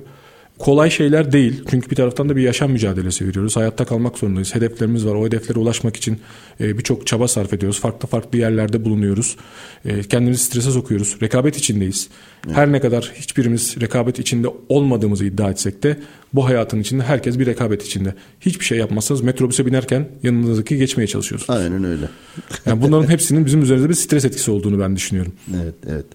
kolay 0.62 0.90
şeyler 0.90 1.32
değil. 1.32 1.64
Çünkü 1.70 1.90
bir 1.90 1.96
taraftan 1.96 2.30
da 2.30 2.36
bir 2.36 2.42
yaşam 2.42 2.72
mücadelesi 2.72 3.28
veriyoruz. 3.28 3.56
Hayatta 3.56 3.86
kalmak 3.86 4.18
zorundayız. 4.18 4.56
Hedeflerimiz 4.56 5.06
var. 5.06 5.16
O 5.16 5.26
hedeflere 5.26 5.60
ulaşmak 5.60 5.98
için 5.98 6.20
e, 6.60 6.78
birçok 6.78 7.08
çaba 7.08 7.28
sarf 7.28 7.54
ediyoruz. 7.54 7.80
Farklı 7.80 8.08
farklı 8.08 8.38
yerlerde 8.38 8.86
bulunuyoruz. 8.86 9.38
E, 9.86 10.04
kendimizi 10.04 10.44
strese 10.44 10.72
sokuyoruz. 10.72 11.18
Rekabet 11.22 11.58
içindeyiz. 11.58 12.10
Her 12.52 12.72
ne 12.72 12.80
kadar 12.80 13.12
hiçbirimiz 13.16 13.82
rekabet 13.82 14.20
içinde 14.20 14.48
olmadığımızı 14.70 15.26
iddia 15.26 15.50
etsek 15.52 15.84
de 15.84 15.98
bu 16.34 16.46
hayatın 16.46 16.80
içinde 16.80 17.04
herkes 17.04 17.40
bir 17.40 17.46
rekabet 17.46 17.86
içinde. 17.86 18.16
Hiçbir 18.40 18.66
şey 18.66 18.78
yapmazsanız 18.78 19.22
metrobüse 19.22 19.66
binerken 19.66 20.08
yanınızdaki 20.24 20.78
geçmeye 20.78 21.08
çalışıyorsunuz. 21.08 21.60
Aynen 21.60 21.84
öyle. 21.84 22.10
yani 22.66 22.82
bunların 22.82 23.10
hepsinin 23.10 23.46
bizim 23.46 23.62
üzerimizde 23.62 23.90
bir 23.90 23.94
stres 23.94 24.26
etkisi 24.26 24.52
olduğunu 24.52 24.80
ben 24.80 24.96
düşünüyorum. 24.96 25.34
Evet, 25.64 25.76
evet. 25.90 26.06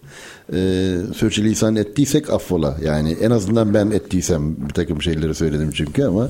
Ee, 0.52 1.14
sürçülisan 1.14 1.76
ettiysek 1.76 2.30
affola. 2.30 2.78
Yani 2.84 3.16
en 3.22 3.30
azından 3.30 3.74
ben 3.74 3.90
ettiysem 3.90 4.56
bir 4.68 4.72
takım 4.72 5.02
şeyleri 5.02 5.34
söyledim 5.34 5.70
çünkü 5.70 6.04
ama 6.04 6.28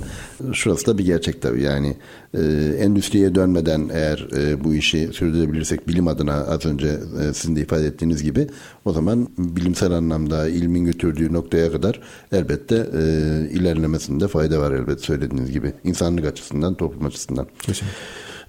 şurası 0.53 0.87
da 0.87 0.99
bir 0.99 1.05
gerçek 1.05 1.43
tabii. 1.43 1.63
Yani 1.63 1.97
e, 2.35 2.41
endüstriye 2.79 3.35
dönmeden 3.35 3.91
eğer 3.93 4.29
e, 4.37 4.65
bu 4.65 4.75
işi 4.75 5.11
sürdürebilirsek 5.13 5.89
bilim 5.89 6.09
adına 6.09 6.35
az 6.35 6.67
önce 6.67 6.89
e, 6.89 7.33
sizin 7.33 7.57
de 7.57 7.61
ifade 7.61 7.87
ettiğiniz 7.87 8.23
gibi 8.23 8.47
o 8.85 8.93
zaman 8.93 9.29
bilimsel 9.39 9.93
anlamda 9.93 10.49
ilmin 10.49 10.85
götürdüğü 10.85 11.33
noktaya 11.33 11.73
kadar 11.73 12.01
elbette 12.33 12.75
e, 12.75 13.03
ilerlemesinde 13.51 14.29
fayda 14.29 14.61
var 14.61 14.73
elbette 14.73 15.03
söylediğiniz 15.03 15.53
gibi. 15.53 15.73
insanlık 15.85 16.27
açısından, 16.27 16.75
toplum 16.75 17.07
açısından. 17.07 17.47
Kesinlikle. 17.59 17.97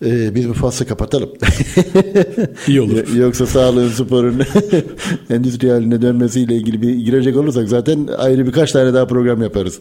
Ee, 0.06 0.36
biz 0.36 0.50
bu 0.50 0.54
faslı 0.54 0.86
kapatalım. 0.86 1.30
İyi 2.68 2.82
olur. 2.82 3.16
Yoksa 3.16 3.46
sağlığın, 3.46 3.90
sporun 3.90 4.42
endüstri 5.30 5.72
haline 5.72 6.02
dönmesiyle 6.02 6.56
ilgili 6.56 6.82
bir 6.82 6.94
girecek 6.94 7.38
olursak 7.38 7.70
zaten 7.70 8.08
ayrı 8.18 8.48
birkaç 8.48 8.72
tane 8.72 8.94
daha 8.94 9.08
program 9.08 9.42
yaparız. 9.42 9.80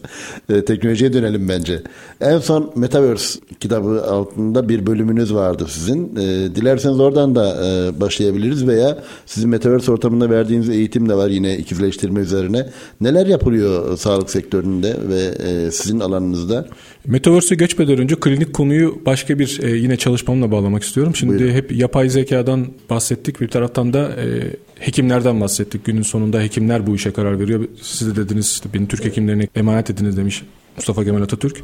Ee, 0.49 0.65
teknolojiye 0.65 1.13
dönelim 1.13 1.49
bence. 1.49 1.81
En 2.21 2.39
son 2.39 2.71
Metaverse 2.75 3.39
kitabı 3.59 4.03
altında 4.05 4.69
bir 4.69 4.85
bölümünüz 4.85 5.33
vardı 5.33 5.65
sizin. 5.69 6.15
Ee, 6.15 6.55
dilerseniz 6.55 6.99
oradan 6.99 7.35
da 7.35 7.65
e, 7.65 7.99
başlayabiliriz 8.01 8.67
veya 8.67 9.03
sizin 9.25 9.49
Metaverse 9.49 9.91
ortamında 9.91 10.29
verdiğiniz 10.29 10.69
eğitim 10.69 11.09
de 11.09 11.15
var 11.15 11.29
yine 11.29 11.57
ikizleştirme 11.57 12.19
üzerine. 12.19 12.69
Neler 13.01 13.25
yapılıyor 13.25 13.97
sağlık 13.97 14.29
sektöründe 14.29 14.95
ve 15.09 15.49
e, 15.49 15.71
sizin 15.71 15.99
alanınızda? 15.99 16.65
Metaverse'e 17.05 17.55
geçmeden 17.55 17.97
önce 17.97 18.15
klinik 18.15 18.53
konuyu 18.53 19.01
başka 19.05 19.39
bir 19.39 19.59
e, 19.63 19.77
yine 19.77 19.97
çalışmamla 19.97 20.51
bağlamak 20.51 20.83
istiyorum. 20.83 21.15
Şimdi 21.15 21.39
Buyurun. 21.39 21.53
hep 21.53 21.71
yapay 21.71 22.09
zekadan 22.09 22.67
bahsettik. 22.89 23.41
Bir 23.41 23.47
taraftan 23.47 23.93
da 23.93 24.15
e, 24.15 24.25
hekimlerden 24.79 25.41
bahsettik. 25.41 25.85
Günün 25.85 26.01
sonunda 26.01 26.41
hekimler 26.41 26.87
bu 26.87 26.95
işe 26.95 27.11
karar 27.11 27.39
veriyor. 27.39 27.67
Siz 27.81 28.07
de 28.07 28.23
dediniz 28.23 28.51
işte 28.51 28.69
beni 28.73 28.87
Türk 28.87 29.05
hekimlerine 29.05 29.47
emanet 29.55 29.89
ediniz 29.89 30.17
demiş 30.17 30.43
Mustafa 30.77 31.03
Kemal 31.03 31.21
Atatürk. 31.21 31.61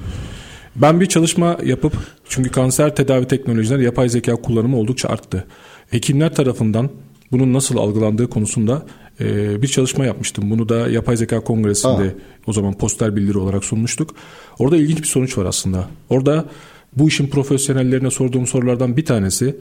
Ben 0.76 1.02
bir 1.02 1.06
çalışma 1.06 1.58
yapıp 1.65 1.93
çünkü 2.30 2.50
kanser 2.50 2.96
tedavi 2.96 3.28
teknolojileri 3.28 3.84
yapay 3.84 4.10
zeka 4.10 4.36
kullanımı 4.36 4.78
oldukça 4.78 5.10
arttı. 5.10 5.46
Hekimler 5.89 6.36
tarafından 6.36 6.89
bunun 7.32 7.54
nasıl 7.54 7.78
algılandığı 7.78 8.30
konusunda 8.30 8.86
e, 9.19 9.62
bir 9.62 9.67
çalışma 9.67 10.06
yapmıştım. 10.06 10.49
Bunu 10.49 10.69
da 10.69 10.89
Yapay 10.89 11.17
Zeka 11.17 11.39
Kongresi'nde 11.39 12.04
Aa. 12.04 12.47
o 12.47 12.54
zaman 12.54 12.73
poster 12.73 13.15
bildiri 13.15 13.38
olarak 13.38 13.65
sunmuştuk. 13.65 14.15
Orada 14.60 14.78
ilginç 14.78 15.02
bir 15.02 15.08
sonuç 15.08 15.38
var 15.38 15.45
aslında. 15.45 15.88
Orada 16.10 16.45
bu 16.97 17.08
işin 17.08 17.28
profesyonellerine 17.28 18.10
sorduğum 18.10 18.47
sorulardan 18.47 18.97
bir 18.97 19.06
tanesi 19.06 19.56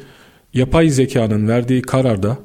yapay 0.54 0.88
zekanın 0.88 1.48
verdiği 1.48 1.82
kararda 1.82 2.38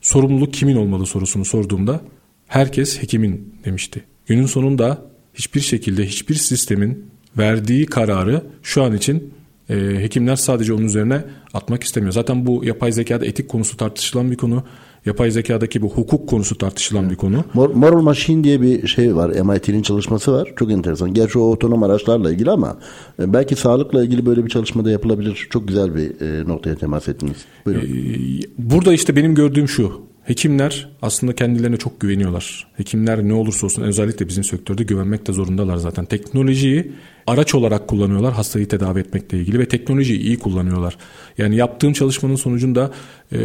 sorumluluk 0.00 0.54
kimin 0.54 0.76
olmalı 0.76 1.06
sorusunu 1.06 1.44
sorduğumda 1.44 2.00
herkes 2.46 3.02
hekimin 3.02 3.54
demişti. 3.64 4.04
Günün 4.26 4.46
sonunda 4.46 5.02
hiçbir 5.34 5.60
şekilde 5.60 6.06
hiçbir 6.06 6.34
sistemin 6.34 7.06
verdiği 7.38 7.86
kararı 7.86 8.42
şu 8.62 8.82
an 8.82 8.96
için 8.96 9.34
e, 9.70 9.74
hekimler 9.74 10.36
sadece 10.36 10.72
onun 10.72 10.84
üzerine 10.84 11.24
atmak 11.54 11.84
istemiyor. 11.84 12.12
Zaten 12.12 12.46
bu 12.46 12.64
yapay 12.64 12.92
zekada 12.92 13.26
etik 13.26 13.48
konusu 13.48 13.76
tartışılan 13.76 14.30
bir 14.30 14.36
konu 14.36 14.64
yapay 15.06 15.30
zekadaki 15.30 15.82
bu 15.82 15.88
hukuk 15.88 16.28
konusu 16.28 16.58
tartışılan 16.58 17.10
bir 17.10 17.16
konu. 17.16 17.44
Moral 17.54 18.02
Machine 18.02 18.44
diye 18.44 18.62
bir 18.62 18.86
şey 18.86 19.16
var. 19.16 19.30
MIT'nin 19.30 19.82
çalışması 19.82 20.32
var. 20.32 20.52
Çok 20.56 20.72
enteresan. 20.72 21.14
Gerçi 21.14 21.38
o 21.38 21.42
otonom 21.42 21.82
araçlarla 21.82 22.32
ilgili 22.32 22.50
ama 22.50 22.76
e, 23.20 23.32
belki 23.32 23.56
sağlıkla 23.56 24.04
ilgili 24.04 24.26
böyle 24.26 24.44
bir 24.44 24.50
çalışmada 24.50 24.90
yapılabilir. 24.90 25.46
Çok 25.50 25.68
güzel 25.68 25.94
bir 25.94 26.20
e, 26.20 26.48
noktaya 26.48 26.76
temas 26.76 27.08
ettiniz. 27.08 27.36
Buyurun. 27.66 27.82
Ee, 27.82 28.40
burada 28.58 28.92
işte 28.92 29.16
benim 29.16 29.34
gördüğüm 29.34 29.68
şu. 29.68 30.13
Hekimler 30.24 30.88
aslında 31.02 31.34
kendilerine 31.34 31.76
çok 31.76 32.00
güveniyorlar. 32.00 32.66
Hekimler 32.76 33.28
ne 33.28 33.32
olursa 33.34 33.66
olsun 33.66 33.82
özellikle 33.82 34.28
bizim 34.28 34.44
sektörde 34.44 34.82
güvenmek 34.82 35.26
de 35.26 35.32
zorundalar 35.32 35.76
zaten. 35.76 36.04
Teknolojiyi 36.04 36.92
araç 37.26 37.54
olarak 37.54 37.88
kullanıyorlar 37.88 38.32
hastayı 38.32 38.68
tedavi 38.68 39.00
etmekle 39.00 39.38
ilgili 39.38 39.58
ve 39.58 39.68
teknolojiyi 39.68 40.20
iyi 40.20 40.38
kullanıyorlar. 40.38 40.96
Yani 41.38 41.56
yaptığım 41.56 41.92
çalışmanın 41.92 42.36
sonucunda 42.36 42.92
e, 43.32 43.38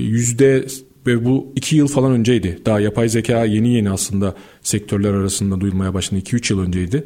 yüzde 0.00 0.66
ve 1.06 1.24
bu 1.24 1.52
iki 1.56 1.76
yıl 1.76 1.88
falan 1.88 2.12
önceydi. 2.12 2.58
Daha 2.66 2.80
yapay 2.80 3.08
zeka 3.08 3.44
yeni 3.44 3.68
yeni 3.68 3.90
aslında 3.90 4.34
sektörler 4.62 5.14
arasında 5.14 5.60
duyulmaya 5.60 5.94
başladı. 5.94 6.20
2-3 6.20 6.52
yıl 6.52 6.60
önceydi. 6.60 7.04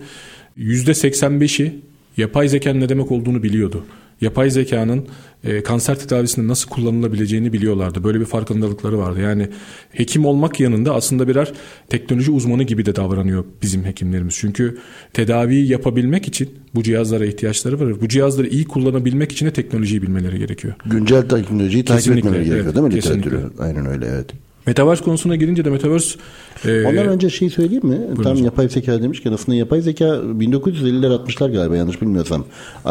Yüzde 0.56 0.90
85'i 0.90 1.80
yapay 2.16 2.48
zekanın 2.48 2.80
ne 2.80 2.88
demek 2.88 3.12
olduğunu 3.12 3.42
biliyordu 3.42 3.84
yapay 4.20 4.50
zekanın 4.50 5.06
e, 5.44 5.62
kanser 5.62 5.98
tedavisinde 5.98 6.48
nasıl 6.48 6.70
kullanılabileceğini 6.70 7.52
biliyorlardı. 7.52 8.04
Böyle 8.04 8.20
bir 8.20 8.24
farkındalıkları 8.24 8.98
vardı. 8.98 9.20
Yani 9.20 9.48
hekim 9.92 10.24
olmak 10.24 10.60
yanında 10.60 10.94
aslında 10.94 11.28
birer 11.28 11.52
teknoloji 11.88 12.30
uzmanı 12.30 12.62
gibi 12.62 12.86
de 12.86 12.96
davranıyor 12.96 13.44
bizim 13.62 13.84
hekimlerimiz. 13.84 14.34
Çünkü 14.34 14.78
tedaviyi 15.12 15.68
yapabilmek 15.68 16.28
için 16.28 16.50
bu 16.74 16.82
cihazlara 16.82 17.24
ihtiyaçları 17.24 17.80
var. 17.80 18.00
Bu 18.00 18.08
cihazları 18.08 18.46
iyi 18.46 18.64
kullanabilmek 18.64 19.32
için 19.32 19.46
de 19.46 19.50
teknolojiyi 19.50 20.02
bilmeleri 20.02 20.38
gerekiyor. 20.38 20.74
Güncel 20.86 21.28
teknolojiyi 21.28 21.84
takip 21.84 22.16
etmeleri 22.16 22.44
gerekiyor 22.44 22.64
evet, 22.64 22.74
değil 22.74 22.86
mi 22.86 22.94
literatürü? 22.94 23.40
Aynen 23.58 23.86
öyle 23.86 24.06
evet. 24.06 24.30
Metaverse 24.66 25.04
konusuna 25.04 25.36
gelince 25.36 25.64
de 25.64 25.70
Metaverse... 25.70 26.18
E, 26.64 26.86
Ondan 26.86 27.06
önce 27.06 27.30
şey 27.30 27.50
söyleyeyim 27.50 27.86
mi? 27.86 27.98
Tam 28.22 28.32
hocam. 28.32 28.44
yapay 28.44 28.68
zeka 28.68 29.02
demişken 29.02 29.32
aslında 29.32 29.58
yapay 29.58 29.80
zeka 29.80 30.04
1950'ler 30.04 31.14
60'lar 31.14 31.52
galiba 31.52 31.76
yanlış 31.76 32.02
bilmiyorsam. 32.02 32.44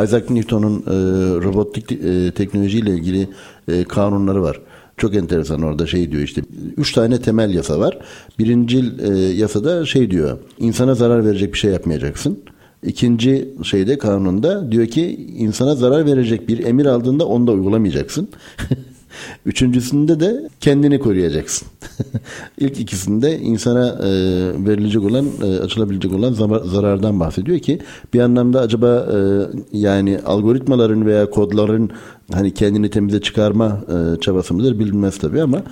Isaac 0.04 0.30
Newton'un 0.30 0.80
e, 0.80 0.94
robotik 1.44 1.92
e, 1.92 2.32
teknolojiyle 2.32 2.92
ilgili 2.94 3.28
e, 3.68 3.84
kanunları 3.84 4.42
var. 4.42 4.62
Çok 4.98 5.16
enteresan 5.16 5.62
orada 5.62 5.88
şey 5.88 6.12
diyor 6.12 6.24
işte 6.24 6.42
üç 6.78 6.92
tane 6.92 7.22
temel 7.22 7.54
yasa 7.54 7.80
var. 7.80 7.98
Birinci 8.40 8.86
e, 9.00 9.14
yasada 9.18 9.86
şey 9.86 10.12
diyor 10.12 10.38
insana 10.60 10.96
zarar 10.96 11.26
verecek 11.26 11.54
bir 11.54 11.58
şey 11.58 11.72
yapmayacaksın. 11.72 12.40
İkinci 12.84 13.50
şeyde 13.64 13.98
kanunda 13.98 14.72
diyor 14.72 14.88
ki 14.88 15.16
insana 15.38 15.76
zarar 15.76 16.06
verecek 16.06 16.48
bir 16.48 16.66
emir 16.66 16.86
aldığında 16.86 17.26
onu 17.26 17.48
da 17.48 17.52
uygulamayacaksın. 17.52 18.30
Üçüncüsünde 19.46 20.20
de 20.20 20.50
kendini 20.60 21.00
koruyacaksın. 21.00 21.68
İlk 22.58 22.80
ikisinde 22.80 23.40
insana 23.40 23.88
e, 23.88 24.10
verilecek 24.68 25.04
olan, 25.04 25.26
e, 25.44 25.60
açılabilecek 25.60 26.14
olan 26.14 26.34
zarardan 26.64 27.20
bahsediyor 27.20 27.60
ki 27.60 27.80
bir 28.14 28.20
anlamda 28.20 28.60
acaba 28.60 29.08
e, 29.14 29.18
yani 29.78 30.20
algoritmaların 30.26 31.06
veya 31.06 31.30
kodların 31.30 31.92
hani 32.34 32.54
kendini 32.54 32.90
temize 32.90 33.22
çıkarma 33.22 33.82
e, 33.88 34.22
çabası 34.22 34.54
mıdır 34.54 34.80
bilinmez 34.80 35.18
tabii 35.18 35.42
ama 35.42 35.64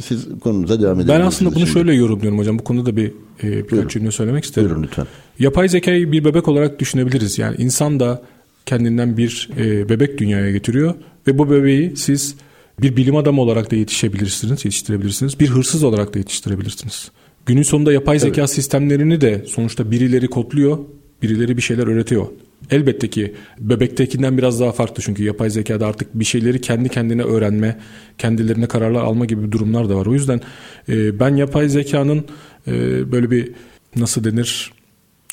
siz 0.00 0.28
konunuza 0.40 0.80
devam 0.80 1.00
edebilirsiniz. 1.00 1.20
Ben 1.20 1.26
aslında 1.26 1.50
bunu 1.50 1.58
şimdi. 1.58 1.72
şöyle 1.72 1.94
yorumluyorum 1.94 2.38
hocam. 2.38 2.58
Bu 2.58 2.64
konuda 2.64 2.96
bir 2.96 3.12
e, 3.42 3.70
birkaç 3.70 3.90
cümle 3.90 4.10
söylemek 4.10 4.44
isterim. 4.44 4.68
Buyurun 4.68 4.82
lütfen. 4.82 5.06
Yapay 5.38 5.68
zekayı 5.68 6.12
bir 6.12 6.24
bebek 6.24 6.48
olarak 6.48 6.78
düşünebiliriz. 6.78 7.38
Yani 7.38 7.56
insan 7.58 8.00
da 8.00 8.22
kendinden 8.66 9.16
bir 9.16 9.50
e, 9.58 9.88
bebek 9.88 10.18
dünyaya 10.18 10.50
getiriyor 10.50 10.94
ve 11.26 11.38
bu 11.38 11.50
bebeği 11.50 11.96
siz 11.96 12.36
bir 12.80 12.96
bilim 12.96 13.16
adamı 13.16 13.40
olarak 13.40 13.70
da 13.70 13.76
yetişebilirsiniz, 13.76 14.64
yetiştirebilirsiniz. 14.64 15.40
Bir 15.40 15.48
hırsız 15.48 15.84
olarak 15.84 16.14
da 16.14 16.18
yetiştirebilirsiniz. 16.18 17.10
Günün 17.46 17.62
sonunda 17.62 17.92
yapay 17.92 18.18
zeka 18.18 18.40
evet. 18.40 18.50
sistemlerini 18.50 19.20
de 19.20 19.44
sonuçta 19.46 19.90
birileri 19.90 20.28
kodluyor, 20.28 20.78
birileri 21.22 21.56
bir 21.56 21.62
şeyler 21.62 21.86
öğretiyor. 21.86 22.26
Elbette 22.70 23.10
ki 23.10 23.34
bebektekinden 23.58 24.38
biraz 24.38 24.60
daha 24.60 24.72
farklı 24.72 25.02
çünkü 25.02 25.24
yapay 25.24 25.50
zekada 25.50 25.86
artık 25.86 26.08
bir 26.14 26.24
şeyleri 26.24 26.60
kendi 26.60 26.88
kendine 26.88 27.22
öğrenme, 27.22 27.78
kendilerine 28.18 28.66
kararlar 28.66 29.02
alma 29.02 29.24
gibi 29.24 29.52
durumlar 29.52 29.88
da 29.88 29.96
var. 29.96 30.06
O 30.06 30.14
yüzden 30.14 30.40
e, 30.88 31.20
ben 31.20 31.36
yapay 31.36 31.68
zekanın 31.68 32.24
e, 32.66 32.72
böyle 33.12 33.30
bir 33.30 33.52
nasıl 33.96 34.24
denir 34.24 34.72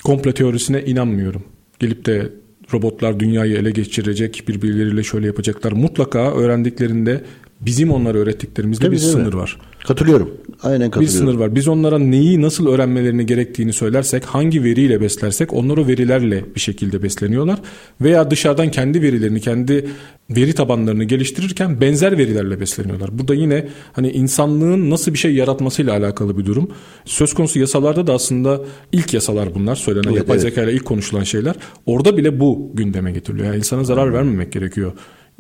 komple 0.04 0.34
teorisine 0.34 0.84
inanmıyorum. 0.86 1.44
gelip 1.80 2.06
de 2.06 2.30
robotlar 2.74 3.20
dünyayı 3.20 3.58
ele 3.58 3.72
geçirecek, 3.72 4.44
birbirleriyle 4.48 5.04
şöyle 5.04 5.28
yapacaklar. 5.28 5.72
Mutlaka 5.72 6.34
öğrendiklerinde 6.36 7.24
bizim 7.62 7.92
onlara 7.92 8.18
öğrettiklerimizde 8.18 8.86
Tabii, 8.86 8.96
bir 8.96 9.02
mi? 9.02 9.08
sınır 9.08 9.34
var. 9.34 9.58
Katılıyorum. 9.88 10.30
Aynen 10.64 10.80
Bir 10.88 10.92
katılıyorum. 10.92 11.18
sınır 11.20 11.34
var. 11.36 11.56
Biz 11.56 11.68
onlara 11.68 12.00
neyi 12.00 12.42
nasıl 12.42 12.68
öğrenmelerini 12.68 13.26
gerektiğini 13.26 13.74
söylersek, 13.74 14.26
hangi 14.26 14.64
veriyle 14.64 15.02
beslersek 15.02 15.54
onlar 15.54 15.78
o 15.78 15.88
verilerle 15.88 16.46
bir 16.56 16.60
şekilde 16.60 17.04
besleniyorlar. 17.04 17.60
Veya 18.02 18.32
dışarıdan 18.32 18.72
kendi 18.72 19.02
verilerini, 19.02 19.42
kendi 19.42 19.88
veri 20.30 20.54
tabanlarını 20.54 21.04
geliştirirken 21.04 21.82
benzer 21.82 22.18
verilerle 22.18 22.60
besleniyorlar. 22.60 23.20
Burada 23.20 23.34
yine 23.34 23.68
hani 23.94 24.12
insanlığın 24.12 24.90
nasıl 24.90 25.14
bir 25.14 25.18
şey 25.18 25.36
yaratmasıyla 25.36 25.94
alakalı 25.98 26.38
bir 26.38 26.46
durum. 26.46 26.72
Söz 27.06 27.34
konusu 27.34 27.60
yasalarda 27.60 28.08
da 28.08 28.14
aslında 28.14 28.62
ilk 28.92 29.14
yasalar 29.14 29.56
bunlar. 29.56 29.76
Söylenen 29.76 30.08
Evet, 30.10 30.18
yapay 30.18 30.34
evet. 30.38 30.42
zeka 30.42 30.64
ile 30.64 30.74
ilk 30.74 30.86
konuşulan 30.86 31.24
şeyler. 31.24 31.56
Orada 31.86 32.18
bile 32.18 32.40
bu 32.40 32.72
gündeme 32.74 33.12
getiriliyor. 33.12 33.48
Yani 33.48 33.58
insana 33.58 33.84
zarar 33.84 34.14
vermemek 34.14 34.52
gerekiyor. 34.52 34.92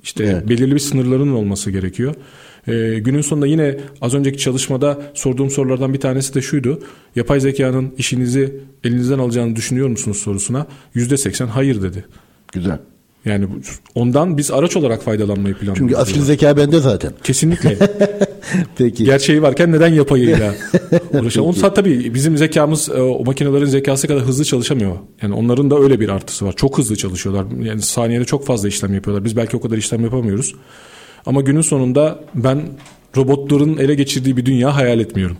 İşte 0.03 0.23
Evet. 0.23 0.49
belirli 0.49 0.73
bir 0.73 0.79
sınırların 0.79 1.31
olması 1.33 1.71
gerekiyor. 1.71 2.15
Ee, 2.67 2.99
günün 2.99 3.21
sonunda 3.21 3.47
yine 3.47 3.77
az 4.01 4.13
önceki 4.13 4.37
çalışmada 4.37 5.01
sorduğum 5.13 5.49
sorulardan 5.49 5.93
bir 5.93 5.99
tanesi 5.99 6.33
de 6.33 6.41
şuydu. 6.41 6.79
Yapay 7.15 7.39
zekanın 7.39 7.93
işinizi 7.97 8.55
elinizden 8.83 9.19
alacağını 9.19 9.55
düşünüyor 9.55 9.87
musunuz 9.87 10.17
sorusuna 10.17 10.67
%80 10.95 11.45
hayır 11.45 11.81
dedi. 11.81 12.05
Güzel. 12.53 12.79
Yani 13.25 13.47
ondan 13.95 14.37
biz 14.37 14.51
araç 14.51 14.75
olarak 14.75 15.03
faydalanmayı 15.03 15.55
planlıyoruz. 15.55 15.77
Çünkü 15.77 15.95
asil 15.95 16.21
zeka 16.21 16.57
bende 16.57 16.79
zaten. 16.79 17.13
Kesinlikle. 17.23 17.77
Peki. 18.77 19.05
Gerçeği 19.05 19.41
varken 19.41 19.71
neden 19.71 19.93
yapayıyla 19.93 20.53
uğraşalım? 21.13 21.47
Onun 21.47 21.73
tabii 21.73 22.13
bizim 22.13 22.37
zekamız 22.37 22.89
e, 22.89 23.01
o 23.01 23.25
makinelerin 23.25 23.65
zekası 23.65 24.07
kadar 24.07 24.21
hızlı 24.23 24.45
çalışamıyor. 24.45 24.95
Yani 25.21 25.33
onların 25.33 25.71
da 25.71 25.79
öyle 25.79 25.99
bir 25.99 26.09
artısı 26.09 26.45
var. 26.45 26.53
Çok 26.55 26.77
hızlı 26.77 26.95
çalışıyorlar. 26.95 27.45
Yani 27.61 27.81
saniyede 27.81 28.25
çok 28.25 28.45
fazla 28.45 28.67
işlem 28.67 28.93
yapıyorlar. 28.93 29.25
Biz 29.25 29.35
belki 29.37 29.57
o 29.57 29.61
kadar 29.61 29.77
işlem 29.77 30.03
yapamıyoruz. 30.03 30.55
Ama 31.25 31.41
günün 31.41 31.61
sonunda 31.61 32.19
ben 32.35 32.61
robotların 33.17 33.77
ele 33.77 33.95
geçirdiği 33.95 34.37
bir 34.37 34.45
dünya 34.45 34.75
hayal 34.75 34.99
etmiyorum. 34.99 35.37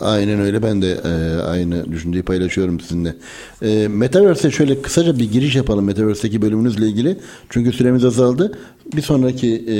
Aynen 0.00 0.40
öyle. 0.40 0.62
Ben 0.62 0.82
de 0.82 0.92
e, 1.04 1.42
aynı 1.42 1.92
düşünceyi 1.92 2.22
paylaşıyorum 2.22 2.80
sizinle. 2.80 3.14
E, 3.62 3.88
Metaverse'e 3.88 4.50
şöyle 4.50 4.82
kısaca 4.82 5.18
bir 5.18 5.32
giriş 5.32 5.56
yapalım 5.56 5.84
Metaverse'deki 5.84 6.42
bölümünüzle 6.42 6.86
ilgili. 6.86 7.16
Çünkü 7.50 7.72
süremiz 7.72 8.04
azaldı. 8.04 8.58
Bir 8.96 9.02
sonraki 9.02 9.54
e, 9.54 9.74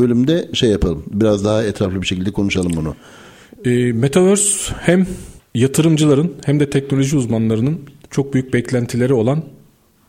bölümde 0.00 0.48
şey 0.52 0.70
yapalım. 0.70 1.04
Biraz 1.12 1.44
daha 1.44 1.62
etraflı 1.62 2.02
bir 2.02 2.06
şekilde 2.06 2.30
konuşalım 2.30 2.72
bunu. 2.76 2.94
E, 3.64 3.92
Metaverse 3.92 4.74
hem 4.80 5.06
yatırımcıların 5.54 6.32
hem 6.44 6.60
de 6.60 6.70
teknoloji 6.70 7.16
uzmanlarının 7.16 7.80
çok 8.10 8.34
büyük 8.34 8.54
beklentileri 8.54 9.14
olan 9.14 9.42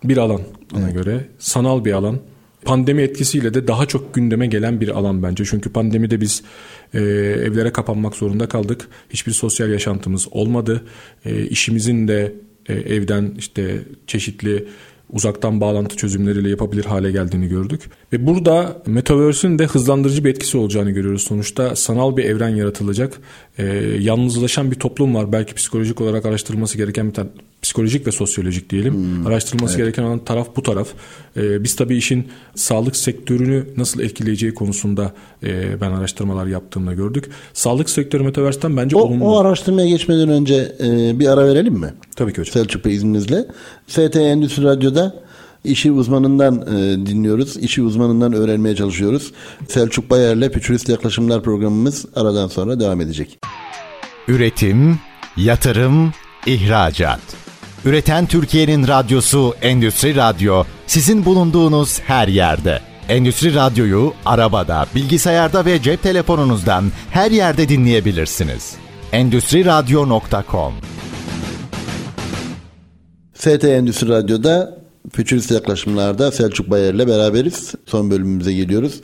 bir 0.04 0.18
alan 0.18 0.42
bana 0.76 0.92
göre. 0.92 1.26
Sanal 1.40 1.86
bir 1.86 1.94
alan. 1.94 2.20
Pandemi 2.68 3.02
etkisiyle 3.02 3.54
de 3.54 3.68
daha 3.68 3.86
çok 3.86 4.14
gündeme 4.14 4.48
gelen 4.48 4.82
bir 4.82 4.90
alan 4.90 5.24
bence. 5.24 5.46
Çünkü 5.46 5.70
pandemide 5.70 6.22
biz 6.22 6.44
e, 6.94 7.00
evlere 7.00 7.72
kapanmak 7.72 8.16
zorunda 8.16 8.48
kaldık. 8.48 8.88
Hiçbir 9.10 9.32
sosyal 9.32 9.70
yaşantımız 9.70 10.28
olmadı. 10.32 10.84
E, 11.26 11.46
işimizin 11.46 12.08
de 12.08 12.36
e, 12.70 12.74
evden 12.74 13.34
işte 13.38 13.82
çeşitli 14.08 14.68
uzaktan 15.10 15.62
bağlantı 15.62 15.98
çözümleriyle 15.98 16.50
yapabilir 16.50 16.86
hale 16.86 17.12
geldiğini 17.12 17.48
gördük. 17.48 17.82
Ve 18.14 18.28
burada 18.28 18.82
Metaverse'ün 18.86 19.60
de 19.60 19.66
hızlandırıcı 19.66 20.26
bir 20.26 20.30
etkisi 20.30 20.58
olacağını 20.58 20.92
görüyoruz. 20.92 21.24
Sonuçta 21.24 21.76
sanal 21.76 22.18
bir 22.18 22.24
evren 22.24 22.56
yaratılacak. 22.56 23.20
Ee, 23.58 23.64
yalnızlaşan 24.00 24.72
bir 24.72 24.76
toplum 24.76 25.16
var. 25.16 25.32
Belki 25.32 25.56
psikolojik 25.56 26.02
olarak 26.02 26.26
araştırılması 26.26 26.78
gereken 26.78 27.10
bir 27.10 27.14
tane 27.14 27.30
psikolojik 27.62 28.08
ve 28.08 28.12
sosyolojik 28.12 28.70
diyelim. 28.70 29.28
Araştırılması 29.28 29.78
gereken 29.78 30.04
olan 30.04 30.20
taraf 30.20 30.48
bu 30.56 30.64
taraf. 30.64 30.88
Ee, 31.38 31.64
biz 31.64 31.76
tabii 31.76 31.98
işin 31.98 32.28
sağlık 32.56 32.96
sektörünü 32.96 33.64
nasıl 33.78 34.00
etkileyeceği 34.00 34.54
konusunda 34.54 35.14
e, 35.44 35.82
ben 35.82 35.92
araştırmalar 35.92 36.46
yaptığımda 36.48 36.94
gördük. 36.94 37.30
Sağlık 37.54 37.90
sektörü 37.90 38.24
Metaverse'ten 38.24 38.78
bence 38.78 38.96
O, 38.96 39.00
olumlu. 39.00 39.26
o 39.26 39.38
araştırmaya 39.40 39.88
geçmeden 39.90 40.30
önce 40.30 40.76
e, 40.80 41.20
bir 41.20 41.28
ara 41.28 41.46
verelim 41.48 41.74
mi? 41.74 41.94
Tabii 42.16 42.34
ki 42.34 42.42
hocam. 42.42 42.54
Selçuk 42.54 42.86
Bey 42.86 42.96
izninizle. 42.96 43.46
ST 43.88 44.16
Endüstri 44.16 44.64
Radyo'da 44.64 45.16
işi 45.64 45.92
uzmanından 45.92 46.62
e, 46.62 47.06
dinliyoruz. 47.06 47.58
İşi 47.58 47.82
uzmanından 47.82 48.34
öğrenmeye 48.34 48.76
çalışıyoruz. 48.76 49.32
Selçuk 49.68 50.10
Bayer'le 50.10 50.50
Fütürist 50.50 50.90
Yaklaşımlar 50.90 51.44
programımız 51.44 52.06
aradan 52.16 52.48
sonra 52.48 52.80
devam 52.80 53.02
edecek. 53.02 53.40
Üretim, 54.28 55.00
yatırım, 55.38 56.14
ihracat. 56.46 57.20
Üreten 57.86 58.26
Türkiye'nin 58.26 58.88
radyosu 58.88 59.56
Endüstri 59.62 60.16
Radyo 60.16 60.64
sizin 60.88 61.26
bulunduğunuz 61.26 62.00
her 62.00 62.28
yerde. 62.28 62.82
Endüstri 63.10 63.56
Radyo'yu 63.56 64.14
arabada, 64.26 64.86
bilgisayarda 64.96 65.66
ve 65.66 65.82
cep 65.82 66.04
telefonunuzdan 66.04 66.92
her 67.10 67.32
yerde 67.32 67.70
dinleyebilirsiniz. 67.70 68.76
Endüstri 69.12 69.66
Radyo.com 69.66 70.74
ST 73.34 73.64
Endüstri 73.64 74.08
Radyo'da 74.08 74.78
Fütürist 75.14 75.52
Yaklaşımlar'da 75.52 76.32
Selçuk 76.32 76.70
Bayer'le 76.70 77.08
beraberiz. 77.08 77.74
Son 77.86 78.12
bölümümüze 78.12 78.54
geliyoruz. 78.54 79.02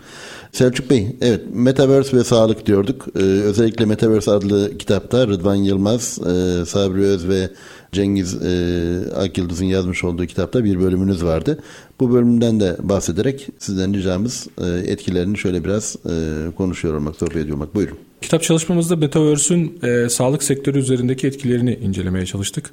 Selçuk 0.53 0.89
Bey, 0.89 1.15
evet 1.21 1.41
Metaverse 1.53 2.17
ve 2.17 2.23
sağlık 2.23 2.65
diyorduk. 2.65 3.07
Ee, 3.15 3.19
özellikle 3.19 3.85
Metaverse 3.85 4.31
adlı 4.31 4.77
kitapta 4.77 5.27
Rıdvan 5.27 5.55
Yılmaz, 5.55 6.19
e, 6.19 6.65
Sabri 6.65 7.01
Öz 7.01 7.27
ve 7.27 7.49
Cengiz 7.91 8.43
e, 8.43 9.15
Akyıldız'ın 9.15 9.65
yazmış 9.65 10.03
olduğu 10.03 10.25
kitapta 10.25 10.63
bir 10.63 10.79
bölümünüz 10.79 11.23
vardı. 11.23 11.59
Bu 11.99 12.13
bölümden 12.13 12.59
de 12.59 12.77
bahsederek 12.79 13.47
sizden 13.59 13.93
ricamız 13.93 14.47
e, 14.61 14.91
etkilerini 14.91 15.37
şöyle 15.37 15.63
biraz 15.63 15.95
e, 16.05 16.11
konuşuyor 16.57 16.93
olmak, 16.93 17.15
sohbet 17.15 17.35
ediyor 17.35 17.55
olmak. 17.55 17.75
Buyurun. 17.75 17.97
Kitap 18.23 18.43
çalışmamızda 18.43 18.95
Metaverse'ün 18.95 19.79
e, 19.83 20.09
sağlık 20.09 20.43
sektörü 20.43 20.79
üzerindeki 20.79 21.27
etkilerini 21.27 21.75
incelemeye 21.75 22.25
çalıştık. 22.25 22.71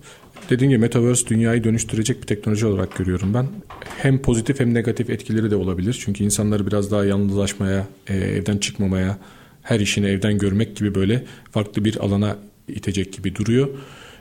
Dediğim 0.51 0.71
gibi 0.71 0.81
Metaverse 0.81 1.27
dünyayı 1.27 1.65
dönüştürecek 1.65 2.23
bir 2.23 2.27
teknoloji 2.27 2.67
olarak 2.67 2.97
görüyorum 2.97 3.35
ben. 3.35 3.49
Hem 3.99 4.23
pozitif 4.23 4.61
hem 4.61 4.75
negatif 4.75 5.11
etkileri 5.11 5.51
de 5.51 5.57
olabilir. 5.57 5.99
Çünkü 6.05 6.25
insanları 6.25 6.67
biraz 6.67 6.91
daha 6.91 7.05
yalnızlaşmaya, 7.05 7.87
e, 8.09 8.17
evden 8.17 8.59
çıkmamaya, 8.59 9.19
her 9.63 9.81
işini 9.81 10.07
evden 10.07 10.39
görmek 10.39 10.77
gibi 10.77 10.95
böyle 10.95 11.25
farklı 11.51 11.85
bir 11.85 11.97
alana 11.97 12.37
itecek 12.69 13.13
gibi 13.13 13.35
duruyor. 13.35 13.69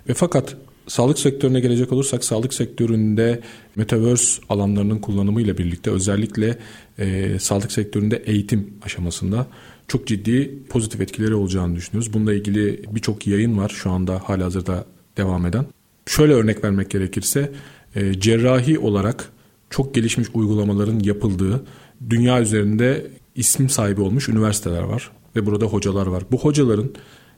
Ve 0.09 0.13
fakat 0.13 0.55
sağlık 0.87 1.19
sektörüne 1.19 1.59
gelecek 1.59 1.93
olursak 1.93 2.23
sağlık 2.23 2.53
sektöründe 2.53 3.39
Metaverse 3.75 4.41
alanlarının 4.49 4.99
kullanımıyla 4.99 5.57
birlikte 5.57 5.91
özellikle 5.91 6.57
e, 6.99 7.39
sağlık 7.39 7.71
sektöründe 7.71 8.23
eğitim 8.25 8.73
aşamasında 8.85 9.47
çok 9.89 10.07
ciddi 10.07 10.63
pozitif 10.69 11.01
etkileri 11.01 11.35
olacağını 11.35 11.75
düşünüyoruz. 11.75 12.13
Bununla 12.13 12.33
ilgili 12.33 12.83
birçok 12.91 13.27
yayın 13.27 13.57
var 13.57 13.69
şu 13.69 13.91
anda 13.91 14.21
halihazırda 14.23 14.85
devam 15.17 15.45
eden. 15.45 15.65
Şöyle 16.05 16.33
örnek 16.33 16.63
vermek 16.63 16.89
gerekirse 16.89 17.51
e, 17.95 18.19
cerrahi 18.19 18.79
olarak 18.79 19.31
çok 19.69 19.95
gelişmiş 19.95 20.27
uygulamaların 20.33 20.99
yapıldığı 20.99 21.65
dünya 22.09 22.41
üzerinde 22.41 23.07
isim 23.35 23.69
sahibi 23.69 24.01
olmuş 24.01 24.29
üniversiteler 24.29 24.83
var 24.83 25.11
ve 25.35 25.45
burada 25.45 25.65
hocalar 25.65 26.07
var. 26.07 26.23
Bu 26.31 26.37
hocaların 26.37 26.91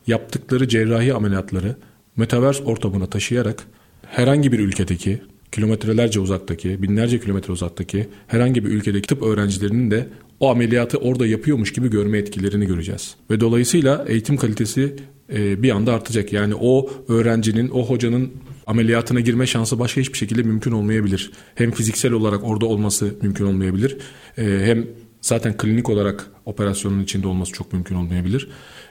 yaptıkları 0.07 0.67
cerrahi 0.67 1.13
ameliyatları 1.13 1.75
metaverse 2.17 2.63
ortamına 2.63 3.05
taşıyarak 3.05 3.63
herhangi 4.05 4.51
bir 4.51 4.59
ülkedeki 4.59 5.21
kilometrelerce 5.51 6.19
uzaktaki, 6.19 6.83
binlerce 6.83 7.19
kilometre 7.19 7.53
uzaktaki 7.53 8.07
herhangi 8.27 8.65
bir 8.65 8.69
ülkedeki 8.69 9.07
tıp 9.07 9.23
öğrencilerinin 9.23 9.91
de 9.91 10.07
o 10.41 10.49
ameliyatı 10.49 10.97
orada 10.97 11.27
yapıyormuş 11.27 11.73
gibi 11.73 11.89
görme 11.89 12.17
etkilerini 12.17 12.65
göreceğiz. 12.65 13.15
Ve 13.29 13.39
dolayısıyla 13.39 14.05
eğitim 14.07 14.37
kalitesi 14.37 14.95
e, 15.33 15.63
bir 15.63 15.69
anda 15.69 15.93
artacak. 15.93 16.33
Yani 16.33 16.55
o 16.61 16.89
öğrencinin, 17.07 17.69
o 17.69 17.85
hocanın 17.85 18.31
ameliyatına 18.67 19.19
girme 19.19 19.47
şansı 19.47 19.79
başka 19.79 20.01
hiçbir 20.01 20.17
şekilde 20.17 20.43
mümkün 20.43 20.71
olmayabilir. 20.71 21.31
Hem 21.55 21.71
fiziksel 21.71 22.11
olarak 22.11 22.43
orada 22.43 22.65
olması 22.65 23.15
mümkün 23.21 23.45
olmayabilir. 23.45 23.97
E, 24.37 24.43
hem 24.43 24.87
zaten 25.21 25.57
klinik 25.57 25.89
olarak 25.89 26.25
operasyonun 26.45 27.03
içinde 27.03 27.27
olması 27.27 27.51
çok 27.51 27.73
mümkün 27.73 27.95
olmayabilir. 27.95 28.49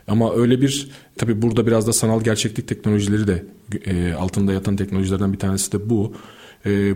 Ama 0.08 0.34
öyle 0.34 0.60
bir 0.60 0.90
tabi 1.18 1.42
burada 1.42 1.66
biraz 1.66 1.86
da 1.86 1.92
sanal 1.92 2.20
gerçeklik 2.20 2.68
teknolojileri 2.68 3.26
de 3.26 3.44
e, 3.86 4.12
altında 4.12 4.52
yatan 4.52 4.76
teknolojilerden 4.76 5.32
bir 5.32 5.38
tanesi 5.38 5.72
de 5.72 5.90
bu. 5.90 6.14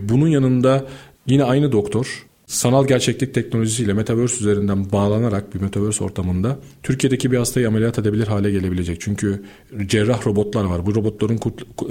Bunun 0.01 0.27
yanında 0.27 0.85
yine 1.27 1.43
aynı 1.43 1.71
doktor 1.71 2.25
sanal 2.47 2.87
gerçeklik 2.87 3.33
teknolojisiyle 3.33 3.93
metaverse 3.93 4.35
üzerinden 4.35 4.91
bağlanarak 4.91 5.55
bir 5.55 5.61
metaverse 5.61 6.03
ortamında 6.03 6.59
Türkiye'deki 6.83 7.31
bir 7.31 7.37
hastayı 7.37 7.67
ameliyat 7.67 7.99
edebilir 7.99 8.27
hale 8.27 8.51
gelebilecek. 8.51 9.01
Çünkü 9.01 9.43
cerrah 9.85 10.27
robotlar 10.27 10.63
var. 10.63 10.85
Bu 10.85 10.95
robotların 10.95 11.39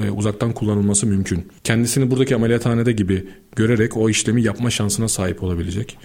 e, 0.06 0.10
uzaktan 0.10 0.52
kullanılması 0.52 1.06
mümkün. 1.06 1.48
Kendisini 1.64 2.10
buradaki 2.10 2.36
ameliyathanede 2.36 2.92
gibi 2.92 3.26
görerek 3.56 3.96
o 3.96 4.10
işlemi 4.10 4.42
yapma 4.42 4.70
şansına 4.70 5.08
sahip 5.08 5.42
olabilecek. 5.42 5.98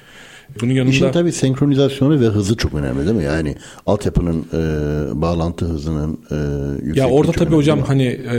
Bunun 0.62 0.74
yanında 0.74 0.92
İşin 0.92 1.12
tabii 1.12 1.32
senkronizasyonu 1.32 2.22
ve 2.22 2.26
hızı 2.26 2.58
çok 2.58 2.74
önemli 2.74 3.06
değil 3.06 3.18
mi? 3.18 3.24
Yani 3.24 3.56
altyapının 3.86 4.46
e, 4.54 5.22
bağlantı 5.22 5.66
hızının 5.66 6.20
e, 6.32 7.00
Ya 7.00 7.10
orada 7.10 7.32
tabii 7.32 7.56
hocam 7.56 7.82
hani 7.82 8.04
e, 8.06 8.38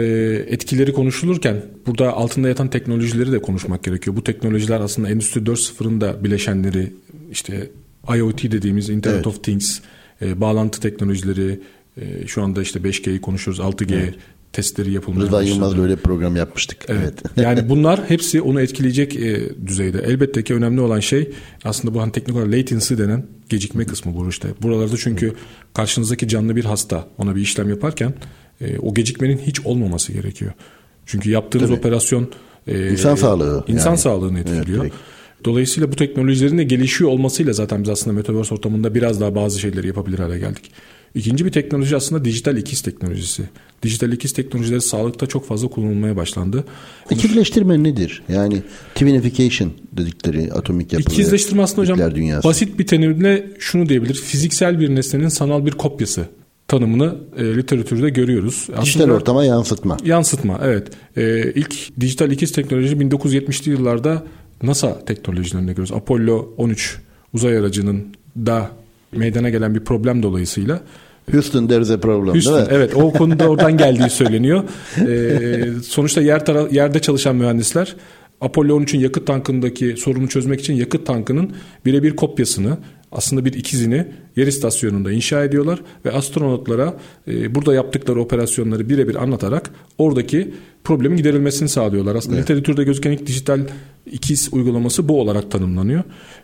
etkileri 0.49 0.93
konuşulurken 0.93 1.63
burada 1.87 2.13
altında 2.13 2.49
yatan 2.49 2.69
teknolojileri 2.69 3.33
de 3.33 3.43
konuşmak 3.43 3.83
gerekiyor. 3.83 4.17
Bu 4.17 4.25
teknolojiler 4.25 4.81
aslında 4.81 5.09
Endüstri 5.11 5.41
4.0'ın 5.41 6.01
da 6.01 6.25
bileşenleri 6.25 6.93
işte 7.31 7.71
IoT 8.17 8.43
dediğimiz 8.43 8.89
Internet 8.89 9.17
evet. 9.17 9.27
of 9.27 9.45
Things, 9.45 9.81
e, 10.23 10.41
bağlantı 10.41 10.81
teknolojileri, 10.81 11.61
e, 11.97 12.27
şu 12.27 12.43
anda 12.43 12.63
işte 12.63 12.79
5G'yi 12.79 13.21
konuşuyoruz, 13.21 13.61
6G 13.61 13.95
evet 13.95 14.15
testleri 14.53 14.93
yapılmaya 14.93 15.27
Rıdvan 15.27 15.43
Yılmaz'la 15.43 15.79
böyle 15.79 15.97
program 15.97 16.37
yapmıştık. 16.37 16.79
Evet. 16.89 17.03
evet. 17.03 17.19
yani 17.37 17.69
bunlar 17.69 18.01
hepsi 18.09 18.43
onu 18.43 18.61
etkileyecek 18.61 19.17
e, 19.17 19.51
düzeyde. 19.67 19.99
Elbette 19.99 20.45
ki 20.45 20.55
önemli 20.55 20.81
olan 20.81 21.01
şey 21.01 21.31
aslında 21.65 21.95
bu 21.95 22.03
hani 22.03 22.13
teknik 22.13 22.37
olarak 22.37 22.55
latency 22.55 22.95
denen 22.97 23.27
gecikme 23.49 23.87
kısmı 23.87 24.15
bu 24.15 24.29
işte. 24.29 24.49
Buralarda 24.63 24.97
çünkü 24.97 25.35
karşınızdaki 25.75 26.29
canlı 26.29 26.57
bir 26.57 26.65
hasta 26.65 27.09
ona 27.19 27.37
bir 27.37 27.41
işlem 27.41 27.69
yaparken 27.69 28.15
e, 28.61 28.79
o 28.79 28.95
gecikmenin 28.95 29.39
hiç 29.39 29.61
olmaması 29.61 30.13
gerekiyor. 30.13 30.53
Çünkü 31.07 31.31
yaptığınız 31.31 31.69
Tabii. 31.69 31.79
operasyon 31.79 32.31
e, 32.67 32.91
insan 32.91 33.15
sağlığı 33.15 33.65
insan 33.69 33.91
yani. 33.91 33.99
sağlığını 33.99 34.41
etkiliyor. 34.41 34.85
Evet, 34.85 34.93
Dolayısıyla 35.45 35.93
bu 35.93 35.97
teknolojilerin 35.97 36.59
de 36.59 36.65
gelişiyor 36.65 37.11
olmasıyla 37.11 37.53
zaten 37.53 37.83
biz 37.83 37.89
aslında 37.89 38.17
Metaverse 38.17 38.55
ortamında 38.55 38.95
biraz 38.95 39.21
daha 39.21 39.35
bazı 39.35 39.61
şeyleri 39.61 39.87
yapabilir 39.87 40.19
hale 40.19 40.39
geldik. 40.39 40.71
İkinci 41.15 41.45
bir 41.45 41.53
teknoloji 41.53 41.97
aslında 41.97 42.25
dijital 42.25 42.57
ikiz 42.57 42.81
teknolojisi. 42.81 43.43
Dijital 43.83 44.13
ikiz 44.13 44.33
teknolojileri 44.33 44.81
sağlıkta 44.81 45.27
çok 45.27 45.47
fazla 45.47 45.69
kullanılmaya 45.69 46.17
başlandı. 46.17 46.65
Konuş... 47.05 47.25
İkizleştirme 47.25 47.83
nedir? 47.83 48.23
Yani 48.29 48.63
twinification 48.95 49.73
dedikleri 49.93 50.53
atomik 50.53 50.93
yapılı 50.93 51.13
İkizleştirme 51.13 51.63
aslında 51.63 51.81
hocam 51.81 52.15
dünyası. 52.15 52.49
basit 52.49 52.79
bir 52.79 52.87
terimle 52.87 53.51
şunu 53.59 53.89
diyebilir. 53.89 54.15
Fiziksel 54.15 54.81
bir 54.81 54.95
nesnenin 54.95 55.29
sanal 55.29 55.67
bir 55.67 55.71
kopyası 55.71 56.27
tanımını 56.69 57.15
e, 57.37 57.45
literatürde 57.45 58.11
görüyoruz. 58.11 58.69
Dijital 58.83 58.83
Aslında, 58.83 59.13
ortama 59.13 59.45
yansıtma. 59.45 59.97
Yansıtma 60.05 60.61
evet. 60.63 60.89
E, 61.17 61.53
ilk 61.53 62.01
dijital 62.01 62.31
ikiz 62.31 62.53
teknoloji 62.53 62.97
1970'li 62.97 63.71
yıllarda 63.71 64.25
NASA 64.63 65.05
teknolojilerinde 65.05 65.73
görüyoruz. 65.73 65.93
Apollo 65.93 66.55
13 66.57 66.99
uzay 67.33 67.57
aracının 67.57 68.07
da 68.37 68.71
meydana 69.13 69.51
gelen 69.51 69.75
bir 69.75 69.81
problem 69.81 70.23
dolayısıyla 70.23 70.81
Houston 71.33 71.67
there's 71.67 71.91
a 71.91 72.01
problem 72.01 72.35
Houston, 72.35 72.55
değil 72.57 72.69
mi? 72.69 72.75
Evet 72.75 72.97
o 72.97 73.13
konuda 73.13 73.49
oradan 73.49 73.77
geldiği 73.77 74.11
söyleniyor. 74.11 74.65
Ee, 75.09 75.83
sonuçta 75.83 76.21
yer 76.23 76.45
tara- 76.45 76.75
yerde 76.75 76.99
çalışan 77.01 77.37
mühendisler 77.37 77.97
Apollo 78.41 78.81
13'ün 78.81 79.01
yakıt 79.01 79.27
tankındaki 79.27 79.97
sorunu 79.97 80.29
çözmek 80.29 80.61
için 80.61 80.75
yakıt 80.75 81.07
tankının 81.07 81.51
birebir 81.87 82.17
kopyasını 82.17 82.79
aslında 83.13 83.45
bir 83.45 83.53
ikizini 83.53 84.07
yer 84.37 84.47
istasyonunda 84.47 85.13
inşa 85.13 85.45
ediyorlar 85.45 85.83
ve 86.05 86.13
astronotlara 86.13 86.97
e, 87.29 87.55
burada 87.55 87.75
yaptıkları 87.75 88.21
operasyonları 88.21 88.89
birebir 88.89 89.15
anlatarak 89.15 89.71
oradaki 89.99 90.55
problemin 90.85 91.17
giderilmesini 91.17 91.69
sağlıyorlar. 91.69 92.15
Aslında 92.15 92.37
evet. 92.37 92.51
literatürde 92.51 92.85
gözüken 92.85 93.13
ilk 93.13 93.27
dijital 93.27 93.61
ikiz 94.07 94.49
uygulaması 94.53 95.09
bu 95.09 95.21
olarak 95.21 95.51
tanımlanıyor. 95.51 96.03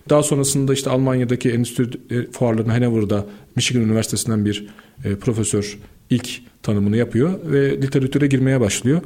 Daha 0.09 0.23
sonrasında 0.23 0.75
işte 0.75 0.91
Almanya'daki 0.91 1.51
endüstri 1.51 1.85
e, 2.11 2.31
fuarlarının 2.31 2.73
Hanover'da 2.73 3.27
Michigan 3.57 3.83
Üniversitesi'nden 3.83 4.45
bir 4.45 4.67
e, 5.05 5.15
profesör 5.15 5.79
ilk 6.11 6.43
tanımını 6.63 6.97
yapıyor 6.97 7.39
ve 7.45 7.83
literatüre 7.83 8.27
girmeye 8.27 8.61
başlıyor. 8.61 9.01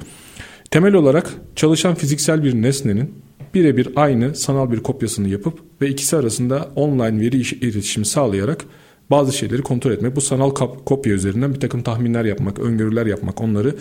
Temel 0.71 0.95
olarak 0.95 1.35
çalışan 1.57 1.95
fiziksel 1.95 2.45
bir 2.45 2.55
nesnenin 2.55 3.15
birebir 3.55 3.89
aynı 3.97 4.35
sanal 4.35 4.73
bir 4.73 4.81
kopyasını 4.81 5.29
yapıp 5.29 5.59
ve 5.81 5.89
ikisi 5.89 6.17
arasında 6.17 6.69
online 6.77 7.21
veri 7.21 7.37
iletişimi 7.37 8.07
sağlayarak 8.07 8.65
bazı 9.11 9.33
şeyleri 9.33 9.63
kontrol 9.63 9.91
etmek. 9.91 10.17
Bu 10.17 10.21
sanal 10.21 10.51
kopya 10.85 11.15
üzerinden 11.15 11.55
bir 11.55 11.61
takım 11.61 11.83
tahminler 11.83 12.25
yapmak, 12.25 12.59
öngörüler 12.59 13.07
yapmak, 13.07 13.41
onları 13.41 13.75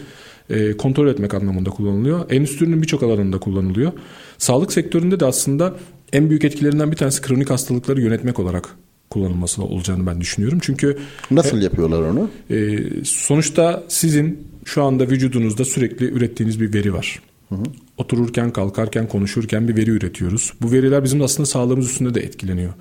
e, 0.50 0.78
kontrol 0.78 1.08
etmek 1.08 1.34
anlamında 1.34 1.70
kullanılıyor. 1.70 2.32
Endüstrinin 2.32 2.82
birçok 2.82 3.04
alanında 3.04 3.40
kullanılıyor. 3.40 3.92
Sağlık 4.38 4.74
sektöründe 4.74 5.20
de 5.20 5.26
aslında 5.26 5.76
en 6.14 6.30
büyük 6.30 6.44
etkilerinden 6.44 6.92
bir 6.92 6.98
tanesi 6.98 7.22
kronik 7.22 7.50
hastalıkları 7.50 8.02
yönetmek 8.02 8.40
olarak 8.40 8.70
kullanılması 9.10 9.64
olacağını 9.64 10.08
ben 10.08 10.22
düşünüyorum. 10.22 10.60
Çünkü 10.62 10.98
nasıl 11.32 11.62
e, 11.62 11.64
yapıyorlar 11.64 12.02
onu? 12.02 12.30
E, 12.50 12.80
sonuçta 13.04 13.84
sizin 13.88 14.48
şu 14.66 14.84
anda 14.84 15.08
vücudunuzda 15.08 15.66
sürekli 15.66 16.06
ürettiğiniz 16.06 16.62
bir 16.62 16.74
veri 16.74 16.94
var. 16.94 17.22
Hı 17.50 17.56
hı. 17.56 17.64
Otururken, 18.00 18.54
kalkarken, 18.54 19.08
konuşurken 19.08 19.68
bir 19.68 19.76
veri 19.76 19.90
üretiyoruz. 19.90 20.54
Bu 20.62 20.72
veriler 20.72 21.04
bizim 21.04 21.22
aslında 21.22 21.46
sağlığımız 21.46 21.90
üstünde 21.90 22.14
de 22.14 22.22
etkileniyor. 22.22 22.74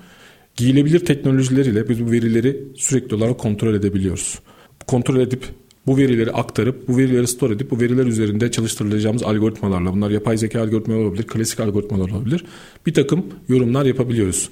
Giyilebilir 0.55 1.05
teknolojiler 1.05 1.65
ile 1.65 1.89
biz 1.89 2.05
bu 2.05 2.11
verileri 2.11 2.63
sürekli 2.75 3.15
olarak 3.15 3.37
kontrol 3.37 3.73
edebiliyoruz. 3.73 4.39
Kontrol 4.87 5.19
edip 5.19 5.43
bu 5.87 5.97
verileri 5.97 6.31
aktarıp, 6.31 6.87
bu 6.87 6.97
verileri 6.97 7.27
store 7.27 7.53
edip, 7.53 7.71
bu 7.71 7.79
veriler 7.79 8.05
üzerinde 8.05 8.51
çalıştırılacağımız 8.51 9.23
algoritmalarla, 9.23 9.93
bunlar 9.93 10.09
yapay 10.09 10.37
zeka 10.37 10.61
algoritmaları 10.61 11.03
olabilir, 11.03 11.27
klasik 11.27 11.59
algoritmalar 11.59 12.09
olabilir, 12.09 12.45
bir 12.85 12.93
takım 12.93 13.25
yorumlar 13.49 13.85
yapabiliyoruz. 13.85 14.49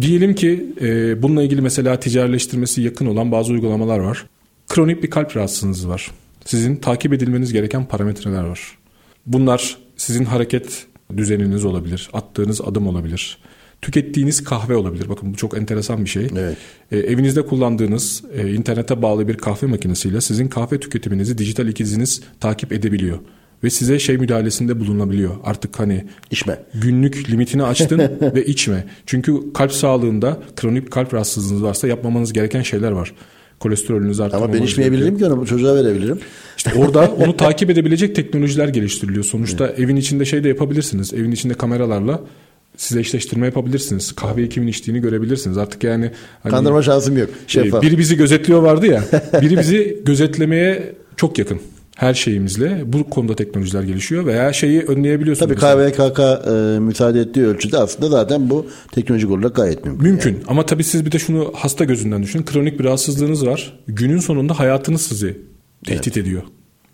Diyelim 0.00 0.34
ki 0.34 0.66
e, 0.80 1.22
bununla 1.22 1.42
ilgili 1.42 1.60
mesela 1.60 2.00
ticarileştirmesi 2.00 2.82
yakın 2.82 3.06
olan 3.06 3.32
bazı 3.32 3.52
uygulamalar 3.52 3.98
var. 3.98 4.26
Kronik 4.68 5.02
bir 5.02 5.10
kalp 5.10 5.36
rahatsızlığınız 5.36 5.88
var. 5.88 6.10
Sizin 6.44 6.76
takip 6.76 7.12
edilmeniz 7.12 7.52
gereken 7.52 7.84
parametreler 7.84 8.44
var. 8.44 8.78
Bunlar 9.26 9.85
sizin 9.96 10.24
hareket 10.24 10.86
düzeniniz 11.16 11.64
olabilir, 11.64 12.10
attığınız 12.12 12.60
adım 12.60 12.86
olabilir, 12.86 13.38
tükettiğiniz 13.82 14.44
kahve 14.44 14.76
olabilir. 14.76 15.08
Bakın 15.08 15.32
bu 15.32 15.36
çok 15.36 15.56
enteresan 15.56 16.04
bir 16.04 16.10
şey. 16.10 16.28
Evet. 16.36 16.56
E, 16.92 16.98
evinizde 16.98 17.46
kullandığınız 17.46 18.22
e, 18.34 18.52
internete 18.52 19.02
bağlı 19.02 19.28
bir 19.28 19.36
kahve 19.36 19.66
makinesiyle 19.66 20.20
sizin 20.20 20.48
kahve 20.48 20.80
tüketiminizi 20.80 21.38
dijital 21.38 21.68
ikiziniz 21.68 22.22
takip 22.40 22.72
edebiliyor 22.72 23.18
ve 23.64 23.70
size 23.70 23.98
şey 23.98 24.18
müdahalesinde 24.18 24.80
bulunabiliyor. 24.80 25.36
Artık 25.44 25.80
hani 25.80 26.04
içme. 26.30 26.58
Günlük 26.74 27.30
limitini 27.30 27.62
açtın 27.62 27.98
ve 28.34 28.46
içme. 28.46 28.84
Çünkü 29.06 29.52
kalp 29.52 29.72
sağlığında 29.72 30.42
kronik 30.56 30.90
kalp 30.90 31.14
rahatsızlığınız 31.14 31.62
varsa 31.62 31.88
yapmamanız 31.88 32.32
gereken 32.32 32.62
şeyler 32.62 32.90
var 32.90 33.14
kolesterolünüzü 33.60 34.22
arttırmamanız 34.22 34.54
Ama 34.54 34.60
ben 34.60 34.66
içmeyebilirim 34.66 35.18
ki 35.18 35.26
onu 35.26 35.46
çocuğa 35.46 35.74
verebilirim. 35.74 36.18
İşte 36.56 36.72
orada 36.74 37.10
onu 37.10 37.36
takip 37.36 37.70
edebilecek 37.70 38.16
teknolojiler 38.16 38.68
geliştiriliyor. 38.68 39.24
Sonuçta 39.24 39.68
evin 39.68 39.96
içinde 39.96 40.24
şey 40.24 40.44
de 40.44 40.48
yapabilirsiniz. 40.48 41.14
Evin 41.14 41.32
içinde 41.32 41.54
kameralarla 41.54 42.20
size 42.76 43.00
eşleştirme 43.00 43.46
yapabilirsiniz. 43.46 44.12
Kahveyi 44.12 44.48
kimin 44.48 44.66
içtiğini 44.66 45.00
görebilirsiniz. 45.00 45.58
Artık 45.58 45.84
yani 45.84 46.10
hani, 46.42 46.50
kandırma 46.50 46.82
şansım 46.82 47.18
yok. 47.18 47.30
Şeffaf. 47.46 47.82
Biri 47.82 47.98
bizi 47.98 48.16
gözetliyor 48.16 48.62
vardı 48.62 48.86
ya. 48.86 49.04
biri 49.42 49.58
bizi 49.58 49.98
gözetlemeye 50.04 50.94
çok 51.16 51.38
yakın 51.38 51.60
her 51.96 52.14
şeyimizle 52.14 52.82
bu 52.86 53.10
konuda 53.10 53.34
teknolojiler 53.36 53.82
gelişiyor 53.82 54.26
veya 54.26 54.52
şeyi 54.52 54.82
önleyebiliyorsunuz. 54.82 55.60
Tabii 55.60 55.92
KVKK 55.92 56.18
e, 56.18 56.50
müsaade 56.80 57.20
ettiği 57.20 57.46
ölçüde 57.46 57.78
aslında 57.78 58.08
zaten 58.08 58.50
bu 58.50 58.66
teknolojik 58.92 59.30
olarak 59.30 59.54
gayet 59.54 59.84
mümkün. 59.84 60.08
Mümkün 60.08 60.32
yani. 60.32 60.42
ama 60.48 60.66
tabii 60.66 60.84
siz 60.84 61.06
bir 61.06 61.12
de 61.12 61.18
şunu 61.18 61.52
hasta 61.56 61.84
gözünden 61.84 62.22
düşünün. 62.22 62.44
Kronik 62.44 62.78
bir 62.78 62.84
rahatsızlığınız 62.84 63.46
var. 63.46 63.78
Günün 63.88 64.18
sonunda 64.18 64.58
hayatınız 64.58 65.02
sizi 65.02 65.38
tehdit 65.84 66.06
evet. 66.06 66.16
ediyor. 66.16 66.42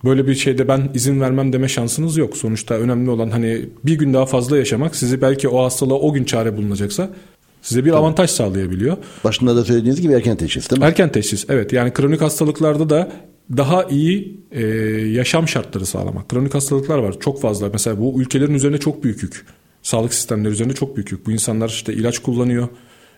Böyle 0.04 0.26
bir 0.26 0.34
şeyde 0.34 0.68
ben 0.68 0.90
izin 0.94 1.20
vermem 1.20 1.52
deme 1.52 1.68
şansınız 1.68 2.16
yok. 2.16 2.36
Sonuçta 2.36 2.74
önemli 2.74 3.10
olan 3.10 3.30
hani 3.30 3.68
bir 3.84 3.98
gün 3.98 4.14
daha 4.14 4.26
fazla 4.26 4.56
yaşamak 4.56 4.96
sizi 4.96 5.22
belki 5.22 5.48
o 5.48 5.64
hastalığa 5.64 5.98
o 5.98 6.12
gün 6.12 6.24
çare 6.24 6.56
bulunacaksa 6.56 7.10
size 7.62 7.84
bir 7.84 7.90
Tabii. 7.90 7.98
avantaj 7.98 8.30
sağlayabiliyor. 8.30 8.96
Başında 9.24 9.56
da 9.56 9.64
söylediğiniz 9.64 10.00
gibi 10.00 10.12
erken 10.12 10.36
teşhis 10.36 10.70
değil 10.70 10.80
mi? 10.80 10.86
Erken 10.86 11.12
teşhis 11.12 11.44
evet 11.48 11.72
yani 11.72 11.92
kronik 11.92 12.20
hastalıklarda 12.20 12.90
da 12.90 13.12
daha 13.56 13.84
iyi 13.84 14.40
e, 14.50 14.66
yaşam 15.06 15.48
şartları 15.48 15.86
sağlamak. 15.86 16.28
Kronik 16.28 16.54
hastalıklar 16.54 16.98
var 16.98 17.20
çok 17.20 17.40
fazla. 17.40 17.68
Mesela 17.72 18.00
bu 18.00 18.20
ülkelerin 18.22 18.54
üzerine 18.54 18.78
çok 18.78 19.04
büyük 19.04 19.22
yük. 19.22 19.46
Sağlık 19.82 20.14
sistemleri 20.14 20.52
üzerine 20.52 20.72
çok 20.72 20.96
büyük 20.96 21.12
yük. 21.12 21.26
Bu 21.26 21.32
insanlar 21.32 21.68
işte 21.68 21.92
ilaç 21.94 22.18
kullanıyor. 22.18 22.68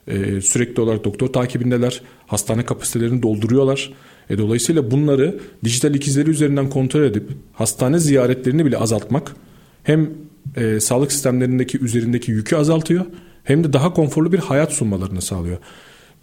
E, 0.07 0.41
sürekli 0.41 0.83
olarak 0.83 1.05
doktor 1.05 1.27
takibindeler. 1.27 2.01
Hastane 2.27 2.65
kapasitelerini 2.65 3.23
dolduruyorlar. 3.23 3.93
E, 4.31 4.39
dolayısıyla 4.39 4.91
bunları 4.91 5.41
dijital 5.65 5.95
ikizleri 5.95 6.31
üzerinden 6.31 6.71
kontrol 6.71 7.03
edip 7.03 7.31
hastane 7.53 7.99
ziyaretlerini 7.99 8.67
bile 8.67 8.79
azaltmak 8.79 9.37
hem 9.83 10.11
e, 10.57 10.81
sağlık 10.81 11.13
sistemlerindeki 11.13 11.79
üzerindeki 11.79 12.31
yükü 12.33 12.57
azaltıyor 12.57 13.05
hem 13.45 13.65
de 13.65 13.73
daha 13.73 13.95
konforlu 13.95 14.33
bir 14.33 14.39
hayat 14.39 14.73
sunmalarını 14.73 15.23
sağlıyor. 15.23 15.59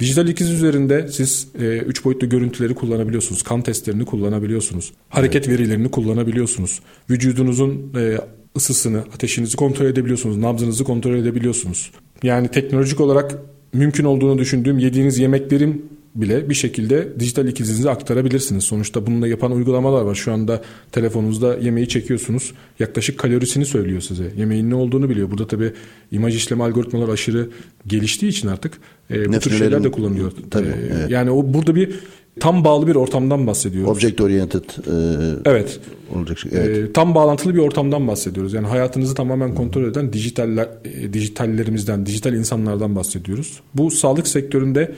Dijital 0.01 0.27
ikiz 0.27 0.49
üzerinde 0.49 1.07
siz 1.07 1.47
3 1.55 1.99
e, 1.99 2.03
boyutlu 2.03 2.29
görüntüleri 2.29 2.75
kullanabiliyorsunuz. 2.75 3.43
Kan 3.43 3.61
testlerini 3.61 4.05
kullanabiliyorsunuz. 4.05 4.91
Hareket 5.09 5.47
evet. 5.47 5.59
verilerini 5.59 5.91
kullanabiliyorsunuz. 5.91 6.79
Vücudunuzun 7.09 7.93
e, 7.97 8.17
ısısını, 8.57 8.99
ateşinizi 8.99 9.57
kontrol 9.57 9.85
edebiliyorsunuz. 9.85 10.37
Nabzınızı 10.37 10.83
kontrol 10.83 11.15
edebiliyorsunuz. 11.15 11.91
Yani 12.23 12.47
teknolojik 12.47 13.01
olarak 13.01 13.37
mümkün 13.73 14.03
olduğunu 14.03 14.37
düşündüğüm 14.37 14.79
yediğiniz 14.79 15.19
yemeklerin 15.19 15.85
bile 16.15 16.49
bir 16.49 16.53
şekilde 16.53 17.19
dijital 17.19 17.47
ikizinizi 17.47 17.89
aktarabilirsiniz. 17.89 18.63
Sonuçta 18.63 19.07
bununla 19.07 19.27
yapan 19.27 19.51
uygulamalar 19.51 20.01
var. 20.01 20.15
Şu 20.15 20.33
anda 20.33 20.61
telefonunuzda 20.91 21.57
yemeği 21.57 21.87
çekiyorsunuz. 21.87 22.53
Yaklaşık 22.79 23.19
kalorisini 23.19 23.65
söylüyor 23.65 24.01
size. 24.01 24.31
Yemeğin 24.37 24.69
ne 24.69 24.75
olduğunu 24.75 25.09
biliyor. 25.09 25.31
Burada 25.31 25.47
tabii 25.47 25.73
imaj 26.11 26.35
işleme 26.35 26.63
algoritmalar 26.63 27.09
aşırı 27.09 27.49
geliştiği 27.87 28.29
için 28.29 28.47
artık 28.47 28.73
e, 29.13 29.33
bu 29.33 29.39
tür 29.39 29.51
şeyler 29.57 29.83
de 29.83 29.91
kullanılıyor. 29.91 30.31
Tabii, 30.51 30.67
E, 30.67 30.71
evet. 30.97 31.09
Yani 31.09 31.31
o 31.31 31.53
burada 31.53 31.75
bir 31.75 31.99
tam 32.39 32.63
bağlı 32.63 32.87
bir 32.87 32.95
ortamdan 32.95 33.47
bahsediyoruz. 33.47 33.97
Object 33.97 34.21
oriented 34.21 34.63
e, 34.63 35.49
Evet. 35.49 35.79
olacak 36.15 36.39
şey. 36.39 36.51
Evet. 36.55 36.77
Ee, 36.77 36.93
tam 36.93 37.15
bağlantılı 37.15 37.53
bir 37.53 37.59
ortamdan 37.59 38.07
bahsediyoruz. 38.07 38.53
Yani 38.53 38.67
hayatınızı 38.67 39.15
tamamen 39.15 39.55
kontrol 39.55 39.83
eden 39.83 40.13
dijitaller, 40.13 40.67
e, 40.85 41.13
dijitallerimizden, 41.13 42.05
dijital 42.05 42.33
insanlardan 42.33 42.95
bahsediyoruz. 42.95 43.59
Bu 43.73 43.91
sağlık 43.91 44.27
sektöründe 44.27 44.95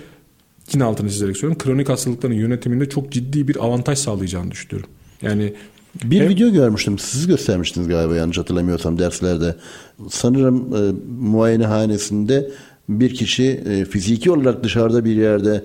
yine 0.74 0.84
altını 0.84 1.10
çizerek 1.10 1.38
söylüyorum. 1.38 1.64
Kronik 1.64 1.90
hastalıkların 1.90 2.34
yönetiminde 2.34 2.90
çok 2.90 3.12
ciddi 3.12 3.48
bir 3.48 3.64
avantaj 3.66 3.98
sağlayacağını 4.00 4.52
düşünüyorum. 4.52 4.90
Yani 5.22 5.54
Bir 6.04 6.22
Hem- 6.22 6.30
video 6.30 6.50
görmüştüm. 6.52 7.00
Siz 7.00 7.28
göstermiştiniz 7.28 7.88
galiba 7.88 8.16
yanlış 8.16 8.38
hatırlamıyorsam 8.38 9.00
derslerde. 9.00 9.56
Sanırım 10.10 10.76
e, 10.76 10.80
muayenehanesinde 11.20 12.50
bir 12.90 13.14
kişi 13.14 13.44
e, 13.44 13.86
fiziki 13.86 14.32
olarak 14.32 14.64
dışarıda 14.64 15.06
bir 15.06 15.16
yerde 15.16 15.64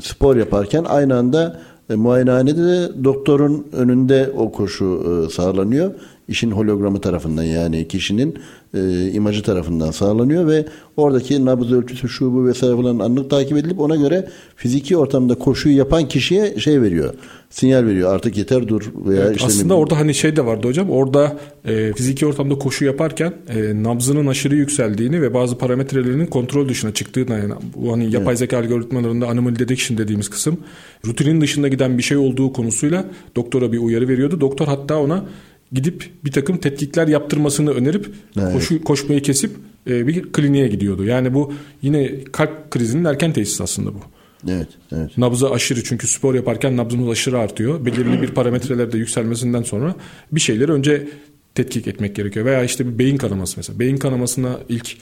spor 0.00 0.36
yaparken 0.36 0.84
aynı 0.84 1.16
anda 1.16 1.60
e, 1.90 1.94
muayenehanede 1.94 2.64
de 2.64 3.04
doktorun 3.04 3.66
önünde 3.72 4.30
o 4.36 4.52
koşu 4.52 5.24
e, 5.26 5.30
sağlanıyor. 5.30 5.94
İşin 6.28 6.50
hologramı 6.50 7.00
tarafından 7.00 7.42
yani 7.42 7.88
kişinin 7.88 8.38
e, 8.74 9.10
imajı 9.10 9.42
tarafından 9.42 9.90
sağlanıyor 9.90 10.46
ve 10.46 10.66
oradaki 10.96 11.44
nabız 11.44 11.72
ölçüsü 11.72 12.08
şu 12.08 12.32
bu 12.34 12.46
vesaire 12.46 12.76
falan 12.76 12.98
anlık 12.98 13.30
takip 13.30 13.56
edilip 13.56 13.80
ona 13.80 13.96
göre 13.96 14.28
fiziki 14.56 14.96
ortamda 14.96 15.34
koşuyu 15.34 15.76
yapan 15.76 16.08
kişiye 16.08 16.58
şey 16.58 16.82
veriyor. 16.82 17.14
Sinyal 17.50 17.86
veriyor. 17.86 18.14
Artık 18.14 18.36
yeter 18.36 18.68
dur 18.68 18.92
veya 19.06 19.22
Evet, 19.22 19.36
işte 19.36 19.46
aslında 19.46 19.74
orada 19.74 19.98
hani 19.98 20.14
şey 20.14 20.36
de 20.36 20.46
vardı 20.46 20.68
hocam. 20.68 20.90
Orada 20.90 21.36
e, 21.64 21.92
fiziki 21.92 22.26
ortamda 22.26 22.58
koşu 22.58 22.84
yaparken 22.84 23.34
e, 23.48 23.82
nabzının 23.82 24.26
aşırı 24.26 24.56
yükseldiğini 24.56 25.22
ve 25.22 25.34
bazı 25.34 25.58
parametrelerinin 25.58 26.26
kontrol 26.26 26.68
dışına 26.68 26.94
çıktığını 26.94 27.30
yani 27.30 27.52
bu 27.76 27.92
hani 27.92 28.12
yapay 28.12 28.36
zeka 28.36 28.58
algoritmalarında 28.58 29.28
anomaly 29.28 29.58
detection 29.58 29.98
dediğimiz 29.98 30.28
kısım 30.28 30.58
rutinin 31.06 31.40
dışında 31.40 31.68
giden 31.68 31.98
bir 31.98 32.02
şey 32.02 32.16
olduğu 32.16 32.52
konusuyla 32.52 33.04
doktora 33.36 33.72
bir 33.72 33.78
uyarı 33.78 34.08
veriyordu. 34.08 34.40
Doktor 34.40 34.66
hatta 34.66 34.98
ona 34.98 35.24
gidip 35.72 36.10
bir 36.24 36.32
takım 36.32 36.58
tetkikler 36.58 37.08
yaptırmasını 37.08 37.70
önerip 37.70 38.10
Evet. 38.38 38.52
koşu 38.52 38.84
koşmayı 38.84 39.22
kesip 39.22 39.50
e, 39.86 40.06
bir 40.06 40.32
kliniğe 40.32 40.68
gidiyordu. 40.68 41.04
Yani 41.04 41.34
bu 41.34 41.52
yine 41.82 42.24
kalp 42.24 42.70
krizinin 42.70 43.04
erken 43.04 43.32
teşhisi 43.32 43.62
aslında 43.62 43.94
bu. 43.94 44.00
Evet, 44.48 44.68
evet. 44.92 45.18
Nabzı 45.18 45.50
aşırı 45.50 45.84
çünkü 45.84 46.08
spor 46.08 46.34
yaparken 46.34 46.76
nabzımız 46.76 47.08
aşırı 47.08 47.38
artıyor. 47.38 47.84
Belirli 47.86 48.22
bir 48.22 48.28
parametrelerde 48.34 48.98
yükselmesinden 48.98 49.62
sonra 49.62 49.94
bir 50.32 50.40
şeyleri 50.40 50.72
önce 50.72 51.08
tetkik 51.54 51.86
etmek 51.86 52.16
gerekiyor. 52.16 52.46
Veya 52.46 52.64
işte 52.64 52.86
bir 52.86 52.98
beyin 52.98 53.16
kanaması 53.16 53.54
mesela. 53.56 53.78
Beyin 53.78 53.96
kanamasına 53.96 54.58
ilk 54.68 54.96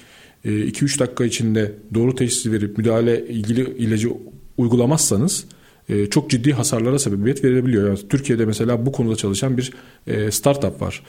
2-3 0.45 0.99
dakika 0.99 1.25
içinde 1.25 1.73
doğru 1.95 2.14
teşhisi 2.14 2.53
verip 2.53 2.79
müdahale 2.79 3.29
ilgili 3.29 3.77
ilacı 3.79 4.09
uygulamazsanız 4.59 5.45
e, 5.89 6.07
çok 6.07 6.30
ciddi 6.30 6.53
hasarlara 6.53 6.99
sebebiyet 6.99 7.45
verebiliyor. 7.45 7.89
Yani 7.89 7.99
Türkiye'de 8.09 8.45
mesela 8.45 8.87
bu 8.87 8.93
konuda 8.93 9.16
çalışan 9.16 9.59
bir 9.59 9.72
e, 10.07 10.30
startup 10.30 10.82
var. 10.82 11.03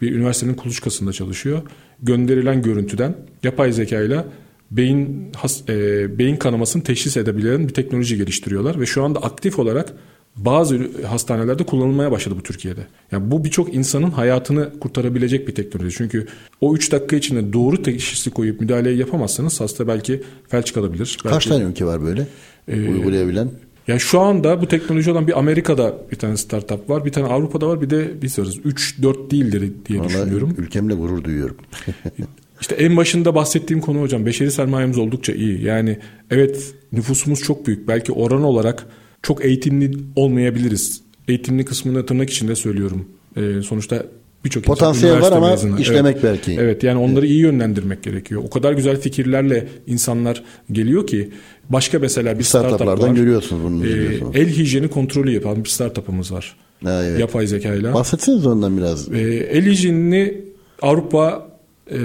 Bir 0.00 0.12
üniversitenin 0.12 0.54
kuluçkasında 0.54 1.12
çalışıyor. 1.12 1.62
Gönderilen 2.02 2.62
görüntüden 2.62 3.16
yapay 3.42 3.72
zeka 3.72 4.00
ile 4.00 4.24
beyin 4.70 5.32
has, 5.36 5.68
e, 5.68 6.18
beyin 6.18 6.36
kanamasını 6.36 6.82
teşhis 6.82 7.16
edebilen 7.16 7.68
bir 7.68 7.74
teknoloji 7.74 8.16
geliştiriyorlar 8.16 8.80
ve 8.80 8.86
şu 8.86 9.04
anda 9.04 9.22
aktif 9.22 9.58
olarak 9.58 9.92
bazı 10.36 10.80
hastanelerde 11.06 11.64
kullanılmaya 11.64 12.10
başladı 12.10 12.34
bu 12.38 12.42
Türkiye'de. 12.42 12.86
Yani 13.12 13.30
bu 13.30 13.44
birçok 13.44 13.74
insanın 13.74 14.10
hayatını 14.10 14.78
kurtarabilecek 14.80 15.48
bir 15.48 15.54
teknoloji. 15.54 15.96
Çünkü 15.96 16.26
o 16.60 16.74
3 16.74 16.92
dakika 16.92 17.16
içinde 17.16 17.52
doğru 17.52 17.82
teşhisi 17.82 18.30
koyup 18.30 18.60
müdahaleyi 18.60 18.98
yapamazsanız 18.98 19.60
hasta 19.60 19.88
belki 19.88 20.22
felç 20.48 20.72
kalabilir. 20.72 21.18
Belki, 21.24 21.34
Kaç 21.34 21.46
tane 21.46 21.64
ülke 21.64 21.84
var 21.84 22.02
böyle 22.02 22.26
Ee, 22.68 22.88
uygulayabilen? 22.88 23.50
Yani 23.88 24.00
şu 24.00 24.20
anda 24.20 24.62
bu 24.62 24.68
teknoloji 24.68 25.10
olan 25.10 25.26
bir 25.26 25.38
Amerika'da 25.38 25.94
bir 26.12 26.16
tane 26.16 26.36
startup 26.36 26.90
var, 26.90 27.04
bir 27.04 27.12
tane 27.12 27.26
Avrupa'da 27.26 27.68
var, 27.68 27.80
bir 27.80 27.90
de 27.90 28.22
biz 28.22 28.38
varız. 28.38 28.56
3-4 28.56 29.30
değildir 29.30 29.72
diye 29.86 29.98
Vallahi 29.98 30.08
düşünüyorum. 30.08 30.54
ülkemle 30.58 30.94
gurur 30.94 31.24
duyuyorum. 31.24 31.56
İşte 32.60 32.74
en 32.74 32.96
başında 32.96 33.34
bahsettiğim 33.34 33.80
konu 33.80 34.00
hocam 34.00 34.26
beşeri 34.26 34.50
sermayemiz 34.50 34.98
oldukça 34.98 35.32
iyi. 35.32 35.62
Yani 35.62 35.98
evet 36.30 36.74
nüfusumuz 36.92 37.40
çok 37.40 37.66
büyük. 37.66 37.88
Belki 37.88 38.12
oran 38.12 38.42
olarak 38.42 38.86
çok 39.22 39.44
eğitimli 39.44 39.98
olmayabiliriz. 40.16 41.02
Eğitimli 41.28 41.64
kısmını 41.64 42.06
tırnak 42.06 42.30
içinde 42.30 42.56
söylüyorum. 42.56 43.08
Ee, 43.36 43.62
sonuçta 43.62 44.06
birçok 44.44 44.64
Potansiyel 44.64 45.20
var 45.20 45.32
ama 45.32 45.50
mezunu. 45.50 45.80
işlemek 45.80 46.14
evet. 46.20 46.24
belki. 46.24 46.60
Evet 46.60 46.82
yani 46.82 46.98
onları 46.98 47.26
iyi 47.26 47.38
yönlendirmek 47.40 48.02
gerekiyor. 48.02 48.42
O 48.46 48.50
kadar 48.50 48.72
güzel 48.72 49.00
fikirlerle 49.00 49.68
insanlar 49.86 50.42
geliyor 50.72 51.06
ki 51.06 51.30
başka 51.70 51.98
mesela 51.98 52.38
bir 52.38 52.44
startup 52.44 52.68
Startuplardan 52.70 53.10
var. 53.10 53.14
görüyorsunuz 53.16 53.62
bunu. 53.64 53.82
Görüyorsunuz. 53.84 54.36
el 54.36 54.48
hijyeni 54.48 54.88
kontrolü 54.88 55.30
yapan 55.30 55.64
bir 55.64 55.68
startup'ımız 55.68 56.32
var. 56.32 56.56
Ha, 56.84 57.02
evet. 57.04 57.20
Yapay 57.20 57.46
zekayla. 57.46 57.94
Bahsetseniz 57.94 58.46
ondan 58.46 58.78
biraz. 58.78 59.12
Ee, 59.12 59.18
el 59.50 59.64
hijyenini 59.66 60.40
Avrupa 60.82 61.48
e, 61.90 61.96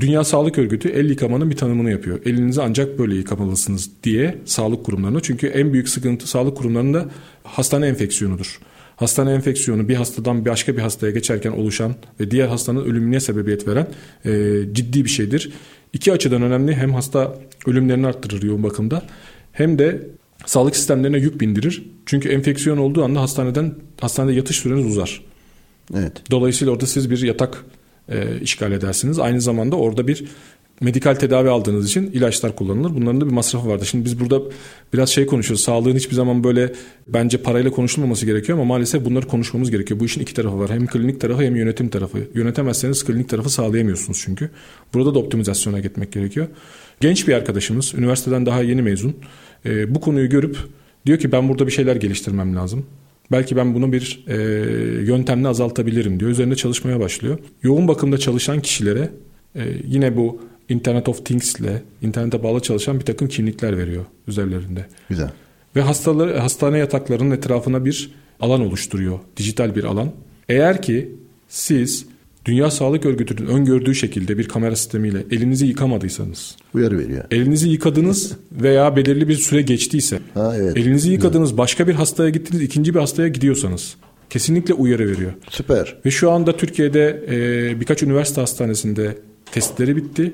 Dünya 0.00 0.24
Sağlık 0.24 0.58
Örgütü 0.58 0.88
el 0.88 1.10
yıkamanın 1.10 1.50
bir 1.50 1.56
tanımını 1.56 1.90
yapıyor. 1.90 2.20
Elinizi 2.26 2.62
ancak 2.62 2.98
böyle 2.98 3.14
yıkamalısınız 3.14 3.90
diye 4.04 4.38
sağlık 4.44 4.84
kurumlarına. 4.84 5.20
Çünkü 5.20 5.46
en 5.46 5.72
büyük 5.72 5.88
sıkıntı 5.88 6.28
sağlık 6.28 6.56
kurumlarında 6.56 7.04
hastane 7.44 7.86
enfeksiyonudur. 7.86 8.58
Hastane 8.98 9.32
enfeksiyonu 9.32 9.88
bir 9.88 9.94
hastadan 9.94 10.44
başka 10.44 10.76
bir 10.76 10.82
hastaya 10.82 11.12
geçerken 11.12 11.52
oluşan 11.52 11.94
ve 12.20 12.30
diğer 12.30 12.48
hastanın 12.48 12.84
ölümüne 12.84 13.20
sebebiyet 13.20 13.68
veren 13.68 13.86
e, 14.24 14.60
ciddi 14.72 15.04
bir 15.04 15.10
şeydir. 15.10 15.52
İki 15.92 16.12
açıdan 16.12 16.42
önemli. 16.42 16.74
Hem 16.74 16.94
hasta 16.94 17.34
ölümlerini 17.66 18.06
arttırır 18.06 18.42
yoğun 18.42 18.62
bakımda 18.62 19.02
hem 19.52 19.78
de 19.78 20.06
sağlık 20.46 20.76
sistemlerine 20.76 21.18
yük 21.18 21.40
bindirir. 21.40 21.90
Çünkü 22.06 22.28
enfeksiyon 22.28 22.78
olduğu 22.78 23.04
anda 23.04 23.20
hastaneden 23.20 23.74
hastanede 24.00 24.34
yatış 24.34 24.56
süreniz 24.56 24.86
uzar. 24.86 25.24
Evet. 25.96 26.12
Dolayısıyla 26.30 26.72
orada 26.72 26.86
siz 26.86 27.10
bir 27.10 27.22
yatak 27.22 27.64
e, 28.08 28.40
işgal 28.40 28.72
edersiniz. 28.72 29.18
Aynı 29.18 29.40
zamanda 29.40 29.76
orada 29.76 30.08
bir 30.08 30.24
medikal 30.80 31.14
tedavi 31.14 31.48
aldığınız 31.48 31.88
için 31.88 32.10
ilaçlar 32.10 32.56
kullanılır. 32.56 32.94
Bunların 32.94 33.20
da 33.20 33.26
bir 33.26 33.32
masrafı 33.32 33.68
vardır. 33.68 33.86
Şimdi 33.86 34.04
biz 34.04 34.20
burada 34.20 34.42
biraz 34.94 35.10
şey 35.10 35.26
konuşuyoruz. 35.26 35.64
Sağlığın 35.64 35.96
hiçbir 35.96 36.14
zaman 36.14 36.44
böyle 36.44 36.72
bence 37.08 37.38
parayla 37.38 37.70
konuşulmaması 37.70 38.26
gerekiyor 38.26 38.58
ama 38.58 38.64
maalesef 38.64 39.04
bunları 39.04 39.26
konuşmamız 39.26 39.70
gerekiyor. 39.70 40.00
Bu 40.00 40.04
işin 40.04 40.20
iki 40.20 40.34
tarafı 40.34 40.58
var. 40.58 40.70
Hem 40.70 40.86
klinik 40.86 41.20
tarafı 41.20 41.42
hem 41.42 41.56
yönetim 41.56 41.88
tarafı. 41.88 42.18
Yönetemezseniz 42.34 43.04
klinik 43.04 43.28
tarafı 43.28 43.50
sağlayamıyorsunuz 43.50 44.22
çünkü. 44.24 44.50
Burada 44.94 45.14
da 45.14 45.18
optimizasyona 45.18 45.80
gitmek 45.80 46.12
gerekiyor. 46.12 46.46
Genç 47.00 47.28
bir 47.28 47.34
arkadaşımız, 47.34 47.94
üniversiteden 47.94 48.46
daha 48.46 48.62
yeni 48.62 48.82
mezun. 48.82 49.16
E, 49.66 49.94
bu 49.94 50.00
konuyu 50.00 50.28
görüp 50.28 50.56
diyor 51.06 51.18
ki 51.18 51.32
ben 51.32 51.48
burada 51.48 51.66
bir 51.66 51.72
şeyler 51.72 51.96
geliştirmem 51.96 52.56
lazım. 52.56 52.86
Belki 53.32 53.56
ben 53.56 53.74
bunu 53.74 53.92
bir 53.92 54.24
e, 54.26 54.36
yöntemle 55.02 55.48
azaltabilirim 55.48 56.20
diyor. 56.20 56.30
Üzerinde 56.30 56.56
çalışmaya 56.56 57.00
başlıyor. 57.00 57.38
Yoğun 57.62 57.88
bakımda 57.88 58.18
çalışan 58.18 58.60
kişilere 58.60 59.10
e, 59.56 59.62
yine 59.86 60.16
bu 60.16 60.40
Internet 60.68 61.08
of 61.08 61.24
Things 61.26 61.54
ile 61.60 61.82
internete 62.02 62.42
bağlı 62.42 62.60
çalışan 62.60 63.00
bir 63.00 63.04
takım 63.04 63.28
kimlikler 63.28 63.78
veriyor 63.78 64.04
üzerlerinde. 64.28 64.86
Güzel. 65.08 65.30
Ve 65.76 65.80
hastaları, 65.80 66.38
hastane 66.38 66.78
yataklarının 66.78 67.30
etrafına 67.30 67.84
bir 67.84 68.10
alan 68.40 68.60
oluşturuyor. 68.60 69.18
Dijital 69.36 69.74
bir 69.74 69.84
alan. 69.84 70.10
Eğer 70.48 70.82
ki 70.82 71.08
siz 71.48 72.06
Dünya 72.44 72.70
Sağlık 72.70 73.06
Örgütü'nün 73.06 73.48
öngördüğü 73.48 73.94
şekilde 73.94 74.38
bir 74.38 74.48
kamera 74.48 74.76
sistemiyle 74.76 75.24
elinizi 75.30 75.66
yıkamadıysanız, 75.66 76.56
Uyarı 76.74 76.98
veriyor. 76.98 77.24
elinizi 77.30 77.68
yıkadınız 77.68 78.32
veya 78.52 78.96
belirli 78.96 79.28
bir 79.28 79.34
süre 79.36 79.62
geçtiyse, 79.62 80.18
Ha, 80.34 80.54
evet. 80.56 80.76
elinizi 80.76 81.10
yıkadınız 81.10 81.58
başka 81.58 81.88
bir 81.88 81.94
hastaya 81.94 82.30
gittiniz, 82.30 82.62
ikinci 82.62 82.94
bir 82.94 83.00
hastaya 83.00 83.28
gidiyorsanız 83.28 83.96
kesinlikle 84.30 84.74
uyarı 84.74 85.08
veriyor. 85.10 85.32
Süper. 85.50 85.96
Ve 86.06 86.10
şu 86.10 86.30
anda 86.30 86.56
Türkiye'de 86.56 87.24
e, 87.30 87.80
birkaç 87.80 88.02
üniversite 88.02 88.40
hastanesinde 88.40 89.18
testleri 89.52 89.96
bitti. 89.96 90.32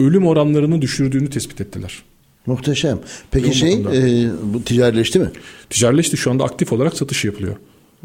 Ölüm 0.00 0.26
oranlarını 0.26 0.82
düşürdüğünü 0.82 1.30
tespit 1.30 1.60
ettiler. 1.60 2.02
Muhteşem. 2.46 2.98
Peki 3.30 3.44
Yoğun 3.46 3.52
şey 3.92 4.24
e, 4.24 4.28
bu 4.54 4.64
ticarileşti 4.64 5.18
mi? 5.18 5.30
Ticaretleşti 5.70 6.16
şu 6.16 6.30
anda 6.30 6.44
aktif 6.44 6.72
olarak 6.72 6.94
satış 6.96 7.24
yapılıyor. 7.24 7.56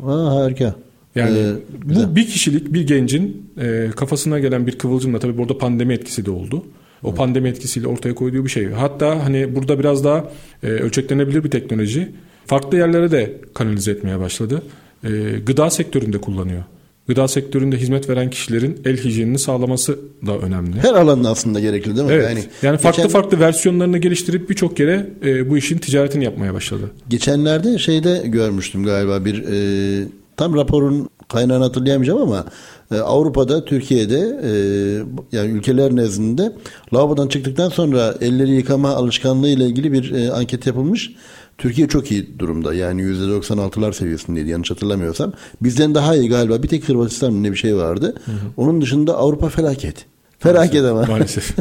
Ha, 0.05 0.35
harika. 0.35 0.75
Yani 1.15 1.37
Ee, 1.37 1.51
güzel. 1.85 2.11
bu 2.11 2.15
bir 2.15 2.27
kişilik 2.27 2.73
bir 2.73 2.87
gencin 2.87 3.51
e, 3.61 3.89
kafasına 3.95 4.39
gelen 4.39 4.67
bir 4.67 4.77
kıvılcımla 4.77 5.19
tabii 5.19 5.37
burada 5.37 5.57
pandemi 5.57 5.93
etkisi 5.93 6.25
de 6.25 6.31
oldu. 6.31 6.65
O 7.03 7.15
pandemi 7.15 7.49
etkisiyle 7.49 7.87
ortaya 7.87 8.15
koyduğu 8.15 8.45
bir 8.45 8.49
şey. 8.49 8.69
Hatta 8.69 9.25
hani 9.25 9.55
burada 9.55 9.79
biraz 9.79 10.03
daha 10.03 10.31
e, 10.63 10.67
ölçeklenebilir 10.67 11.43
bir 11.43 11.51
teknoloji. 11.51 12.11
Farklı 12.45 12.77
yerlere 12.77 13.11
de 13.11 13.37
kanalize 13.53 13.91
etmeye 13.91 14.19
başladı. 14.19 14.63
E, 15.03 15.09
gıda 15.45 15.69
sektöründe 15.69 16.17
kullanıyor. 16.17 16.63
Gıda 17.07 17.27
sektöründe 17.27 17.77
hizmet 17.77 18.09
veren 18.09 18.29
kişilerin 18.29 18.81
el 18.85 18.97
hijyenini 18.97 19.39
sağlaması 19.39 19.99
da 20.25 20.37
önemli. 20.37 20.79
Her 20.81 20.93
alanda 20.93 21.29
aslında 21.29 21.59
gerekli 21.59 21.95
değil 21.95 22.07
mi? 22.07 22.13
Evet. 22.13 22.29
Yani, 22.29 22.43
yani 22.61 22.77
farklı 22.77 23.03
geçen, 23.03 23.11
farklı 23.21 23.39
versiyonlarını 23.39 23.97
geliştirip 23.97 24.49
birçok 24.49 24.77
kere 24.77 25.09
e, 25.25 25.49
bu 25.49 25.57
işin 25.57 25.77
ticaretini 25.77 26.23
yapmaya 26.23 26.53
başladı. 26.53 26.91
Geçenlerde 27.09 27.77
şeyde 27.77 28.23
görmüştüm 28.25 28.83
galiba 28.83 29.25
bir 29.25 29.43
e, 29.43 30.07
tam 30.37 30.55
raporun 30.55 31.09
kaynağını 31.27 31.63
hatırlayamayacağım 31.63 32.21
ama 32.21 32.45
e, 32.91 32.95
Avrupa'da, 32.95 33.65
Türkiye'de 33.65 34.39
e, 34.43 34.51
yani 35.37 35.51
ülkeler 35.51 35.95
nezdinde 35.95 36.51
lavabodan 36.93 37.27
çıktıktan 37.27 37.69
sonra 37.69 38.15
elleri 38.21 38.51
yıkama 38.51 38.89
alışkanlığı 38.89 39.49
ile 39.49 39.65
ilgili 39.65 39.93
bir 39.93 40.11
e, 40.11 40.31
anket 40.31 40.67
yapılmış. 40.67 41.11
Türkiye 41.57 41.87
çok 41.87 42.11
iyi 42.11 42.39
durumda. 42.39 42.73
Yani 42.73 43.01
%96'lar 43.01 43.93
seviyesindeydi 43.93 44.49
yanlış 44.49 44.71
hatırlamıyorsam. 44.71 45.33
Bizden 45.61 45.95
daha 45.95 46.15
iyi 46.15 46.29
galiba. 46.29 46.63
Bir 46.63 46.67
tek 46.67 46.89
Hırvatistan 46.89 47.43
ne 47.43 47.51
bir 47.51 47.57
şey 47.57 47.75
vardı. 47.75 48.15
Hı 48.25 48.31
hı. 48.31 48.35
Onun 48.57 48.81
dışında 48.81 49.17
Avrupa 49.17 49.49
felaket. 49.49 50.05
Felaket 50.39 50.83
ama. 50.83 51.05
Maalesef. 51.09 51.55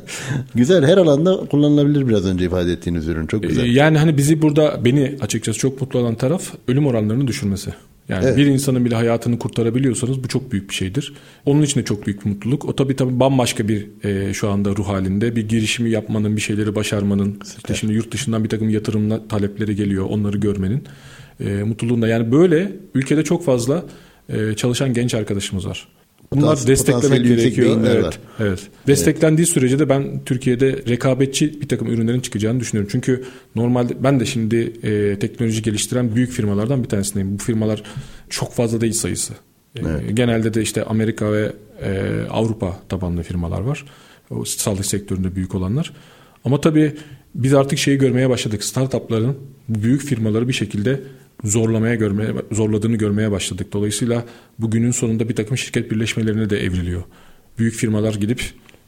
güzel 0.54 0.84
her 0.84 0.98
alanda 0.98 1.36
kullanılabilir 1.36 2.08
biraz 2.08 2.26
önce 2.26 2.44
ifade 2.44 2.72
ettiğiniz 2.72 3.08
ürün. 3.08 3.26
Çok 3.26 3.42
güzel. 3.42 3.74
Yani 3.74 3.98
hani 3.98 4.16
bizi 4.16 4.42
burada 4.42 4.84
beni 4.84 5.16
açıkçası 5.20 5.58
çok 5.58 5.80
mutlu 5.80 5.98
olan 5.98 6.14
taraf 6.14 6.42
ölüm 6.68 6.86
oranlarını 6.86 7.26
düşürmesi. 7.26 7.74
Yani 8.08 8.24
evet. 8.24 8.36
bir 8.36 8.46
insanın 8.46 8.84
bile 8.84 8.94
hayatını 8.94 9.38
kurtarabiliyorsanız 9.38 10.24
bu 10.24 10.28
çok 10.28 10.52
büyük 10.52 10.70
bir 10.70 10.74
şeydir. 10.74 11.14
Onun 11.46 11.62
için 11.62 11.80
de 11.80 11.84
çok 11.84 12.06
büyük 12.06 12.24
bir 12.24 12.30
mutluluk. 12.30 12.64
O 12.64 12.76
tabii 12.76 12.96
tabii 12.96 13.20
bambaşka 13.20 13.68
bir 13.68 13.86
e, 14.04 14.34
şu 14.34 14.50
anda 14.50 14.70
ruh 14.70 14.88
halinde 14.88 15.36
bir 15.36 15.48
girişimi 15.48 15.90
yapmanın, 15.90 16.36
bir 16.36 16.40
şeyleri 16.40 16.74
başarmanın, 16.74 17.40
işte 17.56 17.74
şimdi 17.74 17.92
yurt 17.92 18.12
dışından 18.12 18.44
bir 18.44 18.48
takım 18.48 18.70
yatırım 18.70 19.28
talepleri 19.28 19.76
geliyor, 19.76 20.06
onları 20.10 20.38
görmenin 20.38 20.84
e, 21.40 21.44
mutluluğunda. 21.44 22.08
Yani 22.08 22.32
böyle 22.32 22.72
ülkede 22.94 23.24
çok 23.24 23.44
fazla 23.44 23.84
e, 24.28 24.54
çalışan 24.56 24.94
genç 24.94 25.14
arkadaşımız 25.14 25.66
var. 25.66 25.88
Bunlar 26.34 26.66
desteklemek 26.66 27.24
gerekiyor. 27.24 27.80
Evet, 27.86 28.04
var. 28.04 28.18
evet. 28.40 28.60
Desteklendiği 28.86 29.46
evet. 29.46 29.54
sürece 29.54 29.78
de 29.78 29.88
ben 29.88 30.24
Türkiye'de 30.24 30.82
rekabetçi 30.88 31.60
bir 31.60 31.68
takım 31.68 31.88
ürünlerin 31.88 32.20
çıkacağını 32.20 32.60
düşünüyorum. 32.60 32.88
Çünkü 32.92 33.24
normalde 33.54 34.02
ben 34.02 34.20
de 34.20 34.26
şimdi 34.26 34.72
e, 34.82 35.18
teknoloji 35.18 35.62
geliştiren 35.62 36.14
büyük 36.16 36.30
firmalardan 36.30 36.82
bir 36.82 36.88
tanesindeyim. 36.88 37.38
Bu 37.38 37.42
firmalar 37.42 37.82
çok 38.30 38.52
fazla 38.52 38.80
değil 38.80 38.92
sayısı. 38.92 39.32
E, 39.76 39.80
evet. 39.80 40.16
Genelde 40.16 40.54
de 40.54 40.62
işte 40.62 40.84
Amerika 40.84 41.32
ve 41.32 41.52
e, 41.82 42.12
Avrupa 42.30 42.80
tabanlı 42.88 43.22
firmalar 43.22 43.60
var. 43.60 43.84
O 44.30 44.44
sağlık 44.44 44.86
sektöründe 44.86 45.36
büyük 45.36 45.54
olanlar. 45.54 45.92
Ama 46.44 46.60
tabii 46.60 46.92
biz 47.34 47.54
artık 47.54 47.78
şeyi 47.78 47.98
görmeye 47.98 48.30
başladık. 48.30 48.64
Startupların 48.64 49.36
bu 49.68 49.82
büyük 49.82 50.02
firmaları 50.02 50.48
bir 50.48 50.52
şekilde 50.52 51.00
zorlamaya 51.44 51.94
görmeye 51.94 52.32
zorladığını 52.52 52.96
görmeye 52.96 53.30
başladık. 53.30 53.66
Dolayısıyla 53.72 54.24
bugünün 54.58 54.90
sonunda 54.90 55.28
bir 55.28 55.36
takım 55.36 55.58
şirket 55.58 55.90
birleşmelerine 55.90 56.50
de 56.50 56.64
evriliyor. 56.64 57.02
Büyük 57.58 57.74
firmalar 57.74 58.14
gidip 58.14 58.40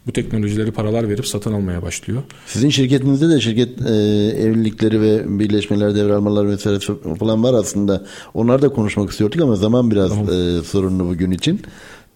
bu 0.07 0.13
teknolojileri 0.13 0.73
paralar 0.73 1.09
verip 1.09 1.27
satın 1.27 1.53
almaya 1.53 1.83
başlıyor. 1.83 2.23
Sizin 2.47 2.71
şirketinizde 2.71 3.29
de 3.29 3.41
şirket 3.41 3.81
e, 3.87 3.95
evlilikleri 4.39 5.01
ve 5.01 5.39
birleşmeler, 5.39 5.95
devralmalar 5.95 6.49
vesaire 6.49 6.79
falan 7.19 7.43
var 7.43 7.55
aslında. 7.55 8.07
Onlar 8.35 8.63
da 8.63 8.69
konuşmak 8.69 9.11
istiyorduk 9.11 9.41
ama 9.41 9.57
zaman 9.57 9.91
biraz 9.91 10.11
tamam. 10.11 10.29
e, 10.29 10.63
sorunlu 10.63 11.09
bugün 11.09 11.31
için. 11.31 11.61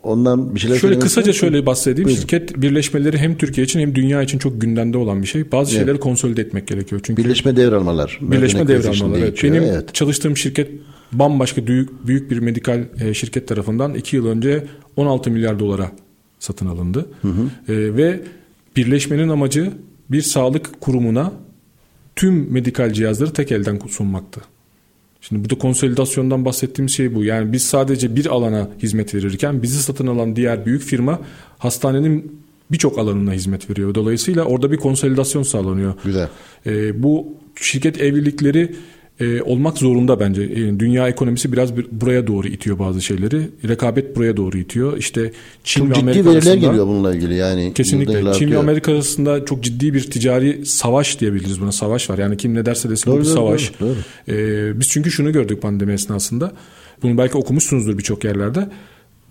Ondan 0.03 0.55
bir 0.55 0.61
şeyler 0.61 0.77
Şöyle 0.77 0.99
kısaca 0.99 1.33
şöyle 1.33 1.67
bahsedeyim. 1.67 2.07
Buyurun. 2.07 2.21
Şirket 2.21 2.63
birleşmeleri 2.63 3.19
hem 3.19 3.37
Türkiye 3.37 3.65
için 3.65 3.81
hem 3.81 3.95
dünya 3.95 4.23
için 4.23 4.39
çok 4.39 4.61
gündemde 4.61 4.99
olan 4.99 5.23
bir 5.23 5.27
şey. 5.27 5.53
Bazı 5.53 5.71
evet. 5.71 5.81
şeyleri 5.81 6.01
konsolide 6.01 6.41
etmek 6.41 6.67
gerekiyor. 6.67 7.01
Çünkü 7.05 7.25
birleşme 7.25 7.57
devralmalar. 7.57 8.19
Birleşme 8.23 8.69
devralmalar. 8.69 9.19
Evet. 9.19 9.43
Benim 9.43 9.63
evet. 9.63 9.95
çalıştığım 9.95 10.37
şirket 10.37 10.71
bambaşka 11.13 11.67
büyük 11.67 12.07
büyük 12.07 12.31
bir 12.31 12.39
medikal 12.39 12.85
e, 13.01 13.15
şirket 13.15 13.49
tarafından 13.49 13.95
2 13.95 14.17
yıl 14.17 14.27
önce 14.27 14.67
16 14.97 15.31
milyar 15.31 15.59
dolara 15.59 15.93
satın 16.39 16.67
alındı. 16.67 17.07
Hı 17.23 17.29
hı. 17.29 17.73
E, 17.73 17.97
ve 17.97 18.21
birleşmenin 18.77 19.29
amacı 19.29 19.73
bir 20.11 20.23
sağlık 20.23 20.81
kurumuna 20.81 21.33
tüm 22.17 22.53
medikal 22.53 22.93
cihazları 22.93 23.33
tek 23.33 23.53
elden 23.53 23.81
sunmaktı. 23.89 24.41
Şimdi 25.21 25.45
burada 25.45 25.59
konsolidasyondan 25.59 26.45
bahsettiğim 26.45 26.89
şey 26.89 27.15
bu. 27.15 27.25
Yani 27.25 27.53
biz 27.53 27.65
sadece 27.65 28.17
bir 28.17 28.27
alana 28.27 28.69
hizmet 28.83 29.15
verirken 29.15 29.63
bizi 29.63 29.83
satın 29.83 30.07
alan 30.07 30.37
diğer 30.37 30.67
büyük 30.67 30.83
firma 30.83 31.21
hastanenin 31.59 32.41
birçok 32.71 32.99
alanına 32.99 33.33
hizmet 33.33 33.71
veriyor. 33.71 33.95
Dolayısıyla 33.95 34.45
orada 34.45 34.73
bir 34.73 34.77
konsolidasyon 34.77 35.43
sağlanıyor. 35.43 35.95
Güzel. 36.05 36.29
Ee, 36.67 37.03
bu 37.03 37.27
şirket 37.57 38.01
evlilikleri 38.01 38.75
e, 39.21 39.43
olmak 39.43 39.79
zorunda 39.79 40.21
bence. 40.21 40.43
E, 40.43 40.81
dünya 40.81 41.09
ekonomisi 41.09 41.53
biraz 41.53 41.77
bir, 41.77 41.87
buraya 41.93 42.27
doğru 42.27 42.49
itiyor 42.49 42.79
bazı 42.79 43.01
şeyleri. 43.01 43.49
Rekabet 43.69 44.17
buraya 44.17 44.37
doğru 44.37 44.59
itiyor. 44.59 44.97
İşte 44.97 45.33
Çin 45.65 45.81
çok 45.81 45.97
ve 45.97 46.01
Amerika 46.01 46.23
ciddi 46.23 46.37
veriler 46.37 46.55
geliyor 46.55 46.87
bununla 46.87 47.15
ilgili 47.15 47.35
yani. 47.35 47.75
Kesinlikle. 47.75 48.33
Çin 48.33 48.51
ve 48.51 48.59
Amerika 48.59 48.93
arasında 48.93 49.45
çok 49.45 49.63
ciddi 49.63 49.95
bir 49.95 50.11
ticari 50.11 50.67
savaş 50.67 51.21
diyebiliriz 51.21 51.61
buna. 51.61 51.73
Savaş 51.73 52.11
var. 52.11 52.19
Yani 52.19 52.37
kim 52.37 52.55
ne 52.55 52.67
derse 52.67 52.91
desin 52.91 53.11
doğru, 53.11 53.17
bu 53.17 53.21
bir 53.21 53.29
savaş. 53.29 53.81
Doğru, 53.81 53.89
doğru. 54.29 54.37
E, 54.37 54.81
biz 54.81 54.89
çünkü 54.89 55.11
şunu 55.11 55.33
gördük 55.33 55.63
pandemi 55.63 55.93
esnasında. 55.93 56.53
Bunu 57.03 57.19
belki 57.19 57.37
okumuşsunuzdur 57.37 57.99
birçok 57.99 58.25
yerlerde. 58.25 58.69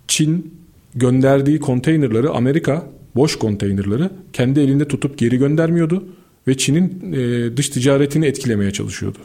Çin 0.08 0.54
gönderdiği 0.94 1.60
konteynerları 1.60 2.30
Amerika 2.30 2.86
boş 3.16 3.38
konteynerları 3.38 4.10
kendi 4.32 4.60
elinde 4.60 4.88
tutup 4.88 5.18
geri 5.18 5.36
göndermiyordu 5.36 6.04
ve 6.48 6.56
Çin'in 6.56 7.12
e, 7.12 7.56
dış 7.56 7.68
ticaretini 7.68 8.26
etkilemeye 8.26 8.70
çalışıyordu. 8.70 9.18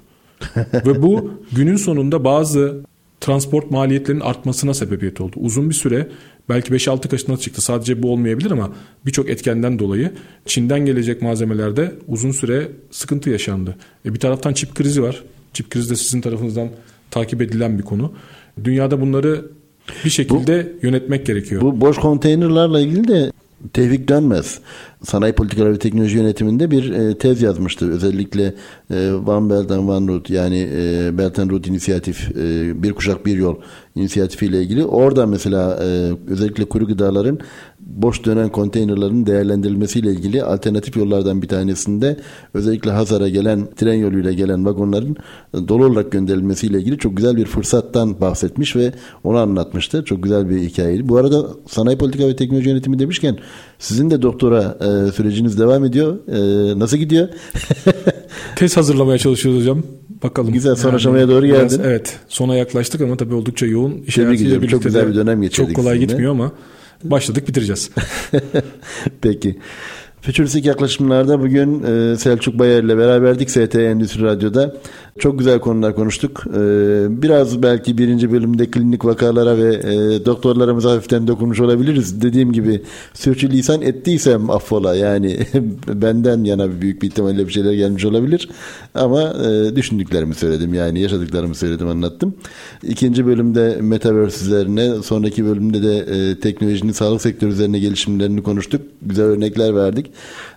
Ve 0.73 1.01
bu 1.01 1.31
günün 1.51 1.75
sonunda 1.75 2.23
bazı 2.23 2.81
transport 3.21 3.71
maliyetlerinin 3.71 4.21
artmasına 4.21 4.73
sebebiyet 4.73 5.21
oldu. 5.21 5.35
Uzun 5.35 5.69
bir 5.69 5.75
süre 5.75 6.07
belki 6.49 6.73
5-6 6.73 7.07
kaçına 7.09 7.37
çıktı. 7.37 7.61
Sadece 7.61 8.03
bu 8.03 8.11
olmayabilir 8.11 8.51
ama 8.51 8.71
birçok 9.05 9.29
etkenden 9.29 9.79
dolayı 9.79 10.11
Çin'den 10.45 10.85
gelecek 10.85 11.21
malzemelerde 11.21 11.91
uzun 12.07 12.31
süre 12.31 12.67
sıkıntı 12.91 13.29
yaşandı. 13.29 13.75
E 14.05 14.13
bir 14.13 14.19
taraftan 14.19 14.53
çip 14.53 14.75
krizi 14.75 15.03
var. 15.03 15.23
Çip 15.53 15.69
krizi 15.69 15.89
de 15.89 15.95
sizin 15.95 16.21
tarafınızdan 16.21 16.69
takip 17.11 17.41
edilen 17.41 17.77
bir 17.77 17.83
konu. 17.83 18.13
Dünyada 18.63 19.01
bunları 19.01 19.45
bir 20.05 20.09
şekilde 20.09 20.73
bu, 20.81 20.85
yönetmek 20.85 21.25
gerekiyor. 21.25 21.61
Bu 21.61 21.81
boş 21.81 21.97
konteynerlarla 21.97 22.79
ilgili 22.79 23.07
de 23.07 23.31
Tevfik 23.73 24.07
Dönmez 24.07 24.59
sanayi 25.03 25.33
politikaları 25.33 25.73
ve 25.73 25.79
teknoloji 25.79 26.17
yönetiminde 26.17 26.71
bir 26.71 26.91
e, 26.91 27.17
tez 27.17 27.41
yazmıştı. 27.41 27.91
Özellikle 27.91 28.55
e, 28.93 29.11
One 29.13 29.49
Belt 29.49 29.71
and 29.71 29.89
One 29.89 30.13
Road 30.13 30.29
yani 30.29 30.69
e, 30.75 31.17
Belt 31.17 31.39
and 31.39 31.51
Road 31.51 31.65
inisiyatif 31.65 32.31
e, 32.37 32.83
bir 32.83 32.93
kuşak 32.93 33.25
bir 33.25 33.37
yol 33.37 33.55
inisiyatifiyle 33.95 34.61
ilgili. 34.61 34.85
Orada 34.85 35.25
mesela 35.25 35.79
e, 35.83 36.11
özellikle 36.27 36.65
kuru 36.65 36.87
gıdaların 36.87 37.39
boş 37.85 38.25
dönen 38.25 38.49
konteynerların 38.49 39.25
değerlendirilmesiyle 39.25 40.11
ilgili 40.11 40.43
alternatif 40.43 40.97
yollardan 40.97 41.41
bir 41.41 41.47
tanesinde 41.47 42.17
özellikle 42.53 42.91
Hazar'a 42.91 43.29
gelen 43.29 43.67
tren 43.75 43.93
yoluyla 43.93 44.31
gelen 44.31 44.65
vagonların 44.65 45.17
dolu 45.67 45.85
olarak 45.85 46.11
gönderilmesiyle 46.11 46.79
ilgili 46.79 46.97
çok 46.97 47.17
güzel 47.17 47.35
bir 47.35 47.45
fırsattan 47.45 48.21
bahsetmiş 48.21 48.75
ve 48.75 48.91
onu 49.23 49.37
anlatmıştı. 49.37 50.05
Çok 50.05 50.23
güzel 50.23 50.49
bir 50.49 50.61
hikayeydi. 50.61 51.09
Bu 51.09 51.17
arada 51.17 51.47
sanayi 51.67 51.97
politika 51.97 52.27
ve 52.27 52.35
teknoloji 52.35 52.69
yönetimi 52.69 52.99
demişken 52.99 53.37
sizin 53.79 54.11
de 54.11 54.21
doktora 54.21 54.77
e, 54.79 55.11
süreciniz 55.11 55.59
devam 55.59 55.85
ediyor. 55.85 56.17
E, 56.27 56.79
nasıl 56.79 56.97
gidiyor? 56.97 57.27
Tez 58.55 58.77
hazırlamaya 58.77 59.17
çalışıyoruz 59.17 59.61
hocam. 59.61 59.83
Bakalım. 60.23 60.53
Güzel 60.53 60.75
son 60.75 60.89
yani, 60.89 60.95
aşamaya 60.95 61.27
doğru 61.27 61.45
geldin. 61.45 61.79
Biraz, 61.79 61.85
evet. 61.85 62.19
Sona 62.27 62.55
yaklaştık 62.55 63.01
ama 63.01 63.17
tabii 63.17 63.35
oldukça 63.35 63.65
yoğun. 63.65 64.03
İş 64.07 64.15
Tebrik 64.15 64.69
Çok 64.69 64.83
güzel 64.83 65.09
bir 65.09 65.15
dönem 65.15 65.41
geçirdik. 65.41 65.67
Çok 65.67 65.75
kolay 65.75 65.93
sizinle. 65.93 66.11
gitmiyor 66.11 66.31
ama 66.31 66.51
başladık 67.03 67.47
bitireceğiz. 67.47 67.91
Peki. 69.21 69.59
Fütüristik 70.21 70.65
yaklaşımlarda 70.65 71.39
bugün 71.39 71.83
e, 71.83 72.17
Selçuk 72.17 72.59
Bayar 72.59 72.83
ile 72.83 72.97
beraberdik 72.97 73.49
ST 73.49 73.75
Endüstri 73.75 74.23
Radyo'da. 74.23 74.75
Çok 75.19 75.39
güzel 75.39 75.59
konular 75.59 75.95
konuştuk. 75.95 76.43
E, 76.47 76.61
biraz 77.21 77.63
belki 77.63 77.97
birinci 77.97 78.31
bölümde 78.31 78.71
klinik 78.71 79.05
vakalara 79.05 79.57
ve 79.57 79.73
e, 79.75 80.25
doktorlarımıza 80.25 80.91
hafiften 80.91 81.27
dokunmuş 81.27 81.59
olabiliriz. 81.59 82.21
Dediğim 82.21 82.51
gibi 82.51 82.81
sürçülisan 83.13 83.81
ettiysem 83.81 84.49
affola. 84.49 84.95
Yani 84.95 85.37
benden 85.87 86.43
yana 86.43 86.81
büyük 86.81 87.01
bir 87.01 87.07
ihtimalle 87.07 87.47
bir 87.47 87.53
şeyler 87.53 87.73
gelmiş 87.73 88.05
olabilir. 88.05 88.49
Ama 88.95 89.21
e, 89.21 89.75
düşündüklerimi 89.75 90.35
söyledim. 90.35 90.73
Yani 90.73 90.99
yaşadıklarımı 90.99 91.55
söyledim, 91.55 91.87
anlattım. 91.87 92.33
İkinci 92.83 93.25
bölümde 93.25 93.77
metaverse 93.81 94.45
üzerine, 94.45 95.03
sonraki 95.03 95.45
bölümde 95.45 95.83
de 95.83 95.97
e, 95.97 96.39
teknolojinin 96.39 96.91
sağlık 96.91 97.21
sektörü 97.21 97.51
üzerine 97.51 97.79
gelişimlerini 97.79 98.43
konuştuk. 98.43 98.81
Güzel 99.01 99.25
örnekler 99.25 99.75
verdik. 99.75 100.11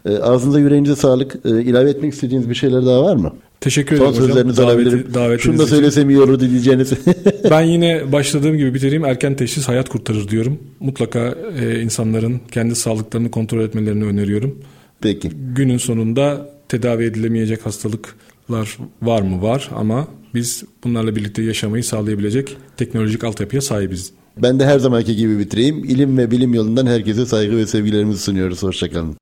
E, 0.04 0.18
ağzınıza 0.18 0.60
yüreğinize 0.60 0.96
sağlık. 0.96 1.36
E, 1.44 1.62
ilave 1.62 1.90
etmek 1.90 2.12
istediğiniz 2.12 2.50
bir 2.50 2.54
şeyler 2.54 2.86
daha 2.86 3.04
var 3.04 3.16
mı? 3.16 3.32
Teşekkür 3.60 3.96
ederim 3.96 4.14
Son 4.14 4.26
sözlerinizi 4.26 4.62
hocam. 4.62 4.66
alabilirim. 4.66 5.06
Daveti, 5.14 5.42
Şunu 5.42 5.58
da 5.58 5.66
söylesem 5.66 6.10
iyi 6.10 6.20
olur 6.20 6.40
diyeceğiniz. 6.40 6.92
ben 7.50 7.62
yine 7.62 8.12
başladığım 8.12 8.56
gibi 8.56 8.74
bitireyim. 8.74 9.04
Erken 9.04 9.36
teşhis 9.36 9.68
hayat 9.68 9.88
kurtarır 9.88 10.28
diyorum. 10.28 10.58
Mutlaka 10.80 11.34
e, 11.60 11.80
insanların 11.80 12.40
kendi 12.50 12.74
sağlıklarını 12.74 13.30
kontrol 13.30 13.60
etmelerini 13.60 14.04
öneriyorum. 14.04 14.58
Peki. 15.00 15.30
Günün 15.54 15.78
sonunda 15.78 16.50
tedavi 16.68 17.04
edilemeyecek 17.04 17.66
hastalıklar 17.66 18.78
var 19.02 19.22
mı? 19.22 19.42
Var 19.42 19.70
ama 19.74 20.08
biz 20.34 20.64
bunlarla 20.84 21.16
birlikte 21.16 21.42
yaşamayı 21.42 21.84
sağlayabilecek 21.84 22.56
teknolojik 22.76 23.24
altyapıya 23.24 23.62
sahibiz. 23.62 24.12
Ben 24.42 24.60
de 24.60 24.66
her 24.66 24.78
zamanki 24.78 25.16
gibi 25.16 25.38
bitireyim. 25.38 25.84
İlim 25.84 26.18
ve 26.18 26.30
bilim 26.30 26.54
yolundan 26.54 26.86
herkese 26.86 27.26
saygı 27.26 27.56
ve 27.56 27.66
sevgilerimizi 27.66 28.22
sunuyoruz. 28.22 28.62
Hoşçakalın. 28.62 29.16